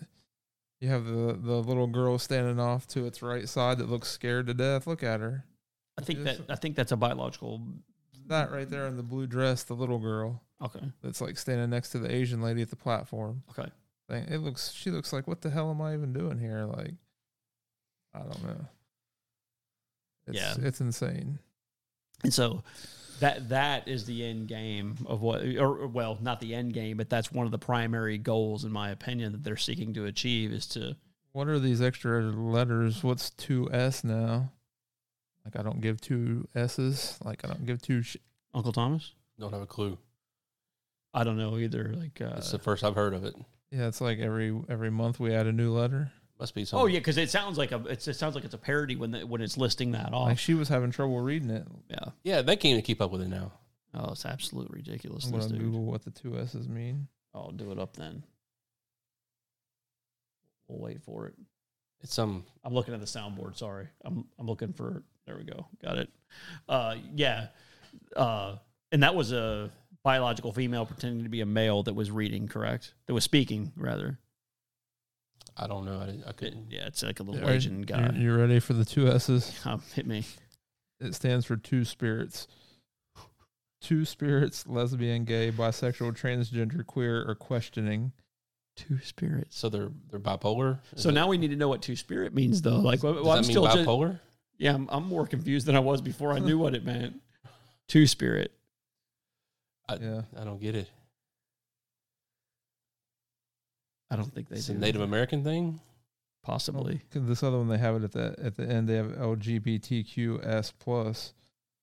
[0.81, 4.47] You have the the little girl standing off to its right side that looks scared
[4.47, 4.87] to death.
[4.87, 5.45] Look at her.
[5.99, 7.61] I think that I think that's a biological.
[8.29, 10.81] That right there in the blue dress, the little girl Okay.
[11.03, 13.43] that's like standing next to the Asian lady at the platform.
[13.51, 13.69] Okay.
[14.09, 14.25] Thing.
[14.29, 14.73] It looks.
[14.73, 16.65] She looks like, what the hell am I even doing here?
[16.65, 16.95] Like,
[18.15, 18.65] I don't know.
[20.27, 20.55] It's, Yeah.
[20.67, 21.39] it's insane.
[22.25, 22.63] And so
[23.21, 26.97] that that is the end game of what or or, well, not the end game,
[26.97, 30.53] but that's one of the primary goals in my opinion that they're seeking to achieve
[30.53, 30.97] is to
[31.33, 33.03] What are these extra letters?
[33.05, 34.53] What's two S now?
[35.55, 37.19] Like I don't give two S's.
[37.25, 38.03] Like I don't give two.
[38.03, 38.19] Sh-
[38.53, 39.13] Uncle Thomas?
[39.39, 39.97] Don't have a clue.
[41.15, 41.95] I don't know either.
[41.97, 43.35] Like uh, It's the first I've heard of it.
[43.71, 46.13] yeah, it's like every every month we add a new letter.
[46.39, 46.83] Must be something.
[46.85, 49.11] Oh yeah, because it sounds like a it's, it sounds like it's a parody when
[49.13, 50.29] the, when it's listing that off.
[50.29, 51.67] Like she was having trouble reading it.
[51.89, 52.11] yeah.
[52.25, 53.53] Yeah, they can't even keep up with it now.
[53.95, 55.25] Oh, it's absolute ridiculous.
[55.27, 55.65] I'm This gonna dude.
[55.67, 57.09] Google what the two S's mean.
[57.35, 58.23] I'll do it up then.
[60.69, 61.35] We'll wait for it.
[62.03, 63.57] It's some I'm looking at the soundboard.
[63.57, 65.03] Sorry, I'm I'm looking for.
[65.29, 65.67] There we go.
[65.85, 66.09] Got it.
[66.67, 67.49] Uh, yeah,
[68.17, 68.57] uh,
[68.91, 69.71] and that was a
[70.03, 72.49] biological female pretending to be a male that was reading.
[72.49, 72.95] Correct.
[73.07, 74.19] That was speaking rather.
[75.55, 76.01] I don't know.
[76.01, 76.71] I, didn't, I couldn't.
[76.71, 78.11] yeah, it's like a little Are- Asian guy.
[78.15, 79.53] You, you ready for the two S's?
[79.67, 80.25] Um, hit me.
[80.99, 82.49] It stands for two spirits.
[83.83, 88.13] Two spirits: lesbian, gay, bisexual, transgender, queer, or questioning.
[88.77, 89.59] Two spirits.
[89.59, 90.79] So they're they're bipolar.
[90.97, 92.77] Is So it- now we need to know what two spirit means, though.
[92.79, 94.21] Like, well, does well, I'm that mean still just, bipolar?
[94.59, 97.21] Yeah, I'm, I'm more confused than I was before I knew what it meant.
[97.89, 98.53] Two spirit.
[99.89, 100.23] I, Yeah.
[100.39, 100.89] I don't get it.
[104.11, 104.75] I don't think they It's do.
[104.75, 105.81] a Native American thing.
[106.43, 107.01] Possibly.
[107.11, 108.89] 'Cause this other one they have it at the at the end.
[108.89, 111.35] They have LGBTQS plus.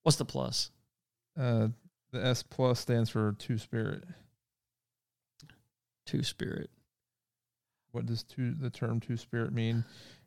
[0.02, 0.70] What's the plus?
[1.38, 1.68] Uh,
[2.10, 4.02] the S plus stands for two spirit.
[6.04, 6.70] Two spirit.
[7.92, 9.84] What does two the term two spirit mean?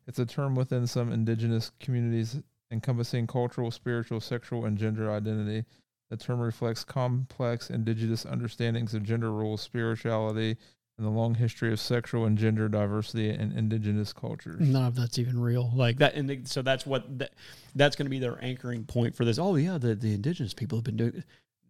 [0.10, 2.38] It's a term within some indigenous communities
[2.72, 5.66] encompassing cultural, spiritual, sexual, and gender identity.
[6.10, 10.58] The term reflects complex indigenous understandings of gender roles, spirituality,
[10.98, 14.60] and the long history of sexual and gender diversity in indigenous cultures.
[14.60, 15.72] None of that's even real.
[15.76, 17.30] Like that, and they- so that's what that,
[17.76, 19.38] that's going to be their anchoring point for this.
[19.38, 21.24] Oh yeah, the the indigenous people have been doing.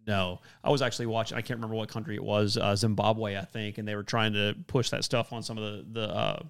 [0.07, 1.38] No, I was actually watching.
[1.38, 4.32] I can't remember what country it was, uh, Zimbabwe, I think, and they were trying
[4.32, 5.64] to push that stuff on some of
[5.94, 6.44] the the uh,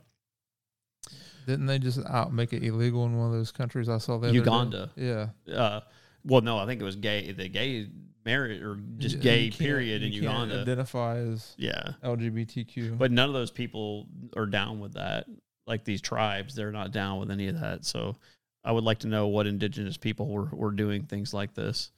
[1.49, 4.27] Didn't they just out make it illegal in one of those countries I saw that
[4.27, 4.37] other day?
[4.37, 4.91] Uganda.
[4.95, 5.29] Yeah.
[5.51, 5.79] uh,
[6.23, 7.31] well, no, I think it was gay.
[7.31, 7.87] The gay
[8.23, 10.61] married or just You- gay period in Uganda.
[10.61, 12.99] Identify as yeah LGBTQ.
[12.99, 14.07] But none of those people
[14.37, 15.25] are down with that.
[15.65, 17.83] Like these tribes, they're not down with any of that.
[17.83, 18.15] So
[18.63, 21.89] I would like to know what indigenous people were, were doing things like this.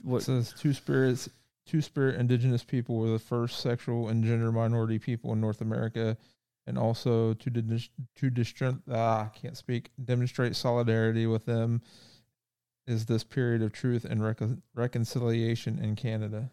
[0.00, 1.28] It What says two spirits,
[1.66, 6.16] two spirit indigenous people were the first sexual and gender minority people in North America,
[6.68, 11.80] and also to dis- to distrin- ah, I can't speak demonstrate solidarity with them.
[12.86, 16.50] Is this period of truth and recon reconciliation in Canada?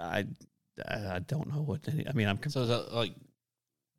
[0.00, 0.26] I
[0.88, 2.28] I don't know what any, I mean.
[2.28, 3.14] I'm So is that like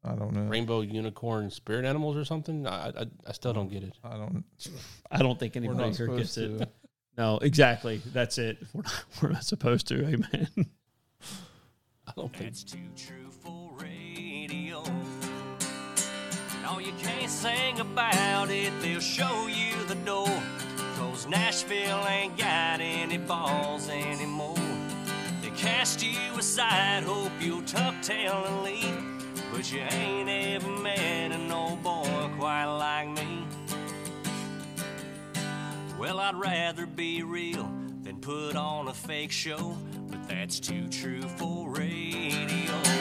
[0.03, 0.43] I don't know.
[0.43, 2.65] rainbow unicorn spirit animals or something?
[2.67, 3.93] I I, I still don't get it.
[4.03, 4.45] I don't.
[5.11, 6.69] I don't think anybody not here gets supposed it.
[7.17, 8.01] No, exactly.
[8.13, 8.59] That's it.
[8.71, 10.05] We're not, we're not supposed to.
[10.07, 10.47] Amen.
[12.07, 12.51] I don't think.
[12.51, 13.58] That's too true for
[16.69, 20.29] No, you can't sing about it, they'll show you the door.
[20.97, 24.55] Cause Nashville ain't got any balls anymore.
[25.41, 29.03] They cast you aside, hope you'll tuck tail and leave.
[29.51, 33.47] But you ain't ever met an old boy quite like me.
[35.97, 37.67] Well, I'd rather be real
[38.03, 39.75] than put on a fake show,
[40.07, 42.98] but that's too true for radio.